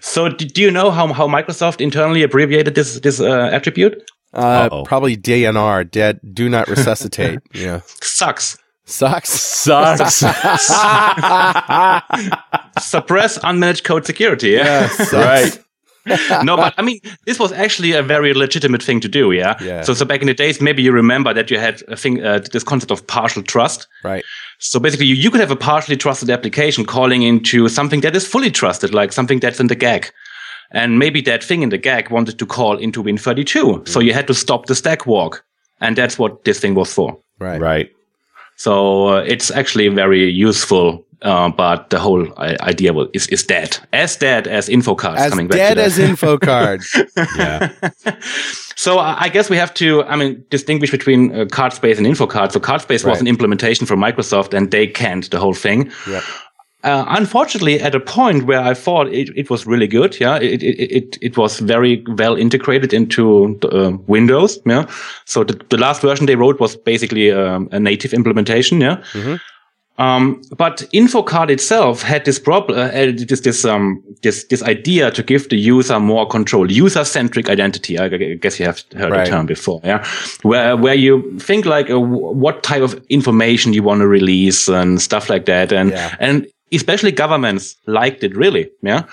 So 0.00 0.28
do, 0.28 0.44
do 0.44 0.60
you 0.60 0.70
know 0.72 0.90
how, 0.90 1.12
how 1.12 1.28
Microsoft 1.28 1.80
internally 1.80 2.24
abbreviated 2.24 2.74
this 2.74 2.98
this 3.00 3.20
uh, 3.20 3.50
attribute? 3.52 4.02
Uh, 4.34 4.68
Uh-oh. 4.72 4.82
probably 4.84 5.16
DNR, 5.16 5.88
dead, 5.90 6.18
do 6.32 6.48
not 6.48 6.66
resuscitate. 6.66 7.40
yeah. 7.54 7.82
Sucks. 8.00 8.56
Sucks. 8.84 9.30
Sucks. 9.30 10.16
Suppress 12.80 13.38
unmanaged 13.38 13.84
code 13.84 14.04
security. 14.06 14.50
Yeah. 14.50 14.88
sucks. 14.88 15.12
right. 15.12 15.58
no, 16.42 16.56
but 16.56 16.74
I 16.76 16.82
mean, 16.82 16.98
this 17.26 17.38
was 17.38 17.52
actually 17.52 17.92
a 17.92 18.02
very 18.02 18.34
legitimate 18.34 18.82
thing 18.82 18.98
to 19.00 19.08
do. 19.08 19.30
Yeah. 19.30 19.56
Yeah. 19.62 19.82
So 19.82 19.94
so 19.94 20.04
back 20.04 20.20
in 20.20 20.26
the 20.26 20.34
days, 20.34 20.60
maybe 20.60 20.82
you 20.82 20.90
remember 20.90 21.32
that 21.32 21.48
you 21.50 21.58
had 21.58 21.80
a 21.86 21.96
thing, 21.96 22.24
uh, 22.24 22.40
this 22.52 22.64
concept 22.64 22.90
of 22.90 23.06
partial 23.06 23.42
trust. 23.42 23.86
Right. 24.02 24.24
So 24.58 24.80
basically, 24.80 25.06
you, 25.06 25.14
you 25.14 25.30
could 25.30 25.40
have 25.40 25.52
a 25.52 25.56
partially 25.56 25.96
trusted 25.96 26.28
application 26.28 26.84
calling 26.84 27.22
into 27.22 27.68
something 27.68 28.00
that 28.00 28.16
is 28.16 28.26
fully 28.26 28.50
trusted, 28.50 28.92
like 28.92 29.12
something 29.12 29.38
that's 29.38 29.60
in 29.60 29.68
the 29.68 29.76
GAC. 29.76 30.10
And 30.72 30.98
maybe 30.98 31.20
that 31.22 31.44
thing 31.44 31.62
in 31.62 31.68
the 31.68 31.78
GAC 31.78 32.10
wanted 32.10 32.38
to 32.38 32.46
call 32.46 32.78
into 32.78 33.02
Win32. 33.02 33.86
So 33.86 34.00
you 34.00 34.12
had 34.12 34.26
to 34.26 34.34
stop 34.34 34.66
the 34.66 34.74
stack 34.74 35.06
walk. 35.06 35.44
And 35.80 35.96
that's 35.96 36.18
what 36.18 36.44
this 36.44 36.60
thing 36.60 36.74
was 36.74 36.92
for. 36.92 37.18
Right. 37.38 37.60
Right. 37.60 37.90
So 38.62 38.72
uh, 39.08 39.24
it's 39.32 39.50
actually 39.50 39.88
very 39.88 40.30
useful. 40.30 41.04
Uh, 41.24 41.48
but 41.56 41.88
the 41.90 41.98
whole 42.00 42.26
idea 42.72 42.92
wa- 42.92 43.06
is, 43.12 43.28
is 43.28 43.44
dead. 43.46 43.78
As 43.92 44.16
dead 44.16 44.48
as 44.48 44.68
InfoCards 44.68 45.18
As 45.18 45.30
coming 45.30 45.46
back 45.48 45.56
dead 45.58 45.74
to 45.74 45.80
that. 45.80 45.86
as 45.86 45.98
InfoCard. 45.98 46.80
Yeah. 47.38 47.68
So 48.76 48.98
I 48.98 49.14
I 49.26 49.28
guess 49.28 49.48
we 49.50 49.56
have 49.58 49.72
to, 49.74 50.02
I 50.12 50.16
mean, 50.16 50.44
distinguish 50.50 50.90
between 50.90 51.30
uh, 51.30 51.44
CardSpace 51.44 51.98
and 51.98 52.06
InfoCard. 52.06 52.50
So 52.52 52.58
CardSpace 52.60 53.04
was 53.04 53.04
Right. 53.04 53.20
an 53.20 53.26
implementation 53.28 53.86
from 53.86 54.00
Microsoft, 54.00 54.52
and 54.54 54.70
they 54.70 54.86
canned 54.88 55.24
the 55.30 55.38
whole 55.38 55.54
thing. 55.54 55.90
Yep. 56.08 56.22
Uh, 56.84 57.04
unfortunately, 57.08 57.80
at 57.80 57.94
a 57.94 58.00
point 58.00 58.46
where 58.46 58.60
I 58.60 58.74
thought 58.74 59.08
it, 59.08 59.30
it 59.36 59.50
was 59.50 59.66
really 59.66 59.86
good, 59.86 60.18
yeah, 60.20 60.36
it, 60.36 60.62
it, 60.62 60.92
it, 60.92 61.18
it 61.20 61.36
was 61.36 61.60
very 61.60 62.04
well 62.16 62.34
integrated 62.36 62.92
into 62.92 63.58
uh, 63.70 63.96
Windows, 64.06 64.58
yeah. 64.66 64.86
So 65.24 65.44
the, 65.44 65.60
the 65.68 65.76
last 65.76 66.02
version 66.02 66.26
they 66.26 66.36
wrote 66.36 66.60
was 66.60 66.76
basically 66.76 67.30
um, 67.30 67.68
a 67.72 67.78
native 67.78 68.12
implementation, 68.12 68.80
yeah. 68.80 68.96
Mm-hmm. 69.12 69.36
Um, 69.98 70.42
but 70.56 70.78
InfoCard 70.92 71.50
itself 71.50 72.02
had 72.02 72.24
this 72.24 72.38
problem, 72.38 72.78
uh, 72.78 72.88
this, 72.90 73.40
this, 73.40 73.64
um, 73.64 74.02
this, 74.22 74.44
this 74.44 74.62
idea 74.62 75.10
to 75.10 75.22
give 75.22 75.50
the 75.50 75.56
user 75.56 76.00
more 76.00 76.26
control, 76.26 76.72
user-centric 76.72 77.50
identity. 77.50 77.98
I 77.98 78.08
guess 78.08 78.58
you 78.58 78.66
have 78.66 78.82
heard 78.96 79.12
right. 79.12 79.24
the 79.24 79.30
term 79.30 79.46
before, 79.46 79.80
yeah? 79.84 80.04
Where, 80.42 80.76
where 80.76 80.94
you 80.94 81.38
think 81.38 81.66
like 81.66 81.90
uh, 81.90 82.00
what 82.00 82.62
type 82.62 82.82
of 82.82 83.00
information 83.10 83.74
you 83.74 83.82
want 83.82 84.00
to 84.00 84.08
release 84.08 84.66
and 84.66 85.00
stuff 85.00 85.28
like 85.28 85.44
that. 85.44 85.72
And, 85.72 85.90
yeah. 85.90 86.16
and 86.18 86.46
especially 86.72 87.12
governments 87.12 87.76
liked 87.86 88.24
it 88.24 88.36
really, 88.36 88.70
yeah? 88.82 89.04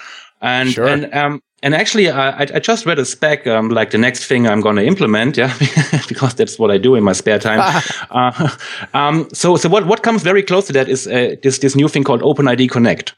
And, 0.42 0.72
sure. 0.72 0.88
and, 0.88 1.14
um, 1.14 1.42
and 1.62 1.76
actually, 1.76 2.10
I, 2.10 2.42
I 2.42 2.60
just 2.60 2.86
read 2.86 3.00
a 3.00 3.06
spec, 3.06 3.46
um, 3.46 3.70
like 3.70 3.92
the 3.92 3.98
next 3.98 4.26
thing 4.26 4.48
I'm 4.48 4.62
going 4.62 4.78
to 4.78 4.86
implement, 4.86 5.36
yeah, 5.36 5.54
because 6.08 6.34
that's 6.34 6.58
what 6.58 6.72
I 6.72 6.78
do 6.78 6.96
in 6.96 7.04
my 7.04 7.12
spare 7.12 7.40
time. 7.40 7.60
uh, 8.12 8.50
um, 8.94 9.28
so, 9.34 9.58
so 9.58 9.68
what, 9.68 9.86
what 9.86 10.02
comes 10.02 10.24
very 10.24 10.42
close 10.42 10.68
to 10.68 10.74
that 10.74 10.88
is 10.88 11.08
uh, 11.08 11.36
this, 11.44 11.60
this 11.60 11.76
new 11.76 11.90
thing 11.90 12.04
called 12.04 12.22
OpenID 12.22 12.70
Connect. 12.70 13.14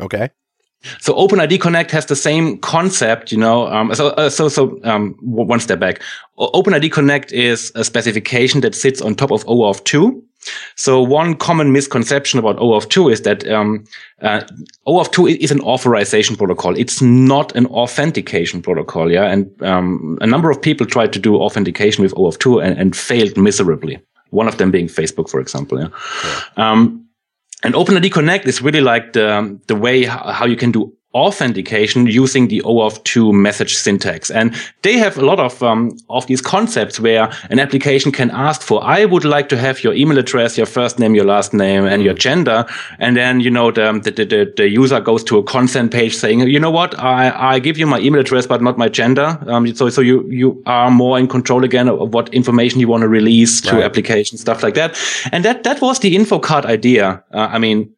Okay. 0.00 0.28
So 1.00 1.14
OpenID 1.14 1.60
Connect 1.60 1.90
has 1.90 2.06
the 2.06 2.14
same 2.14 2.58
concept, 2.58 3.32
you 3.32 3.38
know. 3.38 3.66
Um, 3.68 3.94
so, 3.94 4.08
uh, 4.10 4.30
so, 4.30 4.48
so, 4.48 4.78
um, 4.84 5.16
one 5.20 5.58
step 5.58 5.80
back. 5.80 6.00
OpenID 6.38 6.92
Connect 6.92 7.32
is 7.32 7.72
a 7.74 7.84
specification 7.84 8.60
that 8.60 8.74
sits 8.74 9.00
on 9.00 9.14
top 9.14 9.32
of 9.32 9.44
OAuth 9.46 9.82
2. 9.84 10.22
So 10.76 11.02
one 11.02 11.34
common 11.34 11.72
misconception 11.72 12.38
about 12.38 12.56
OAuth 12.56 12.88
2 12.88 13.08
is 13.08 13.22
that 13.22 13.46
um, 13.48 13.84
uh, 14.22 14.42
OAuth 14.86 15.12
2 15.12 15.26
is 15.26 15.50
an 15.50 15.60
authorization 15.60 16.36
protocol. 16.36 16.76
It's 16.76 17.02
not 17.02 17.54
an 17.56 17.66
authentication 17.66 18.62
protocol. 18.62 19.10
Yeah, 19.10 19.24
and 19.24 19.62
um, 19.62 20.18
a 20.20 20.26
number 20.26 20.50
of 20.50 20.60
people 20.60 20.86
tried 20.86 21.12
to 21.12 21.18
do 21.18 21.36
authentication 21.36 22.02
with 22.02 22.14
OAuth 22.14 22.38
2 22.38 22.60
and, 22.60 22.78
and 22.78 22.96
failed 22.96 23.36
miserably. 23.36 24.00
One 24.30 24.48
of 24.48 24.58
them 24.58 24.70
being 24.70 24.88
Facebook, 24.88 25.30
for 25.30 25.40
example. 25.40 25.80
Yeah. 25.80 25.88
yeah. 26.24 26.70
Um, 26.70 27.08
and 27.64 27.74
OpenID 27.74 28.12
Connect 28.12 28.46
is 28.46 28.62
really 28.62 28.80
like 28.80 29.14
the 29.14 29.58
the 29.66 29.74
way 29.74 30.04
how 30.04 30.46
you 30.46 30.56
can 30.56 30.70
do 30.70 30.92
authentication 31.18 32.06
using 32.06 32.48
the 32.48 32.60
OAuth 32.62 33.02
2 33.04 33.32
message 33.32 33.74
syntax. 33.76 34.30
And 34.30 34.54
they 34.82 34.96
have 34.98 35.18
a 35.18 35.24
lot 35.24 35.40
of, 35.40 35.62
um, 35.62 35.96
of 36.08 36.26
these 36.26 36.40
concepts 36.40 37.00
where 37.00 37.30
an 37.50 37.58
application 37.58 38.12
can 38.12 38.30
ask 38.30 38.62
for, 38.62 38.82
I 38.84 39.04
would 39.04 39.24
like 39.24 39.48
to 39.50 39.56
have 39.56 39.82
your 39.82 39.94
email 39.94 40.18
address, 40.18 40.56
your 40.56 40.66
first 40.66 40.98
name, 40.98 41.14
your 41.14 41.24
last 41.24 41.52
name, 41.52 41.84
and 41.84 42.02
your 42.02 42.14
gender. 42.14 42.66
And 42.98 43.16
then, 43.16 43.40
you 43.40 43.50
know, 43.50 43.70
the, 43.70 44.00
the, 44.02 44.24
the, 44.24 44.52
the 44.56 44.68
user 44.68 45.00
goes 45.00 45.24
to 45.24 45.38
a 45.38 45.42
consent 45.42 45.92
page 45.92 46.14
saying, 46.14 46.40
you 46.40 46.60
know 46.60 46.70
what, 46.70 46.98
I, 46.98 47.54
I 47.54 47.58
give 47.58 47.78
you 47.78 47.86
my 47.86 47.98
email 48.00 48.20
address, 48.20 48.46
but 48.46 48.62
not 48.62 48.78
my 48.78 48.88
gender. 48.88 49.38
Um, 49.46 49.74
so, 49.74 49.88
so 49.88 50.00
you, 50.00 50.28
you 50.30 50.62
are 50.66 50.90
more 50.90 51.18
in 51.18 51.26
control 51.28 51.64
again 51.64 51.88
of 51.88 52.14
what 52.14 52.32
information 52.32 52.80
you 52.80 52.88
want 52.88 53.02
to 53.02 53.08
release 53.08 53.60
to 53.62 53.76
right. 53.76 53.84
applications, 53.84 54.40
stuff 54.40 54.62
like 54.62 54.74
that. 54.74 54.96
And 55.32 55.44
that, 55.44 55.64
that 55.64 55.80
was 55.80 55.98
the 55.98 56.14
info 56.14 56.38
card 56.38 56.64
idea. 56.64 57.22
Uh, 57.32 57.48
I 57.50 57.58
mean, 57.58 57.92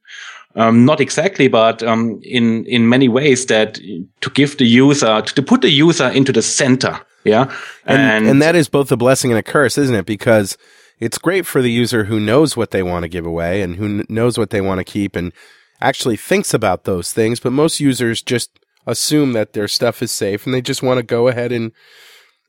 um, 0.57 0.85
not 0.85 1.01
exactly, 1.01 1.49
but 1.49 1.83
um, 1.83 2.21
in 2.23 2.65
in 2.67 2.89
many 2.89 3.09
ways 3.09 3.47
that 3.47 3.75
to 4.21 4.31
give 4.31 4.59
the 4.59 4.67
user 4.67 5.23
to, 5.23 5.35
to 5.35 5.43
put 5.43 5.61
the 5.61 5.71
user 5.71 6.09
into 6.09 6.33
the 6.33 6.43
center. 6.43 7.01
Yeah, 7.25 7.55
and, 7.85 8.01
and 8.01 8.27
and 8.27 8.43
that 8.43 8.57
is 8.57 8.69
both 8.69 8.91
a 8.91 8.97
blessing 8.97 9.31
and 9.31 9.39
a 9.39 9.43
curse, 9.43 9.79
isn't 9.79 9.95
it? 9.95 10.07
Because 10.07 10.57
it's 10.99 11.19
great 11.19 11.47
for 11.47 11.63
the 11.63 11.71
user 11.71 12.05
who 12.05 12.19
knows 12.19 12.57
what 12.57 12.73
they 12.73 12.83
want 12.83 13.05
to 13.05 13.09
give 13.09 13.27
away 13.27 13.63
and 13.63 13.77
who 13.77 14.05
knows 14.09 14.39
what 14.39 14.51
they 14.51 14.61
want 14.61 14.79
to 14.79 14.85
keep 14.85 15.17
and 15.17 15.33
actually 15.81 16.17
thinks 16.17 16.53
about 16.53 16.85
those 16.85 17.13
things. 17.13 17.41
But 17.41 17.53
most 17.53 17.81
users 17.81 18.23
just 18.23 18.51
assume 18.87 19.33
that 19.33 19.53
their 19.53 19.69
stuff 19.69 20.03
is 20.03 20.11
safe 20.11 20.47
and 20.47 20.55
they 20.55 20.61
just 20.61 20.83
want 20.83 20.99
to 20.99 21.03
go 21.03 21.29
ahead 21.29 21.53
and 21.53 21.73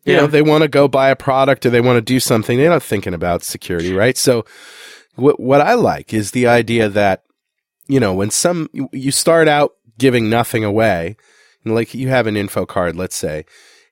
you 0.05 0.13
yeah. 0.13 0.21
know 0.21 0.27
they 0.27 0.41
want 0.41 0.63
to 0.63 0.67
go 0.67 0.87
buy 0.87 1.09
a 1.09 1.15
product 1.15 1.65
or 1.65 1.69
they 1.69 1.81
want 1.81 1.97
to 1.97 2.01
do 2.01 2.19
something. 2.19 2.57
They're 2.57 2.69
not 2.69 2.83
thinking 2.83 3.13
about 3.13 3.43
security, 3.43 3.93
right? 3.93 4.17
So 4.17 4.45
what 5.15 5.39
what 5.39 5.61
I 5.61 5.75
like 5.75 6.13
is 6.13 6.31
the 6.31 6.47
idea 6.47 6.89
that 6.89 7.23
you 7.87 7.99
know, 7.99 8.13
when 8.13 8.29
some, 8.29 8.69
you 8.91 9.11
start 9.11 9.47
out 9.47 9.75
giving 9.97 10.29
nothing 10.29 10.63
away, 10.63 11.15
like 11.65 11.93
you 11.93 12.09
have 12.09 12.27
an 12.27 12.37
info 12.37 12.65
card, 12.65 12.95
let's 12.95 13.15
say, 13.15 13.45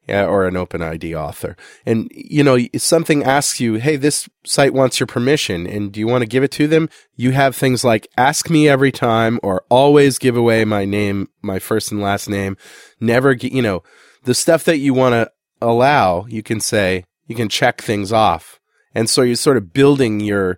or 0.07 0.47
an 0.47 0.55
OpenID 0.55 1.13
author, 1.13 1.55
and 1.85 2.09
you 2.11 2.43
know, 2.43 2.57
something 2.77 3.23
asks 3.23 3.59
you, 3.59 3.75
hey, 3.75 3.95
this 3.95 4.27
site 4.43 4.73
wants 4.73 4.99
your 4.99 5.05
permission, 5.05 5.67
and 5.67 5.91
do 5.91 5.99
you 5.99 6.07
want 6.07 6.23
to 6.23 6.27
give 6.27 6.41
it 6.41 6.49
to 6.51 6.67
them? 6.67 6.89
You 7.15 7.31
have 7.31 7.55
things 7.55 7.83
like 7.83 8.07
ask 8.17 8.49
me 8.49 8.67
every 8.67 8.91
time, 8.91 9.39
or 9.43 9.65
always 9.69 10.17
give 10.17 10.35
away 10.35 10.65
my 10.65 10.83
name, 10.83 11.29
my 11.43 11.59
first 11.59 11.91
and 11.91 12.01
last 12.01 12.27
name, 12.27 12.57
never, 12.99 13.33
you 13.33 13.61
know, 13.61 13.83
the 14.23 14.33
stuff 14.33 14.63
that 14.63 14.79
you 14.79 14.95
want 14.95 15.13
to 15.13 15.31
allow, 15.61 16.25
you 16.27 16.41
can 16.41 16.59
say, 16.59 17.05
you 17.27 17.35
can 17.35 17.49
check 17.49 17.79
things 17.81 18.11
off. 18.11 18.59
And 18.95 19.07
so 19.07 19.21
you're 19.21 19.35
sort 19.35 19.57
of 19.57 19.73
building 19.73 20.19
your, 20.19 20.57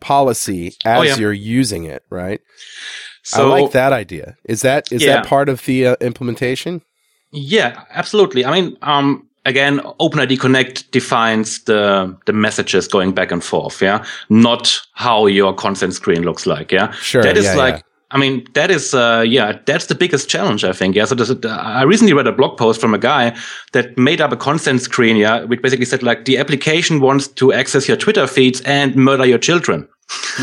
policy 0.00 0.74
as 0.84 0.98
oh, 0.98 1.02
yeah. 1.02 1.16
you're 1.16 1.32
using 1.32 1.84
it, 1.84 2.04
right? 2.10 2.40
So, 3.22 3.52
I 3.52 3.60
like 3.60 3.72
that 3.72 3.92
idea. 3.92 4.36
Is 4.44 4.62
that 4.62 4.90
is 4.90 5.02
yeah. 5.02 5.16
that 5.16 5.26
part 5.26 5.48
of 5.48 5.64
the 5.66 5.88
uh, 5.88 5.96
implementation? 6.00 6.82
Yeah, 7.32 7.84
absolutely. 7.90 8.44
I 8.44 8.60
mean, 8.60 8.76
um, 8.82 9.28
again, 9.44 9.80
OpenID 10.00 10.40
Connect 10.40 10.90
defines 10.90 11.64
the 11.64 12.16
the 12.26 12.32
messages 12.32 12.88
going 12.88 13.12
back 13.12 13.30
and 13.30 13.44
forth. 13.44 13.80
Yeah, 13.82 14.04
not 14.28 14.80
how 14.94 15.26
your 15.26 15.54
consent 15.54 15.94
screen 15.94 16.22
looks 16.22 16.46
like. 16.46 16.72
Yeah, 16.72 16.90
sure. 16.92 17.22
That 17.22 17.36
is 17.36 17.44
yeah, 17.44 17.54
like. 17.54 17.84
Yeah. 18.10 18.16
I 18.16 18.20
mean, 18.20 18.46
that 18.54 18.70
is, 18.70 18.94
uh, 18.94 19.24
yeah, 19.26 19.58
that's 19.66 19.86
the 19.86 19.94
biggest 19.94 20.28
challenge, 20.28 20.64
I 20.64 20.72
think. 20.72 20.96
Yeah. 20.96 21.04
So 21.04 21.16
a, 21.16 21.48
I 21.48 21.82
recently 21.82 22.12
read 22.12 22.26
a 22.26 22.32
blog 22.32 22.58
post 22.58 22.80
from 22.80 22.94
a 22.94 22.98
guy 22.98 23.36
that 23.72 23.96
made 23.96 24.20
up 24.20 24.32
a 24.32 24.36
consent 24.36 24.80
screen. 24.80 25.16
Yeah. 25.16 25.44
Which 25.44 25.62
basically 25.62 25.84
said 25.86 26.02
like 26.02 26.24
the 26.24 26.38
application 26.38 27.00
wants 27.00 27.28
to 27.28 27.52
access 27.52 27.88
your 27.88 27.96
Twitter 27.96 28.26
feeds 28.26 28.60
and 28.62 28.96
murder 28.96 29.26
your 29.26 29.38
children. 29.38 29.88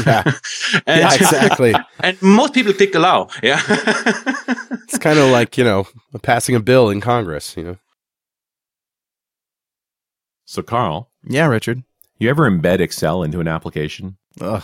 Yeah. 0.05 0.23
and, 0.85 1.01
yeah, 1.01 1.13
exactly. 1.13 1.75
And 1.99 2.21
most 2.21 2.53
people 2.53 2.73
clicked 2.73 2.95
allow. 2.95 3.27
Yeah. 3.43 3.61
it's 3.67 4.97
kind 4.97 5.19
of 5.19 5.29
like, 5.31 5.57
you 5.57 5.63
know, 5.63 5.87
passing 6.21 6.55
a 6.55 6.59
bill 6.59 6.89
in 6.89 7.01
Congress, 7.01 7.55
you 7.57 7.63
know. 7.63 7.77
So, 10.45 10.61
Carl. 10.61 11.09
Yeah, 11.27 11.47
Richard. 11.47 11.83
You 12.19 12.29
ever 12.29 12.49
embed 12.49 12.79
Excel 12.79 13.23
into 13.23 13.41
an 13.41 13.47
application? 13.47 14.17
Ugh. 14.39 14.63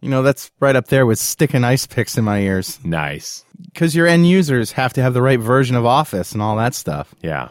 You 0.00 0.08
know, 0.08 0.22
that's 0.22 0.50
right 0.60 0.76
up 0.76 0.86
there 0.86 1.04
with 1.04 1.18
sticking 1.18 1.64
ice 1.64 1.86
picks 1.86 2.16
in 2.16 2.24
my 2.24 2.40
ears. 2.40 2.78
Nice. 2.82 3.44
Because 3.60 3.94
your 3.94 4.06
end 4.06 4.26
users 4.28 4.72
have 4.72 4.92
to 4.94 5.02
have 5.02 5.12
the 5.14 5.22
right 5.22 5.38
version 5.38 5.76
of 5.76 5.84
Office 5.84 6.32
and 6.32 6.40
all 6.40 6.56
that 6.56 6.74
stuff. 6.74 7.14
Yeah. 7.22 7.50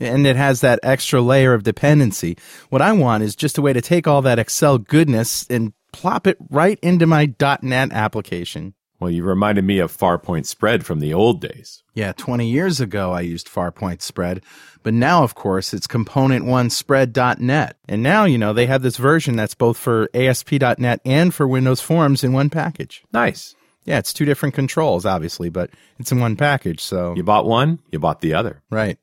And 0.00 0.26
it 0.26 0.36
has 0.36 0.60
that 0.60 0.80
extra 0.82 1.20
layer 1.20 1.54
of 1.54 1.62
dependency. 1.62 2.36
What 2.68 2.82
I 2.82 2.92
want 2.92 3.22
is 3.22 3.36
just 3.36 3.56
a 3.56 3.62
way 3.62 3.72
to 3.72 3.80
take 3.80 4.06
all 4.06 4.20
that 4.22 4.38
Excel 4.38 4.78
goodness 4.78 5.46
and 5.48 5.72
plop 5.92 6.26
it 6.26 6.36
right 6.50 6.78
into 6.82 7.06
my 7.06 7.32
.NET 7.62 7.92
application. 7.92 8.74
Well, 8.98 9.10
you 9.10 9.24
reminded 9.24 9.64
me 9.64 9.78
of 9.78 9.94
Farpoint 9.94 10.46
Spread 10.46 10.86
from 10.86 11.00
the 11.00 11.12
old 11.12 11.40
days. 11.40 11.82
Yeah, 11.94 12.12
20 12.12 12.48
years 12.48 12.80
ago 12.80 13.12
I 13.12 13.20
used 13.20 13.46
Farpoint 13.48 14.00
Spread, 14.00 14.42
but 14.82 14.94
now 14.94 15.22
of 15.22 15.34
course 15.34 15.74
it's 15.74 15.86
ComponentOne 15.86 16.70
spread.net. 16.70 17.76
And 17.88 18.02
now, 18.02 18.24
you 18.24 18.38
know, 18.38 18.52
they 18.52 18.66
have 18.66 18.82
this 18.82 18.96
version 18.96 19.36
that's 19.36 19.54
both 19.54 19.76
for 19.76 20.08
ASP.NET 20.14 21.00
and 21.04 21.34
for 21.34 21.46
Windows 21.46 21.80
Forms 21.80 22.24
in 22.24 22.32
one 22.32 22.48
package. 22.48 23.02
Nice. 23.12 23.54
Yeah, 23.84 23.98
it's 23.98 24.12
two 24.14 24.24
different 24.24 24.54
controls 24.54 25.04
obviously, 25.04 25.50
but 25.50 25.70
it's 25.98 26.10
in 26.10 26.18
one 26.18 26.36
package, 26.36 26.80
so 26.80 27.14
You 27.16 27.22
bought 27.22 27.46
one, 27.46 27.80
you 27.92 27.98
bought 27.98 28.20
the 28.22 28.32
other. 28.34 28.62
Right. 28.70 28.98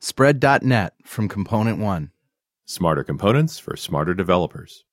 Spread.net 0.00 0.94
from 1.04 1.28
ComponentOne. 1.28 2.10
Smarter 2.66 3.02
components 3.04 3.58
for 3.58 3.76
smarter 3.76 4.14
developers. 4.14 4.84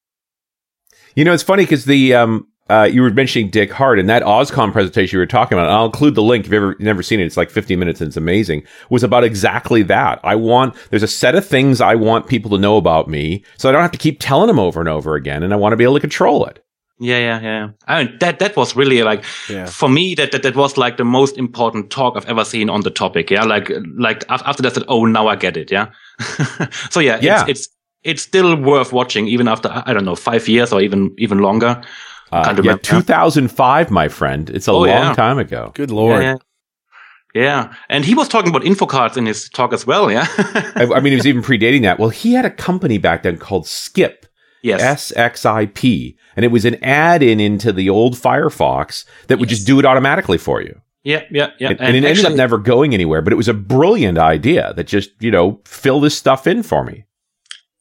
You 1.16 1.26
know, 1.26 1.34
it's 1.34 1.44
funny 1.44 1.64
because 1.64 1.86
the 1.86 2.14
um, 2.14 2.48
uh, 2.70 2.84
you 2.84 3.02
were 3.02 3.10
mentioning 3.10 3.50
Dick 3.50 3.72
Hardt 3.72 4.00
and 4.00 4.08
that 4.10 4.24
OSCON 4.24 4.72
presentation 4.72 5.18
you 5.18 5.20
were 5.20 5.26
talking 5.26 5.58
about. 5.58 5.70
I'll 5.70 5.86
include 5.86 6.16
the 6.16 6.22
link 6.22 6.46
if 6.46 6.52
you've 6.52 6.62
ever 6.62 6.76
never 6.80 7.02
seen 7.02 7.20
it. 7.20 7.26
It's 7.26 7.38
like 7.38 7.50
15 7.50 7.80
minutes 7.80 8.00
and 8.00 8.08
it's 8.08 8.18
amazing. 8.18 8.64
Was 8.90 9.04
about 9.04 9.24
exactly 9.24 9.82
that. 9.84 10.20
I 10.24 10.36
want 10.36 10.76
there's 10.90 11.04
a 11.04 11.08
set 11.08 11.36
of 11.36 11.46
things 11.46 11.82
I 11.82 11.96
want 11.96 12.28
people 12.28 12.52
to 12.52 12.58
know 12.58 12.78
about 12.78 13.08
me, 13.08 13.44
so 13.58 13.70
I 13.70 13.72
don't 13.72 13.82
have 13.82 13.92
to 13.92 13.98
keep 13.98 14.18
telling 14.20 14.48
them 14.48 14.60
over 14.60 14.80
and 14.80 14.90
over 14.90 15.16
again, 15.16 15.44
and 15.44 15.54
I 15.54 15.56
want 15.56 15.74
to 15.74 15.78
be 15.78 15.84
able 15.84 15.96
to 15.96 16.00
control 16.00 16.46
it. 16.46 16.64
Yeah, 17.02 17.18
yeah, 17.18 17.42
yeah. 17.42 17.70
I 17.88 18.04
mean, 18.04 18.18
that 18.20 18.40
that 18.40 18.56
was 18.58 18.76
really 18.76 19.02
like 19.04 19.24
yeah. 19.50 19.66
for 19.66 19.88
me 19.88 20.16
that, 20.16 20.32
that 20.34 20.44
that 20.44 20.56
was 20.56 20.78
like 20.78 20.98
the 20.98 21.06
most 21.06 21.38
important 21.38 21.90
talk 21.90 22.18
I've 22.18 22.26
ever 22.26 22.44
seen 22.44 22.70
on 22.70 22.82
the 22.82 22.92
topic. 22.92 23.32
Yeah, 23.32 23.46
like 23.46 23.72
like 23.98 24.26
after 24.30 24.62
that, 24.62 24.74
said, 24.74 24.84
oh, 24.90 25.06
now 25.06 25.28
I 25.28 25.38
get 25.38 25.56
it. 25.56 25.72
Yeah. 25.72 25.92
so 26.90 27.00
yeah, 27.00 27.18
yeah. 27.22 27.46
It's, 27.48 27.68
it's 27.68 27.70
it's 28.04 28.22
still 28.22 28.56
worth 28.56 28.94
watching 28.94 29.28
even 29.28 29.48
after 29.48 29.70
I 29.86 29.94
don't 29.94 30.06
know 30.06 30.16
five 30.16 30.48
years 30.48 30.74
or 30.74 30.82
even 30.82 31.16
even 31.18 31.40
longer. 31.40 31.82
Uh, 32.32 32.62
yeah, 32.64 32.78
2005, 32.78 33.92
my 33.92 34.08
friend. 34.08 34.50
It's 34.50 34.68
a 34.68 34.72
oh, 34.72 34.80
long 34.80 34.88
yeah. 34.88 35.14
time 35.14 35.40
ago. 35.40 35.72
Good 35.74 35.92
lord. 35.92 36.22
Yeah, 36.22 36.36
yeah, 37.34 37.74
and 37.90 38.06
he 38.06 38.14
was 38.14 38.28
talking 38.28 38.50
about 38.50 38.64
info 38.66 38.86
cards 38.86 39.18
in 39.18 39.26
his 39.26 39.50
talk 39.50 39.74
as 39.74 39.86
well. 39.86 40.12
Yeah, 40.12 40.26
I, 40.28 40.88
I, 40.96 41.00
mean, 41.00 41.12
he 41.12 41.18
was 41.18 41.28
even 41.28 41.42
predating 41.42 41.82
that. 41.84 42.00
Well, 42.00 42.10
he 42.10 42.34
had 42.34 42.46
a 42.46 42.52
company 42.52 42.98
back 42.98 43.24
then 43.24 43.38
called 43.38 43.68
Skip, 43.68 44.26
Yes. 44.62 45.12
SXIP. 45.14 46.16
And 46.36 46.46
it 46.46 46.50
was 46.50 46.66
an 46.66 46.84
add 46.84 47.24
in 47.24 47.40
into 47.40 47.72
the 47.72 47.90
old 47.90 48.16
Firefox 48.16 49.06
that 49.28 49.40
would 49.40 49.50
just 49.50 49.68
do 49.68 49.80
it 49.80 49.86
automatically 49.86 50.38
for 50.38 50.62
you. 50.62 50.80
Yeah, 51.04 51.24
yeah, 51.32 51.52
yeah. 51.60 51.70
And, 51.70 51.80
and 51.80 51.96
it 51.96 52.04
ended 52.04 52.26
up 52.26 52.34
never 52.34 52.58
going 52.58 52.94
anywhere, 52.94 53.22
but 53.22 53.32
it 53.32 53.38
was 53.38 53.48
a 53.48 53.54
brilliant 53.54 54.18
idea 54.18 54.74
that 54.76 54.86
just, 54.86 55.12
you 55.20 55.32
know, 55.32 55.62
fill 55.66 56.00
this 56.02 56.18
stuff 56.18 56.46
in 56.46 56.62
for 56.62 56.84
me. 56.84 57.06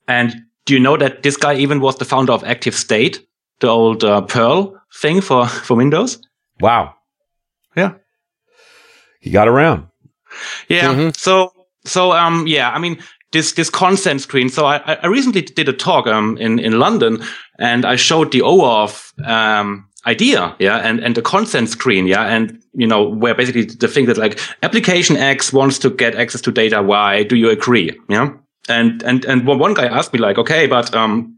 And 0.07 0.35
do 0.67 0.75
you 0.75 0.81
know 0.81 0.97
that 0.97 1.23
this 1.23 1.37
guy 1.37 1.55
even 1.57 1.81
was 1.81 1.97
the 1.97 2.05
founder 2.05 2.33
of 2.33 2.43
ActiveState, 2.45 3.19
the 3.61 3.69
old 3.69 4.05
uh, 4.05 4.23
Perl 4.23 4.81
thing 4.95 5.21
for, 5.21 5.47
for 5.67 5.77
Windows? 5.77 6.21
Wow. 6.61 6.95
Yeah. 7.77 7.95
He 9.21 9.31
got 9.31 9.49
around. 9.49 9.89
Yeah. 10.69 10.93
Mm-hmm. 10.95 11.11
So, 11.17 11.53
so, 11.85 12.13
um, 12.13 12.47
yeah, 12.47 12.71
I 12.71 12.79
mean, 12.79 12.99
this, 13.33 13.53
this 13.53 13.71
consent 13.71 14.21
screen. 14.21 14.49
So 14.49 14.67
I, 14.67 14.99
I 15.03 15.07
recently 15.07 15.43
did 15.43 15.69
a 15.69 15.73
talk, 15.73 16.07
um, 16.07 16.37
in, 16.39 16.59
in 16.59 16.79
London 16.79 17.23
and 17.59 17.85
I 17.85 17.97
showed 17.97 18.33
the 18.33 18.41
OAuth, 18.41 19.13
um, 19.27 19.89
idea. 20.07 20.55
Yeah. 20.59 20.79
And, 20.79 21.01
and 21.01 21.15
the 21.15 21.23
consent 21.23 21.69
screen. 21.69 22.07
Yeah. 22.07 22.25
And, 22.25 22.61
you 22.75 22.87
know, 22.87 23.09
where 23.09 23.35
basically 23.35 23.65
the 23.65 23.89
thing 23.89 24.07
that 24.07 24.17
like 24.17 24.39
application 24.63 25.17
X 25.17 25.53
wants 25.53 25.79
to 25.81 25.91
get 25.91 26.15
access 26.15 26.41
to 26.43 26.53
data 26.53 26.83
Y. 26.83 27.25
Do 27.25 27.37
you 27.37 27.51
agree? 27.51 27.99
Yeah. 28.09 28.31
And, 28.69 29.03
and, 29.03 29.25
and 29.25 29.47
one 29.47 29.75
guy 29.75 29.87
asked 29.87 30.13
me 30.13 30.19
like, 30.19 30.39
okay, 30.39 30.67
but, 30.67 30.95
um, 30.95 31.38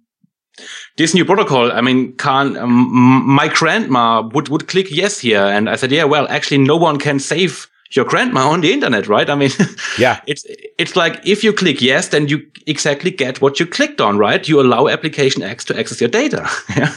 this 0.96 1.14
new 1.14 1.24
protocol, 1.24 1.72
I 1.72 1.80
mean, 1.80 2.12
can 2.14 2.56
um, 2.56 3.26
my 3.26 3.48
grandma 3.48 4.22
would 4.34 4.48
would 4.48 4.68
click 4.68 4.90
yes 4.90 5.20
here, 5.20 5.44
and 5.44 5.68
I 5.68 5.76
said, 5.76 5.92
yeah, 5.92 6.04
well, 6.04 6.26
actually, 6.28 6.58
no 6.58 6.76
one 6.76 6.98
can 6.98 7.18
save 7.18 7.68
your 7.92 8.04
grandma 8.04 8.48
on 8.50 8.60
the 8.60 8.72
internet, 8.72 9.08
right? 9.08 9.28
I 9.28 9.34
mean, 9.34 9.50
yeah, 9.98 10.20
it's 10.26 10.44
it's 10.78 10.96
like 10.96 11.20
if 11.26 11.42
you 11.42 11.52
click 11.52 11.80
yes, 11.80 12.08
then 12.08 12.28
you 12.28 12.46
exactly 12.66 13.10
get 13.10 13.40
what 13.40 13.58
you 13.58 13.66
clicked 13.66 14.00
on, 14.00 14.18
right? 14.18 14.48
You 14.48 14.60
allow 14.60 14.88
application 14.88 15.42
X 15.42 15.64
to 15.66 15.78
access 15.78 16.00
your 16.00 16.10
data. 16.10 16.48
yeah. 16.76 16.94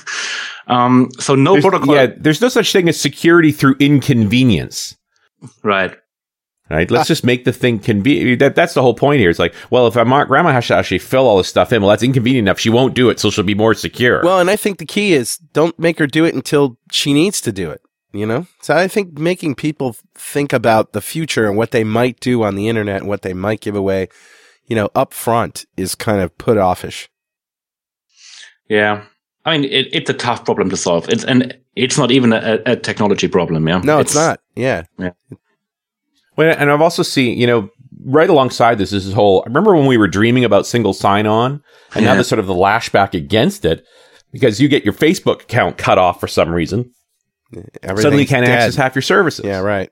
Um, 0.68 1.10
so 1.20 1.36
no 1.36 1.54
there's, 1.54 1.64
protocol. 1.64 1.96
Yeah, 1.96 2.08
there's 2.18 2.42
no 2.42 2.50
such 2.50 2.72
thing 2.72 2.90
as 2.90 3.00
security 3.00 3.52
through 3.52 3.76
inconvenience. 3.80 4.96
Right. 5.64 5.96
Right. 6.74 6.90
Let's 6.90 7.06
ah. 7.06 7.14
just 7.14 7.24
make 7.24 7.46
the 7.46 7.54
thing 7.54 7.78
convenient. 7.78 8.40
That, 8.40 8.56
that's 8.56 8.74
the 8.74 8.82
whole 8.82 8.96
point 8.96 9.20
here. 9.20 9.30
It's 9.30 9.38
like, 9.38 9.54
well, 9.70 9.86
if 9.86 9.96
my 9.96 10.24
grandma 10.26 10.52
has 10.52 10.66
to 10.68 10.76
actually 10.76 10.98
fill 10.98 11.28
all 11.28 11.38
this 11.38 11.48
stuff 11.48 11.72
in, 11.72 11.84
well, 11.84 11.90
that's 11.90 12.02
inconvenient 12.02 12.48
enough. 12.48 12.60
She 12.60 12.72
won't 12.72 12.96
do 12.96 13.12
it, 13.12 13.20
so 13.20 13.30
she'll 13.30 13.44
be 13.44 13.54
more 13.54 13.76
secure. 13.76 14.24
Well, 14.24 14.40
and 14.40 14.50
I 14.50 14.56
think 14.56 14.80
the 14.80 14.86
key 14.86 15.14
is 15.14 15.38
don't 15.38 15.78
make 15.78 16.00
her 16.00 16.08
do 16.08 16.26
it 16.26 16.34
until 16.34 16.80
she 16.92 17.14
needs 17.14 17.42
to 17.42 17.52
do 17.52 17.70
it. 17.70 17.82
You 18.12 18.28
know, 18.28 18.46
so 18.62 18.76
I 18.76 18.88
think 18.88 19.18
making 19.18 19.56
people 19.56 19.96
think 20.14 20.54
about 20.54 20.94
the 20.94 21.02
future 21.02 21.48
and 21.48 21.58
what 21.58 21.72
they 21.72 21.84
might 21.84 22.20
do 22.20 22.44
on 22.44 22.56
the 22.56 22.68
internet 22.68 23.02
and 23.02 23.08
what 23.08 23.24
they 23.24 23.34
might 23.34 23.60
give 23.60 23.76
away, 23.76 24.08
you 24.68 24.76
know, 24.76 24.90
up 24.94 25.14
front 25.14 25.66
is 25.78 25.96
kind 25.96 26.22
of 26.22 26.38
put 26.38 26.60
offish. 26.60 27.10
Yeah, 28.70 29.06
I 29.46 29.58
mean, 29.58 29.70
it, 29.70 29.88
it's 29.94 30.12
a 30.12 30.14
tough 30.14 30.46
problem 30.46 30.70
to 30.70 30.78
solve. 30.78 31.10
It's 31.10 31.24
and 31.24 31.58
it's 31.76 31.98
not 31.98 32.12
even 32.12 32.34
a, 32.34 32.60
a 32.68 32.76
technology 32.76 33.28
problem. 33.28 33.68
Yeah, 33.68 33.80
no, 33.80 34.00
it's, 34.00 34.12
it's 34.12 34.16
not. 34.16 34.40
Yeah, 34.56 34.84
yeah. 35.00 35.12
Well, 36.36 36.56
and 36.58 36.72
I've 36.72 36.82
also 36.82 37.04
seen, 37.04 37.38
you 37.38 37.48
know, 37.48 37.70
right 38.06 38.30
alongside 38.30 38.78
this 38.78 38.92
is 38.92 39.06
this 39.06 39.14
whole. 39.14 39.44
I 39.46 39.50
remember 39.50 39.76
when 39.76 39.86
we 39.86 39.98
were 39.98 40.08
dreaming 40.08 40.46
about 40.46 40.66
single 40.66 40.94
sign-on, 40.94 41.62
and 41.94 42.04
yeah. 42.04 42.10
now 42.10 42.14
there's 42.16 42.28
sort 42.28 42.40
of 42.40 42.48
the 42.48 42.54
lashback 42.54 43.14
against 43.14 43.66
it 43.66 43.86
because 44.32 44.60
you 44.60 44.68
get 44.68 44.84
your 44.84 44.94
Facebook 44.94 45.44
account 45.44 45.78
cut 45.78 45.98
off 45.98 46.20
for 46.20 46.28
some 46.28 46.50
reason. 46.50 46.92
Suddenly, 47.86 48.22
you 48.24 48.28
can't 48.28 48.46
dead. 48.46 48.58
access 48.58 48.76
half 48.76 48.96
your 48.96 49.04
services. 49.04 49.46
Yeah, 49.46 49.60
right. 49.60 49.92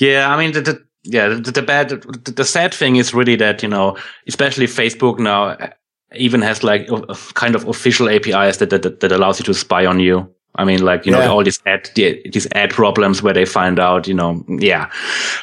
Yeah, 0.00 0.32
I 0.32 0.38
mean, 0.38 0.52
the, 0.52 0.60
the 0.60 0.84
yeah, 1.04 1.28
the, 1.28 1.50
the 1.50 1.62
bad, 1.62 1.88
the, 1.88 2.32
the 2.32 2.44
sad 2.44 2.74
thing 2.74 2.96
is 2.96 3.14
really 3.14 3.36
that 3.36 3.62
you 3.62 3.68
know, 3.68 3.96
especially 4.26 4.66
Facebook 4.66 5.18
now 5.18 5.44
uh, 5.44 5.70
even 6.14 6.42
has 6.42 6.62
like 6.62 6.88
kind 7.34 7.54
of 7.54 7.66
official 7.66 8.08
APIs 8.08 8.58
that, 8.58 8.70
that 8.70 9.00
that 9.00 9.12
allows 9.12 9.38
you 9.38 9.44
to 9.46 9.54
spy 9.54 9.86
on 9.86 10.00
you. 10.00 10.30
I 10.54 10.64
mean, 10.64 10.82
like 10.82 11.06
you 11.06 11.12
yeah. 11.12 11.26
know, 11.26 11.32
all 11.32 11.44
these 11.44 11.60
ad 11.66 11.90
these 11.94 12.48
ad 12.54 12.70
problems 12.70 13.22
where 13.22 13.34
they 13.34 13.44
find 13.44 13.78
out, 13.78 14.08
you 14.08 14.14
know, 14.14 14.44
yeah, 14.48 14.90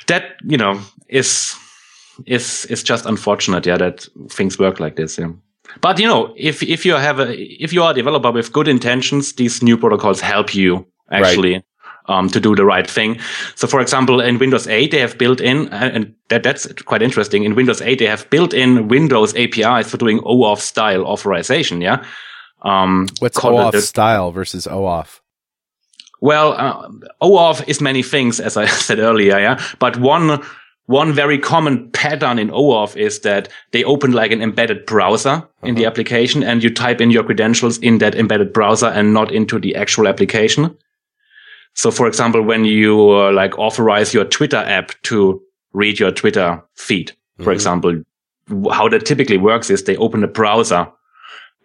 that 0.08 0.36
you 0.44 0.58
know 0.58 0.80
is 1.08 1.56
is 2.26 2.66
is 2.66 2.84
just 2.84 3.06
unfortunate, 3.06 3.66
yeah, 3.66 3.78
that 3.78 4.08
things 4.30 4.60
work 4.60 4.80
like 4.80 4.96
this. 4.96 5.18
Yeah. 5.18 5.32
But 5.82 6.00
you 6.00 6.08
know, 6.08 6.34
if 6.38 6.62
if 6.64 6.86
you 6.86 6.94
have 6.96 7.20
a 7.20 7.34
if 7.64 7.72
you 7.72 7.84
are 7.84 7.92
a 7.92 7.96
developer 7.96 8.32
with 8.32 8.52
good 8.52 8.68
intentions, 8.68 9.34
these 9.34 9.64
new 9.64 9.78
protocols 9.78 10.22
help 10.22 10.54
you 10.54 10.86
actually 11.12 11.54
right 11.54 11.64
um, 12.08 12.30
to 12.30 12.40
do 12.40 12.56
the 12.56 12.66
right 12.66 12.90
thing. 12.90 13.20
So, 13.56 13.68
for 13.68 13.82
example, 13.82 14.20
in 14.20 14.38
Windows 14.38 14.68
8, 14.68 14.92
they 14.92 15.00
have 15.00 15.18
built 15.18 15.42
in, 15.42 15.72
uh, 15.74 15.92
and 15.94 16.14
that, 16.30 16.44
that's 16.44 16.72
quite 16.84 17.02
interesting. 17.02 17.44
In 17.44 17.56
Windows 17.56 17.82
8, 17.82 18.00
they 18.00 18.06
have 18.06 18.30
built 18.30 18.54
in 18.54 18.88
Windows 18.88 19.36
APIs 19.36 19.90
for 19.90 19.98
doing 19.98 20.20
OAuth 20.20 20.60
style 20.60 21.06
authorization. 21.06 21.82
Yeah. 21.82 22.06
Um, 22.66 23.08
What's 23.20 23.38
OAuth 23.38 23.74
the, 23.74 23.82
style 23.82 24.32
versus 24.32 24.66
OAuth? 24.66 25.22
Well, 26.20 26.54
uh, 26.54 26.90
OAuth 27.22 27.68
is 27.68 27.80
many 27.80 28.02
things, 28.02 28.40
as 28.40 28.58
I 28.58 28.66
said 28.88 29.00
earlier. 29.00 29.40
Yeah. 29.40 29.64
But 29.80 29.98
one, 29.98 30.44
one 30.88 31.14
very 31.14 31.38
common 31.38 31.92
pattern 31.92 32.40
in 32.40 32.50
OAuth 32.50 32.98
is 32.98 33.20
that 33.22 33.50
they 33.72 33.84
open 33.84 34.12
like 34.12 34.32
an 34.32 34.42
embedded 34.42 34.86
browser 34.86 35.30
uh-huh. 35.30 35.48
in 35.68 35.76
the 35.76 35.86
uh-huh. 35.86 35.92
application 35.92 36.44
and 36.44 36.64
you 36.64 36.74
type 36.74 37.00
in 37.00 37.12
your 37.12 37.24
credentials 37.24 37.78
in 37.78 38.00
that 38.00 38.16
embedded 38.16 38.52
browser 38.52 38.88
and 38.88 39.14
not 39.14 39.32
into 39.32 39.60
the 39.60 39.76
actual 39.76 40.08
application. 40.08 40.76
So 41.76 41.92
for 41.92 42.08
example, 42.08 42.42
when 42.42 42.66
you 42.66 43.12
uh, 43.12 43.32
like 43.32 43.60
authorize 43.60 44.14
your 44.14 44.26
Twitter 44.26 44.58
app 44.58 44.92
to 45.04 45.42
read 45.74 46.00
your 46.00 46.12
Twitter 46.12 46.64
feed, 46.76 47.12
for 47.38 47.44
mm-hmm. 47.44 47.52
example, 47.52 48.04
how 48.72 48.88
that 48.90 49.06
typically 49.06 49.38
works 49.38 49.70
is 49.70 49.84
they 49.84 49.98
open 49.98 50.24
a 50.24 50.28
browser 50.28 50.88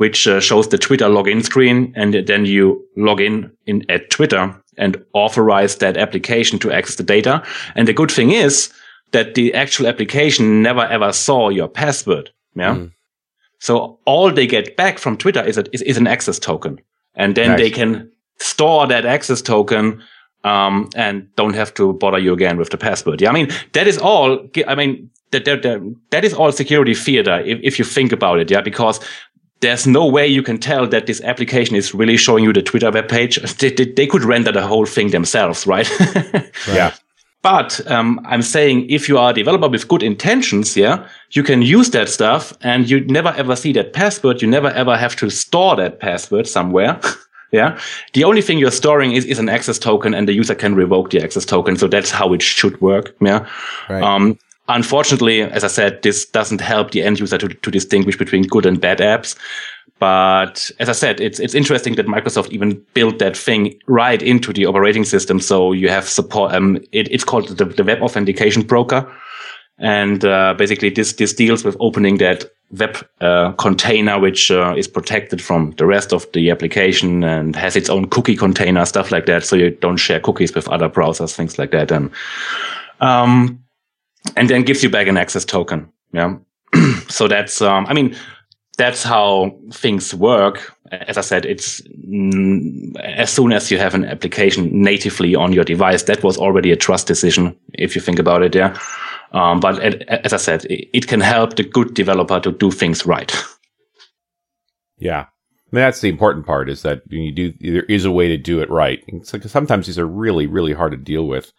which 0.01 0.27
uh, 0.27 0.41
shows 0.41 0.67
the 0.69 0.79
Twitter 0.79 1.05
login 1.05 1.45
screen 1.45 1.93
and 1.95 2.15
then 2.27 2.47
you 2.47 2.83
log 2.97 3.21
in, 3.21 3.53
in 3.67 3.85
at 3.91 4.09
Twitter 4.09 4.59
and 4.79 4.97
authorize 5.13 5.77
that 5.77 5.99
application 5.99 6.59
to 6.59 6.73
access 6.73 6.97
the 6.97 7.03
data. 7.03 7.43
And 7.75 7.87
the 7.87 7.93
good 7.93 8.11
thing 8.11 8.31
is 8.31 8.73
that 9.11 9.35
the 9.35 9.53
actual 9.53 9.87
application 9.87 10.63
never 10.63 10.87
ever 10.87 11.13
saw 11.13 11.51
your 11.51 11.69
password. 11.69 12.31
Yeah. 12.55 12.77
Mm. 12.77 12.93
So 13.59 13.99
all 14.07 14.33
they 14.33 14.47
get 14.47 14.75
back 14.75 14.99
from 14.99 15.19
Twitter 15.19 15.45
is, 15.45 15.59
a, 15.59 15.65
is, 15.71 15.83
is 15.83 15.99
an 15.99 16.07
access 16.07 16.39
token. 16.39 16.81
And 17.15 17.37
then 17.37 17.51
nice. 17.51 17.61
they 17.61 17.71
can 17.71 18.11
store 18.39 18.87
that 18.87 19.05
access 19.05 19.43
token 19.43 20.03
um, 20.45 20.89
and 20.97 21.29
don't 21.37 21.55
have 21.55 21.75
to 21.75 21.93
bother 21.93 22.19
you 22.19 22.33
again 22.33 22.57
with 22.57 22.71
the 22.71 22.79
password. 22.79 23.21
Yeah, 23.21 23.29
I 23.29 23.33
mean 23.35 23.51
that 23.75 23.87
is 23.87 23.99
all. 23.99 24.49
I 24.67 24.75
mean 24.75 25.11
that 25.33 25.45
that, 25.45 25.63
that, 25.63 25.97
that 26.11 26.25
is 26.25 26.33
all 26.33 26.53
security 26.53 26.95
theater 26.95 27.41
if, 27.41 27.59
if 27.63 27.79
you 27.79 27.85
think 27.85 28.13
about 28.13 28.39
it. 28.39 28.51
Yeah, 28.51 28.63
because 28.63 29.01
there's 29.61 29.87
no 29.87 30.07
way 30.07 30.27
you 30.27 30.43
can 30.43 30.59
tell 30.59 30.87
that 30.89 31.07
this 31.07 31.21
application 31.23 31.77
is 31.77 31.95
really 31.95 32.17
showing 32.17 32.45
you 32.45 32.53
the 32.53 32.63
Twitter 32.63 32.91
web 32.91 33.09
page. 33.09 33.39
They, 33.59 33.71
they, 33.71 33.85
they 33.85 34.07
could 34.07 34.25
render 34.25 34.53
the 34.53 34.67
whole 34.67 34.87
thing 34.87 35.11
themselves, 35.11 35.67
right? 35.67 35.89
right. 36.35 36.53
Yeah. 36.69 36.95
But 37.43 37.81
um, 37.91 38.21
I'm 38.25 38.43
saying 38.43 38.91
if 38.91 39.09
you 39.09 39.19
are 39.19 39.31
a 39.31 39.35
developer 39.35 39.69
with 39.69 39.89
good 39.89 40.03
intentions, 40.03 40.77
yeah, 40.77 41.07
you 41.31 41.43
can 41.43 41.63
use 41.63 41.91
that 41.91 42.09
stuff 42.09 42.53
and 42.63 42.89
you 42.89 43.01
never 43.07 43.31
ever 43.31 43.57
see 43.57 43.73
that 43.73 43.93
password. 43.93 44.43
You 44.43 44.49
never 44.49 44.69
ever 44.69 44.97
have 44.97 45.17
to 45.17 45.31
store 45.31 45.77
that 45.77 46.01
password 46.01 46.47
somewhere. 46.47 47.01
Yeah. 47.53 47.81
The 48.13 48.23
only 48.23 48.43
thing 48.43 48.59
you're 48.59 48.71
storing 48.71 49.11
is, 49.11 49.25
is 49.25 49.41
an 49.41 49.49
access 49.49 49.77
token 49.77 50.15
and 50.15 50.29
the 50.29 50.33
user 50.33 50.55
can 50.55 50.77
revoke 50.77 51.11
the 51.11 51.21
access 51.21 51.45
token. 51.45 51.77
So 51.77 51.89
that's 51.89 52.09
how 52.09 52.33
it 52.33 52.43
should 52.43 52.81
work. 52.81 53.17
Yeah. 53.21 53.45
Right. 53.89 54.03
Um, 54.05 54.39
unfortunately, 54.75 55.43
as 55.43 55.65
I 55.65 55.69
said, 55.69 56.03
this 56.03 56.27
doesn't 56.27 56.61
help 56.61 56.91
the 56.91 57.03
end 57.03 57.21
user 57.21 57.39
to, 57.39 57.49
to 57.49 57.71
distinguish 57.71 58.17
between 58.17 58.43
good 58.45 58.67
and 58.67 58.81
bad 58.81 58.99
apps. 58.99 59.37
But 59.99 60.71
as 60.79 60.89
I 60.89 60.93
said, 60.93 61.21
it's, 61.21 61.39
it's 61.39 61.55
interesting 61.55 61.95
that 61.97 62.07
Microsoft 62.07 62.51
even 62.51 62.83
built 62.95 63.19
that 63.19 63.37
thing 63.37 63.79
right 63.87 64.23
into 64.23 64.53
the 64.53 64.65
operating 64.65 65.05
system. 65.05 65.41
So 65.41 65.73
you 65.73 65.91
have 65.91 66.09
support, 66.09 66.55
um, 66.55 66.77
it, 66.91 67.11
it's 67.11 67.25
called 67.25 67.49
the, 67.49 67.67
the 67.67 67.85
web 67.85 68.01
authentication 68.01 68.63
broker. 68.63 69.07
And, 69.79 70.25
uh, 70.25 70.55
basically 70.55 70.91
this, 70.91 71.15
this 71.15 71.35
deals 71.35 71.65
with 71.65 71.77
opening 71.81 72.19
that 72.19 72.45
web 72.71 72.97
uh, 73.21 73.53
container 73.53 74.19
which 74.19 74.51
uh, 74.51 74.75
is 74.77 74.89
protected 74.89 75.43
from 75.43 75.73
the 75.73 75.87
rest 75.87 76.13
of 76.13 76.31
the 76.33 76.51
application 76.51 77.25
and 77.25 77.57
has 77.57 77.77
its 77.77 77.91
own 77.91 78.09
cookie 78.09 78.37
container, 78.37 78.85
stuff 78.87 79.11
like 79.11 79.27
that. 79.27 79.45
So 79.45 79.57
you 79.57 79.71
don't 79.71 79.97
share 79.99 80.21
cookies 80.21 80.55
with 80.55 80.69
other 80.69 80.89
browsers, 80.89 81.35
things 81.35 81.59
like 81.59 81.73
that. 81.73 81.91
And, 81.91 82.11
um, 83.01 83.63
and 84.37 84.49
then 84.49 84.63
gives 84.63 84.83
you 84.83 84.91
back 84.91 85.07
an 85.07 85.17
access 85.17 85.45
token. 85.45 85.91
Yeah. 86.13 86.37
so 87.09 87.29
that's, 87.29 87.61
um, 87.63 87.87
I 87.87 87.95
mean, 87.95 88.17
that's 88.77 89.03
how 89.03 89.57
things 89.73 90.15
work. 90.15 90.75
As 90.91 91.19
I 91.19 91.21
said, 91.21 91.45
it's 91.45 91.81
mm, 91.83 92.99
as 93.01 93.31
soon 93.31 93.53
as 93.53 93.71
you 93.71 93.79
have 93.79 93.95
an 93.95 94.05
application 94.05 94.83
natively 94.83 95.35
on 95.35 95.53
your 95.53 95.65
device, 95.65 96.05
that 96.05 96.25
was 96.25 96.39
already 96.39 96.73
a 96.73 96.77
trust 96.77 97.07
decision. 97.07 97.57
If 97.75 97.95
you 97.95 98.01
think 98.01 98.19
about 98.19 98.43
it. 98.43 98.55
Yeah. 98.55 98.79
Um, 99.33 99.61
but 99.61 99.79
as 100.09 100.33
I 100.33 100.39
said, 100.39 100.67
it 100.69 101.07
can 101.07 101.21
help 101.21 101.57
the 101.57 101.63
good 101.63 101.95
developer 101.95 102.41
to 102.41 102.51
do 102.51 102.71
things 102.71 103.07
right. 103.07 103.33
Yeah. 104.99 105.21
I 105.21 105.77
mean, 105.77 105.83
that's 105.83 106.01
the 106.01 106.09
important 106.09 106.47
part 106.47 106.69
is 106.69 106.83
that 106.83 107.03
you 107.09 107.31
do, 107.33 107.53
there 107.61 107.85
is 107.85 108.05
a 108.05 108.11
way 108.11 108.27
to 108.29 108.37
do 108.37 108.61
it 108.61 108.69
right. 108.71 109.03
It's 109.07 109.33
like 109.33 109.45
sometimes 109.45 109.87
these 109.87 110.01
are 110.01 110.07
really, 110.07 110.49
really 110.49 110.73
hard 110.73 110.91
to 110.93 110.99
deal 110.99 111.29
with. 111.29 111.53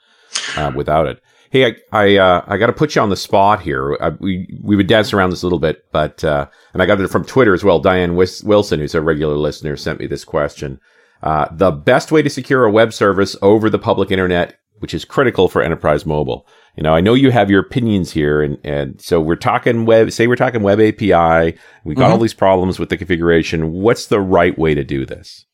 uh, 0.57 0.71
without 0.75 1.07
it. 1.07 1.21
Hey, 1.51 1.65
I 1.65 1.75
I, 1.91 2.17
uh, 2.17 2.45
I 2.47 2.57
got 2.57 2.67
to 2.67 2.73
put 2.73 2.95
you 2.95 3.01
on 3.01 3.09
the 3.09 3.17
spot 3.17 3.61
here. 3.61 3.97
I, 3.99 4.09
we 4.09 4.47
we 4.63 4.75
would 4.77 4.87
dance 4.87 5.13
around 5.13 5.31
this 5.31 5.43
a 5.43 5.45
little 5.45 5.59
bit, 5.59 5.85
but 5.91 6.23
uh, 6.23 6.47
and 6.73 6.81
I 6.81 6.85
got 6.85 6.99
it 7.01 7.07
from 7.09 7.25
Twitter 7.25 7.53
as 7.53 7.63
well. 7.63 7.79
Diane 7.79 8.15
Wis- 8.15 8.43
Wilson, 8.43 8.79
who's 8.79 8.95
a 8.95 9.01
regular 9.01 9.35
listener, 9.35 9.75
sent 9.75 9.99
me 9.99 10.07
this 10.07 10.23
question. 10.23 10.79
Uh, 11.21 11.47
the 11.51 11.71
best 11.71 12.11
way 12.11 12.21
to 12.21 12.29
secure 12.29 12.63
a 12.63 12.71
web 12.71 12.93
service 12.93 13.35
over 13.41 13.69
the 13.69 13.77
public 13.77 14.11
internet, 14.11 14.57
which 14.79 14.93
is 14.93 15.03
critical 15.05 15.49
for 15.49 15.61
enterprise 15.61 16.05
mobile. 16.05 16.47
You 16.77 16.83
know, 16.83 16.95
I 16.95 17.01
know 17.01 17.13
you 17.13 17.31
have 17.31 17.51
your 17.51 17.61
opinions 17.61 18.11
here, 18.13 18.41
and 18.41 18.57
and 18.63 19.01
so 19.01 19.19
we're 19.19 19.35
talking 19.35 19.85
web. 19.85 20.09
Say 20.13 20.27
we're 20.27 20.37
talking 20.37 20.63
web 20.63 20.79
API. 20.79 21.57
We 21.83 21.95
got 21.95 22.11
all 22.11 22.17
these 22.17 22.33
problems 22.33 22.79
with 22.79 22.87
the 22.87 22.97
configuration. 22.97 23.73
What's 23.73 24.05
the 24.05 24.21
right 24.21 24.57
way 24.57 24.73
to 24.73 24.85
do 24.85 25.05
this? 25.05 25.45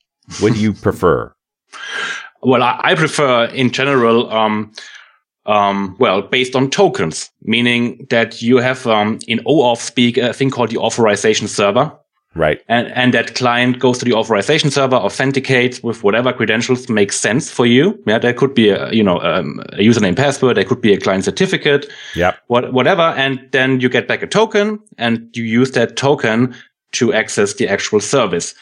What 0.42 0.54
do 0.54 0.60
you 0.60 0.74
prefer? 0.74 1.34
Well, 2.44 2.62
I, 2.62 2.80
I 2.84 2.96
prefer 2.96 3.46
in 3.46 3.72
general, 3.72 4.32
um, 4.32 4.72
um, 5.48 5.96
well, 5.98 6.22
based 6.22 6.56
on 6.56 6.70
tokens, 6.70 7.32
meaning 7.42 8.06
that 8.10 8.42
you 8.42 8.58
have 8.58 8.86
um, 8.86 9.20
in 9.28 9.40
OAuth 9.40 9.80
speak 9.80 10.18
a 10.18 10.34
thing 10.34 10.52
called 10.52 10.70
the 10.70 10.78
authorization 10.78 11.48
server. 11.48 11.92
Right. 12.36 12.62
And, 12.68 12.88
and 12.90 13.16
that 13.16 13.34
client 13.34 13.80
goes 13.80 13.98
to 13.98 14.06
the 14.06 14.14
authorization 14.14 14.70
server, 14.70 14.96
authenticates 14.96 15.82
with 15.82 16.04
whatever 16.04 16.32
credentials 16.32 16.88
make 16.88 17.12
sense 17.12 17.50
for 17.50 17.66
you. 17.66 18.00
Yeah, 18.06 18.20
there 18.20 18.34
could 18.34 18.54
be 18.54 18.70
a, 18.70 18.92
you 18.92 19.04
know, 19.04 19.20
um, 19.22 19.60
a 19.74 19.78
username 19.78 20.16
password. 20.16 20.58
There 20.58 20.64
could 20.64 20.82
be 20.82 20.94
a 20.94 21.00
client 21.00 21.24
certificate. 21.24 21.88
Yeah. 22.14 22.36
What, 22.46 22.74
whatever. 22.74 23.02
And 23.02 23.40
then 23.54 23.80
you 23.80 23.90
get 23.90 24.08
back 24.08 24.22
a 24.22 24.28
token 24.28 24.80
and 25.00 25.36
you 25.36 25.44
use 25.44 25.72
that 25.72 25.96
token 25.96 26.54
to 26.92 27.12
access 27.12 27.56
the 27.56 27.68
actual 27.68 28.02
service. 28.02 28.54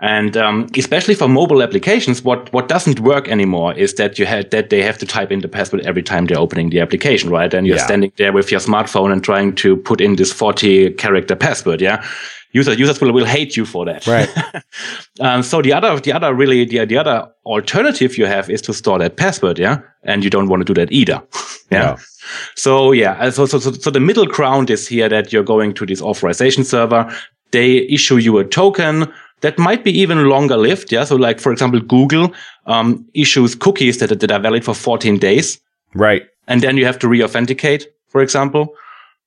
And 0.00 0.36
um, 0.36 0.66
especially 0.76 1.14
for 1.14 1.28
mobile 1.28 1.62
applications, 1.62 2.22
what 2.24 2.52
what 2.52 2.68
doesn't 2.68 2.98
work 3.00 3.28
anymore 3.28 3.74
is 3.74 3.94
that 3.94 4.18
you 4.18 4.26
had 4.26 4.50
that 4.50 4.68
they 4.70 4.82
have 4.82 4.98
to 4.98 5.06
type 5.06 5.30
in 5.30 5.40
the 5.40 5.48
password 5.48 5.86
every 5.86 6.02
time 6.02 6.26
they're 6.26 6.38
opening 6.38 6.70
the 6.70 6.80
application, 6.80 7.30
right? 7.30 7.54
And 7.54 7.66
you're 7.66 7.76
Yeah. 7.76 7.84
standing 7.84 8.12
there 8.16 8.32
with 8.32 8.50
your 8.50 8.60
smartphone 8.60 9.12
and 9.12 9.22
trying 9.22 9.54
to 9.56 9.76
put 9.76 10.00
in 10.00 10.16
this 10.16 10.32
40 10.32 10.90
character 10.94 11.36
password, 11.36 11.80
yeah. 11.80 12.04
Users 12.52 12.78
users 12.78 13.00
will, 13.00 13.12
will 13.12 13.24
hate 13.24 13.56
you 13.56 13.64
for 13.64 13.84
that, 13.84 14.06
Right. 14.06 14.28
um, 15.20 15.42
so 15.42 15.62
the 15.62 15.72
other 15.72 15.98
the 16.00 16.12
other 16.12 16.34
really 16.34 16.64
the, 16.64 16.84
the 16.86 16.96
other 16.98 17.28
alternative 17.46 18.18
you 18.18 18.26
have 18.26 18.50
is 18.50 18.62
to 18.62 18.72
store 18.72 18.98
that 18.98 19.16
password, 19.16 19.58
yeah. 19.58 19.78
And 20.02 20.24
you 20.24 20.30
don't 20.30 20.48
want 20.48 20.66
to 20.66 20.74
do 20.74 20.80
that 20.80 20.92
either, 20.92 21.22
yeah. 21.70 21.82
Yeah. 21.82 21.96
So 22.56 22.92
yeah, 22.92 23.12
uh, 23.20 23.30
so, 23.30 23.46
so 23.46 23.58
so 23.60 23.72
so 23.72 23.90
the 23.90 24.00
middle 24.00 24.26
ground 24.26 24.70
is 24.70 24.88
here 24.88 25.08
that 25.08 25.32
you're 25.32 25.44
going 25.44 25.74
to 25.74 25.86
this 25.86 26.02
authorization 26.02 26.64
server. 26.64 27.06
They 27.52 27.86
issue 27.88 28.16
you 28.16 28.38
a 28.38 28.44
token 28.44 29.06
that 29.40 29.58
might 29.58 29.84
be 29.84 29.90
even 29.90 30.28
longer 30.28 30.56
lived. 30.56 30.90
Yeah. 30.92 31.04
So 31.04 31.16
like 31.16 31.40
for 31.40 31.52
example, 31.52 31.80
Google 31.80 32.32
um, 32.66 33.04
issues 33.14 33.54
cookies 33.54 33.98
that 33.98 34.18
that 34.18 34.30
are 34.30 34.40
valid 34.40 34.64
for 34.64 34.74
14 34.74 35.18
days, 35.18 35.58
Right. 35.94 36.22
and 36.48 36.60
then 36.62 36.76
you 36.76 36.86
have 36.86 36.98
to 37.00 37.08
re-authenticate, 37.08 37.86
for 38.08 38.22
example. 38.22 38.74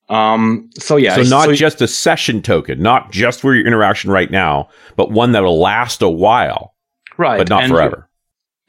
Um, 0.09 0.69
so 0.79 0.95
yeah. 0.95 1.15
So 1.15 1.23
not 1.23 1.53
just 1.55 1.81
a 1.81 1.87
session 1.87 2.41
token, 2.41 2.81
not 2.81 3.11
just 3.11 3.41
for 3.41 3.53
your 3.53 3.67
interaction 3.67 4.09
right 4.09 4.31
now, 4.31 4.69
but 4.95 5.11
one 5.11 5.33
that'll 5.33 5.59
last 5.59 6.01
a 6.01 6.09
while, 6.09 6.73
right, 7.17 7.37
but 7.37 7.49
not 7.49 7.63
and 7.63 7.71
you- 7.71 7.75
forever. 7.77 8.09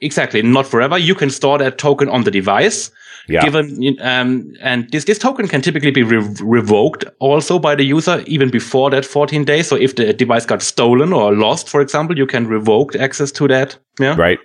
exactly, 0.01 0.43
not 0.43 0.67
forever. 0.67 0.99
You 0.99 1.15
can 1.15 1.31
store 1.31 1.59
that 1.59 1.79
token 1.79 2.09
on 2.09 2.25
the 2.25 2.31
device. 2.33 2.91
Yeah. 3.29 3.45
given 3.45 3.97
um, 4.01 4.55
and 4.61 4.91
this 4.91 5.05
this 5.05 5.19
token 5.19 5.49
can 5.49 5.61
typically 5.61 5.91
be 5.91 6.03
re- 6.03 6.35
revoked 6.41 7.05
also 7.19 7.59
by 7.59 7.75
the 7.75 7.85
user 7.85 8.23
even 8.27 8.51
before 8.51 8.91
that 8.91 9.05
14 9.05 9.45
days. 9.45 9.69
So 9.69 9.77
if 9.77 9.97
the 9.97 10.13
device 10.13 10.47
got 10.47 10.63
stolen 10.63 11.13
or 11.13 11.35
lost 11.35 11.69
for 11.69 11.81
example 11.81 12.17
you 12.17 12.27
can 12.27 12.47
revoke 12.47 12.97
access 12.97 13.31
to 13.33 13.49
that. 13.49 13.79
Yeah. 14.01 14.17
Right. 14.17 14.39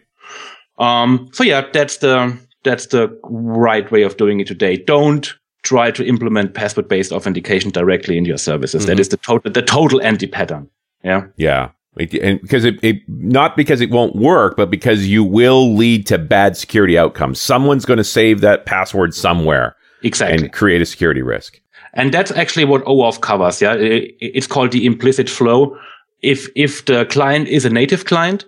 um 0.79 1.29
so 1.33 1.43
yeah 1.43 1.65
that's 1.71 1.97
the 1.97 2.37
that's 2.63 2.87
the 2.87 3.09
right 3.23 3.91
way 3.91 4.03
of 4.03 4.17
doing 4.17 4.39
it 4.39 4.47
today. 4.47 4.77
Don't 4.77 5.33
try 5.63 5.91
to 5.91 6.05
implement 6.05 6.53
password 6.53 6.89
based 6.89 7.11
authentication 7.11 7.71
directly 7.71 8.17
in 8.17 8.25
your 8.25 8.37
services. 8.37 8.85
That 8.85 8.99
is 8.99 9.09
the 9.09 9.17
total 9.17 9.51
the 9.51 9.61
total 9.61 10.01
anti 10.01 10.27
pattern 10.27 10.69
yeah. 11.03 11.27
Yeah. 11.35 11.69
It- 11.97 12.13
and 12.15 12.41
because 12.41 12.65
it, 12.65 12.83
it, 12.83 12.97
not 13.07 13.55
because 13.55 13.81
it 13.81 13.89
won't 13.91 14.15
work, 14.15 14.55
but 14.57 14.69
because 14.69 15.07
you 15.07 15.23
will 15.23 15.75
lead 15.75 16.07
to 16.07 16.17
bad 16.17 16.57
security 16.57 16.97
outcomes. 16.97 17.39
Someone's 17.39 17.85
going 17.85 17.97
to 17.97 18.03
save 18.03 18.41
that 18.41 18.65
password 18.65 19.13
somewhere 19.13 19.75
exactly 20.01 20.45
and 20.45 20.53
create 20.53 20.81
a 20.81 20.85
security 20.85 21.21
risk. 21.21 21.59
And 21.93 22.11
that's 22.13 22.31
actually 22.31 22.65
what 22.65 22.83
OAuth 22.85 23.21
covers. 23.21 23.61
Yeah. 23.61 23.73
I- 23.73 24.09
It's 24.19 24.47
called 24.47 24.71
the 24.71 24.85
implicit 24.85 25.29
flow. 25.29 25.77
If, 26.21 26.49
if 26.55 26.85
the 26.85 27.05
client 27.05 27.47
is 27.47 27.65
a 27.65 27.69
native 27.69 28.05
client, 28.05 28.45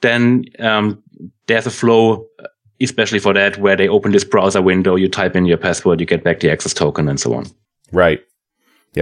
then, 0.00 0.44
um, 0.60 1.02
there's 1.48 1.66
a 1.66 1.70
flow, 1.70 2.26
uh, 2.42 2.46
especially 2.80 3.18
for 3.18 3.34
that, 3.34 3.58
where 3.58 3.76
they 3.76 3.88
open 3.88 4.12
this 4.12 4.24
browser 4.24 4.62
window, 4.62 4.94
you 4.96 5.08
type 5.08 5.34
in 5.36 5.44
your 5.44 5.58
password, 5.58 5.98
you 6.00 6.06
get 6.06 6.22
back 6.24 6.40
the 6.40 6.50
access 6.50 6.72
token 6.72 7.08
and 7.08 7.18
so 7.20 7.34
on. 7.34 7.44
Right. 7.92 8.20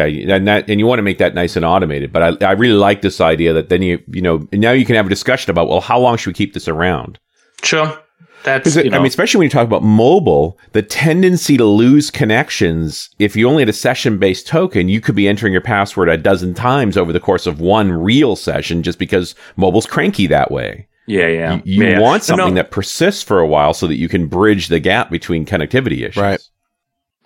Yeah, 0.04 0.34
and 0.36 0.46
that 0.46 0.68
and 0.68 0.78
you 0.80 0.86
want 0.86 0.98
to 0.98 1.02
make 1.02 1.18
that 1.18 1.34
nice 1.34 1.56
and 1.56 1.64
automated. 1.64 2.12
But 2.12 2.42
I, 2.42 2.46
I 2.46 2.52
really 2.52 2.74
like 2.76 3.02
this 3.02 3.20
idea 3.20 3.52
that 3.52 3.68
then 3.68 3.82
you 3.82 4.02
you 4.08 4.22
know 4.22 4.46
now 4.52 4.72
you 4.72 4.84
can 4.84 4.96
have 4.96 5.06
a 5.06 5.10
discussion 5.10 5.50
about 5.50 5.68
well 5.68 5.80
how 5.80 5.98
long 5.98 6.16
should 6.16 6.30
we 6.30 6.34
keep 6.34 6.54
this 6.54 6.68
around? 6.68 7.18
Sure. 7.62 7.98
That's, 8.44 8.60
Because 8.62 8.84
you 8.84 8.90
know, 8.90 8.98
I 8.98 9.00
mean, 9.00 9.08
especially 9.08 9.38
when 9.38 9.46
you 9.46 9.50
talk 9.50 9.66
about 9.66 9.82
mobile, 9.82 10.56
the 10.70 10.82
tendency 10.82 11.56
to 11.56 11.64
lose 11.64 12.12
connections 12.12 13.10
if 13.18 13.34
you 13.34 13.48
only 13.48 13.62
had 13.62 13.68
a 13.68 13.72
session 13.72 14.18
based 14.18 14.46
token, 14.46 14.88
you 14.88 15.00
could 15.00 15.16
be 15.16 15.26
entering 15.26 15.52
your 15.52 15.62
password 15.62 16.08
a 16.08 16.16
dozen 16.16 16.54
times 16.54 16.96
over 16.96 17.12
the 17.12 17.18
course 17.18 17.48
of 17.48 17.60
one 17.60 17.90
real 17.90 18.36
session 18.36 18.84
just 18.84 19.00
because 19.00 19.34
mobile's 19.56 19.86
cranky 19.86 20.28
that 20.28 20.52
way. 20.52 20.86
yeah, 21.06 21.26
yeah. 21.26 21.54
You, 21.54 21.62
you 21.64 21.84
yeah, 21.84 21.90
yeah. 21.92 22.00
want 22.00 22.28
No, 22.28 22.36
no. 22.36 22.42
something 22.42 22.54
that 22.54 22.70
persists 22.70 23.22
for 23.24 23.40
a 23.40 23.46
while 23.48 23.74
so 23.74 23.88
that 23.88 23.96
you 23.96 24.08
can 24.08 24.28
bridge 24.28 24.68
the 24.68 24.78
gap 24.78 25.10
between 25.10 25.44
connectivity 25.44 26.02
issues. 26.06 26.16
Right. 26.16 26.40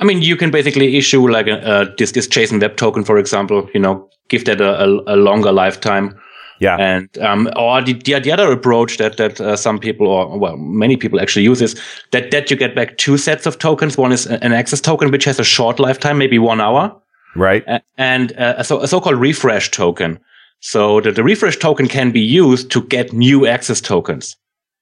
I 0.00 0.04
mean, 0.04 0.22
you 0.22 0.36
can 0.36 0.50
basically 0.50 0.96
issue 0.96 1.28
like 1.28 1.46
a, 1.46 1.64
uh, 1.64 1.84
this, 1.98 2.12
this 2.12 2.26
JSON 2.26 2.60
web 2.60 2.76
token, 2.76 3.04
for 3.04 3.18
example, 3.18 3.68
you 3.74 3.80
know, 3.80 4.08
give 4.28 4.46
that 4.46 4.60
a, 4.60 4.84
a, 4.84 5.14
a 5.14 5.16
longer 5.16 5.52
lifetime. 5.52 6.18
Yeah. 6.58 6.76
And 6.76 7.16
um, 7.18 7.48
or 7.56 7.82
the, 7.82 7.94
the 7.94 8.20
the 8.20 8.32
other 8.32 8.52
approach 8.52 8.98
that 8.98 9.16
that 9.16 9.40
uh, 9.40 9.56
some 9.56 9.78
people 9.78 10.06
or 10.06 10.38
well 10.38 10.58
many 10.58 10.96
people 10.96 11.18
actually 11.18 11.44
use 11.44 11.62
is 11.62 11.80
that 12.12 12.30
that 12.32 12.50
you 12.50 12.56
get 12.56 12.74
back 12.74 12.98
two 12.98 13.16
sets 13.16 13.46
of 13.46 13.58
tokens. 13.58 13.96
One 13.96 14.12
is 14.12 14.26
an 14.26 14.52
access 14.52 14.80
token 14.80 15.10
which 15.10 15.24
has 15.24 15.40
a 15.40 15.44
short 15.44 15.78
lifetime, 15.80 16.18
maybe 16.18 16.38
one 16.38 16.60
hour, 16.60 16.94
right. 17.34 17.64
a- 17.66 17.80
and 17.96 18.32
uh, 18.38 18.56
a, 18.58 18.64
so, 18.64 18.82
a 18.82 18.88
so-called 18.88 19.16
refresh 19.16 19.70
token. 19.70 20.18
So 20.60 21.00
the, 21.00 21.12
the 21.12 21.24
refresh 21.24 21.56
token 21.56 21.88
can 21.88 22.10
be 22.12 22.20
used 22.20 22.70
to 22.72 22.82
get 22.82 23.14
new 23.14 23.46
access 23.46 23.80
tokens. 23.80 24.36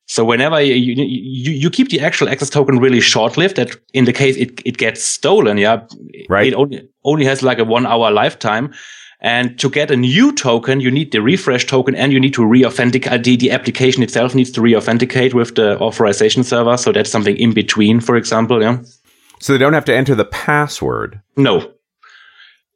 So 0.09 0.25
whenever 0.25 0.61
you, 0.61 0.75
you, 0.75 1.53
you 1.53 1.71
keep 1.71 1.91
the 1.91 2.01
actual 2.01 2.31
access 2.31 2.49
token 2.49 2.79
really 2.79 3.01
short-lived, 3.01 3.57
that 3.57 3.77
in 3.93 4.07
the 4.07 4.13
case 4.13 4.37
it, 4.37 4.61
it 4.65 4.79
gets 4.79 5.05
stolen, 5.05 5.59
yeah, 5.59 5.83
Right. 6.29 6.49
It 6.49 6.55
only, 6.55 6.89
only 7.05 7.25
has 7.27 7.43
like 7.43 7.59
a 7.59 7.65
one 7.65 7.87
hour 7.87 8.11
lifetime. 8.11 8.73
And 9.21 9.59
to 9.59 9.69
get 9.69 9.91
a 9.91 9.97
new 9.97 10.33
token, 10.33 10.81
you 10.81 10.91
need 10.91 11.13
the 11.13 11.21
refresh 11.21 11.67
token 11.67 11.95
and 11.95 12.13
you 12.13 12.21
need 12.21 12.35
to 12.35 12.45
re-authenticate. 12.45 13.25
The, 13.25 13.37
the 13.37 13.51
application 13.51 14.03
itself 14.03 14.35
needs 14.35 14.51
to 14.53 14.63
re-authenticate 14.63 15.35
with 15.35 15.57
the 15.57 15.79
authorization 15.81 16.45
server. 16.45 16.77
So 16.77 16.93
that's 16.93 17.11
something 17.11 17.37
in 17.37 17.53
between, 17.53 18.01
for 18.01 18.17
example. 18.17 18.63
Yeah. 18.63 18.79
So 19.41 19.53
they 19.53 19.59
don't 19.59 19.73
have 19.73 19.85
to 19.87 19.95
enter 19.95 20.15
the 20.15 20.25
password, 20.25 21.21
No. 21.37 21.73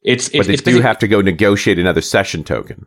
It's, 0.03 0.29
but 0.29 0.39
it's, 0.39 0.47
they 0.49 0.55
it's 0.55 0.63
do 0.63 0.81
have 0.81 0.99
to 0.99 1.07
go 1.07 1.21
negotiate 1.21 1.79
another 1.79 2.01
session 2.01 2.43
token. 2.43 2.87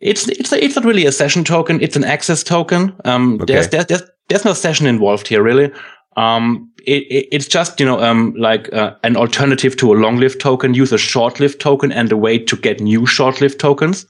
It's 0.00 0.28
it's 0.28 0.52
it's 0.52 0.76
not 0.76 0.84
really 0.84 1.06
a 1.06 1.12
session 1.12 1.44
token. 1.44 1.80
It's 1.80 1.96
an 1.96 2.04
access 2.04 2.42
token. 2.42 2.94
Um, 3.04 3.38
Okay. 3.40 3.54
there's, 3.54 3.68
there's 3.68 3.86
there's 3.86 4.02
there's 4.28 4.44
no 4.44 4.52
session 4.52 4.86
involved 4.86 5.28
here 5.28 5.42
really. 5.42 5.72
Um, 6.16 6.70
it, 6.86 7.02
it 7.10 7.28
it's 7.32 7.48
just 7.48 7.80
you 7.80 7.86
know 7.86 8.00
um 8.02 8.34
like 8.36 8.72
uh, 8.72 8.94
an 9.02 9.16
alternative 9.16 9.76
to 9.76 9.92
a 9.92 9.96
long-lived 9.96 10.40
token. 10.40 10.74
Use 10.74 10.92
a 10.92 10.98
short-lived 10.98 11.60
token 11.60 11.92
and 11.92 12.12
a 12.12 12.16
way 12.16 12.38
to 12.38 12.56
get 12.56 12.80
new 12.80 13.06
short-lived 13.06 13.58
tokens. 13.58 14.06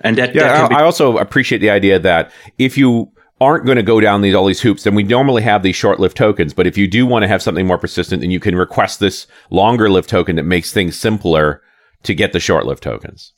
And 0.00 0.16
that, 0.18 0.34
that 0.34 0.34
Yeah, 0.34 0.68
be, 0.68 0.74
I, 0.74 0.80
I 0.80 0.84
also 0.84 1.16
appreciate 1.18 1.58
the 1.58 1.70
idea 1.70 1.98
that 1.98 2.30
if 2.58 2.76
you 2.76 3.10
aren't 3.40 3.64
going 3.64 3.76
to 3.76 3.82
go 3.82 4.00
down 4.00 4.20
these 4.20 4.34
all 4.34 4.46
these 4.46 4.60
hoops, 4.60 4.82
then 4.84 4.94
we 4.94 5.02
normally 5.02 5.42
have 5.42 5.62
these 5.62 5.76
short-lived 5.76 6.16
tokens. 6.16 6.52
But 6.54 6.66
if 6.66 6.76
you 6.76 6.86
do 6.86 7.06
want 7.06 7.22
to 7.22 7.28
have 7.28 7.42
something 7.42 7.66
more 7.66 7.78
persistent, 7.78 8.20
then 8.20 8.30
you 8.30 8.40
can 8.40 8.54
request 8.56 9.00
this 9.00 9.26
longer-lived 9.50 10.08
token 10.08 10.36
that 10.36 10.44
makes 10.44 10.72
things 10.72 10.96
simpler 10.98 11.62
to 12.04 12.14
get 12.14 12.32
the 12.32 12.40
short-lived 12.40 12.82
tokens. 12.82 13.32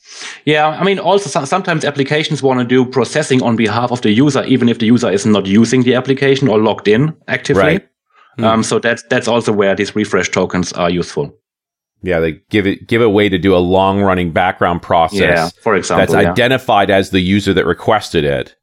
yeah. 0.45 0.67
I 0.67 0.83
mean, 0.83 0.99
also 0.99 1.29
so- 1.29 1.45
sometimes 1.45 1.83
applications 1.85 2.43
want 2.43 2.59
to 2.59 2.65
do 2.65 2.85
processing 2.85 3.41
on 3.43 3.55
behalf 3.55 3.91
of 3.91 4.01
the 4.01 4.11
user, 4.11 4.43
even 4.43 4.69
if 4.69 4.77
the 4.79 4.85
user 4.85 5.09
is 5.11 5.25
not 5.25 5.45
using 5.45 5.83
the 5.83 5.95
application 5.95 6.47
or 6.47 6.59
logged 6.59 6.87
in 6.87 7.15
actively. 7.27 7.63
Right. 7.63 7.87
Um, 8.39 8.61
so 8.61 8.77
that's 8.79 9.03
that's 9.09 9.27
also 9.27 9.51
where 9.51 9.75
these 9.75 9.95
refresh 9.95 10.29
tokens 10.29 10.71
are 10.73 10.91
useful. 10.91 11.33
Yeah, 12.03 12.19
they 12.19 12.33
give 12.51 12.67
it 12.67 12.87
give 12.87 13.01
a 13.01 13.09
way 13.09 13.29
to 13.29 13.39
do 13.39 13.55
a 13.55 13.57
long-running 13.57 14.31
background 14.31 14.83
process 14.83 15.19
Yeah, 15.19 15.49
for 15.63 15.75
example, 15.75 16.13
that's 16.13 16.23
yeah. 16.23 16.31
identified 16.31 16.91
as 16.91 17.09
the 17.09 17.19
user 17.19 17.53
that 17.55 17.65
requested 17.65 18.23
it. 18.23 18.55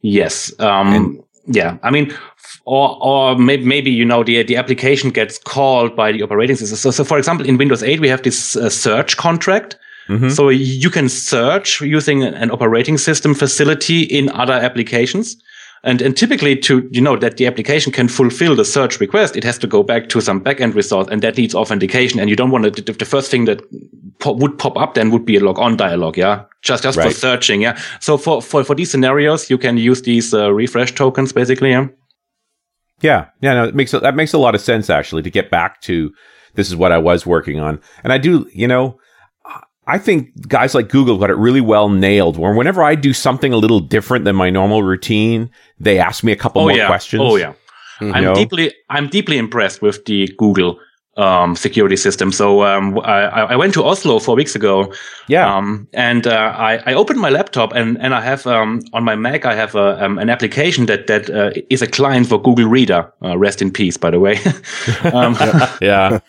Yes. 0.00 0.58
Um, 0.58 1.20
yeah. 1.46 1.76
I 1.82 1.90
mean, 1.90 2.16
or, 2.64 2.96
or 3.02 3.36
maybe, 3.36 3.64
maybe, 3.64 3.90
you 3.90 4.04
know, 4.04 4.22
the, 4.22 4.42
the 4.42 4.56
application 4.56 5.10
gets 5.10 5.38
called 5.38 5.96
by 5.96 6.12
the 6.12 6.22
operating 6.22 6.56
system. 6.56 6.76
So, 6.76 6.90
so 6.90 7.04
for 7.04 7.18
example, 7.18 7.46
in 7.46 7.56
Windows 7.56 7.82
8, 7.82 8.00
we 8.00 8.08
have 8.08 8.22
this 8.22 8.56
uh, 8.56 8.68
search 8.68 9.16
contract. 9.16 9.76
Mhm. 10.08 10.30
So 10.30 10.48
you 10.48 10.90
can 10.90 11.08
search 11.08 11.80
using 11.80 12.22
an 12.24 12.50
operating 12.50 12.98
system 12.98 13.34
facility 13.34 14.02
in 14.02 14.28
other 14.30 14.54
applications. 14.54 15.36
And, 15.82 16.02
and 16.02 16.14
typically 16.14 16.56
to, 16.56 16.86
you 16.92 17.00
know, 17.00 17.16
that 17.16 17.38
the 17.38 17.46
application 17.46 17.90
can 17.90 18.06
fulfill 18.08 18.54
the 18.54 18.64
search 18.66 19.00
request, 19.00 19.34
it 19.34 19.44
has 19.44 19.56
to 19.58 19.66
go 19.66 19.82
back 19.82 20.10
to 20.10 20.20
some 20.20 20.42
backend 20.44 20.74
resource 20.74 21.06
and 21.10 21.22
that 21.22 21.38
needs 21.38 21.54
authentication. 21.54 22.20
And 22.20 22.28
you 22.28 22.36
don't 22.36 22.50
want 22.50 22.74
to, 22.76 22.82
the 22.92 23.04
first 23.06 23.30
thing 23.30 23.46
that 23.46 23.62
po- 24.18 24.32
would 24.34 24.58
pop 24.58 24.76
up 24.76 24.92
then 24.94 25.10
would 25.10 25.24
be 25.24 25.36
a 25.36 25.40
log 25.40 25.58
on 25.58 25.76
dialog. 25.78 26.18
Yeah. 26.18 26.42
Just, 26.60 26.82
just 26.82 26.98
Right. 26.98 27.08
for 27.08 27.14
searching. 27.14 27.62
Yeah. 27.62 27.78
So 28.00 28.18
for, 28.18 28.42
for, 28.42 28.62
for 28.62 28.74
these 28.74 28.90
scenarios, 28.90 29.48
you 29.48 29.56
can 29.56 29.78
use 29.78 30.02
these 30.02 30.34
uh, 30.34 30.52
refresh 30.52 30.94
tokens 30.94 31.32
basically. 31.32 31.70
Yeah. 31.70 31.86
Yeah, 33.00 33.28
yeah, 33.40 33.54
no, 33.54 33.64
it 33.64 33.74
makes 33.74 33.92
that 33.92 34.14
makes 34.14 34.32
a 34.32 34.38
lot 34.38 34.54
of 34.54 34.60
sense 34.60 34.90
actually 34.90 35.22
to 35.22 35.30
get 35.30 35.50
back 35.50 35.80
to 35.82 36.12
this 36.54 36.68
is 36.68 36.76
what 36.76 36.92
I 36.92 36.98
was 36.98 37.24
working 37.24 37.60
on, 37.60 37.80
and 38.04 38.12
I 38.12 38.18
do, 38.18 38.48
you 38.52 38.68
know, 38.68 38.98
I 39.86 39.98
think 39.98 40.46
guys 40.46 40.74
like 40.74 40.88
Google 40.88 41.18
got 41.18 41.30
it 41.30 41.36
really 41.36 41.60
well 41.60 41.88
nailed. 41.88 42.36
Where 42.36 42.54
whenever 42.54 42.82
I 42.82 42.94
do 42.94 43.12
something 43.12 43.52
a 43.52 43.56
little 43.56 43.80
different 43.80 44.24
than 44.24 44.36
my 44.36 44.48
normal 44.48 44.82
routine, 44.82 45.50
they 45.80 45.98
ask 45.98 46.22
me 46.22 46.32
a 46.32 46.36
couple 46.36 46.62
more 46.62 46.72
yeah. 46.72 46.86
questions. 46.86 47.22
Oh 47.24 47.36
yeah. 47.36 47.54
Mhm. 47.98 48.14
I'm 48.14 48.24
know? 48.24 48.34
deeply, 48.34 48.72
I'm 48.88 49.08
deeply 49.08 49.36
impressed 49.36 49.82
with 49.82 50.04
the 50.04 50.28
Google 50.38 50.78
um, 51.20 51.54
security 51.54 51.96
system. 51.96 52.32
So 52.32 52.64
um, 52.64 52.98
I, 53.00 53.52
I 53.52 53.56
went 53.56 53.74
to 53.74 53.84
Oslo 53.84 54.18
four 54.18 54.34
weeks 54.34 54.54
ago, 54.54 54.92
yeah, 55.28 55.54
um, 55.54 55.86
and 55.92 56.26
uh, 56.26 56.54
I, 56.56 56.82
I 56.86 56.94
opened 56.94 57.20
my 57.20 57.30
laptop 57.30 57.72
and, 57.74 57.98
and 58.00 58.14
I 58.14 58.20
have 58.22 58.46
um, 58.46 58.80
on 58.92 59.04
my 59.04 59.16
Mac 59.16 59.44
I 59.44 59.54
have 59.54 59.74
a, 59.74 60.02
um, 60.04 60.18
an 60.18 60.30
application 60.30 60.86
that 60.86 61.06
that 61.06 61.28
uh, 61.30 61.50
is 61.68 61.82
a 61.82 61.86
client 61.86 62.28
for 62.28 62.40
Google 62.40 62.66
Reader. 62.66 63.12
Uh, 63.22 63.36
rest 63.36 63.60
in 63.60 63.70
peace, 63.70 63.96
by 63.96 64.10
the 64.10 64.18
way. 64.18 64.38
um, 65.12 65.36
yeah, 65.82 66.20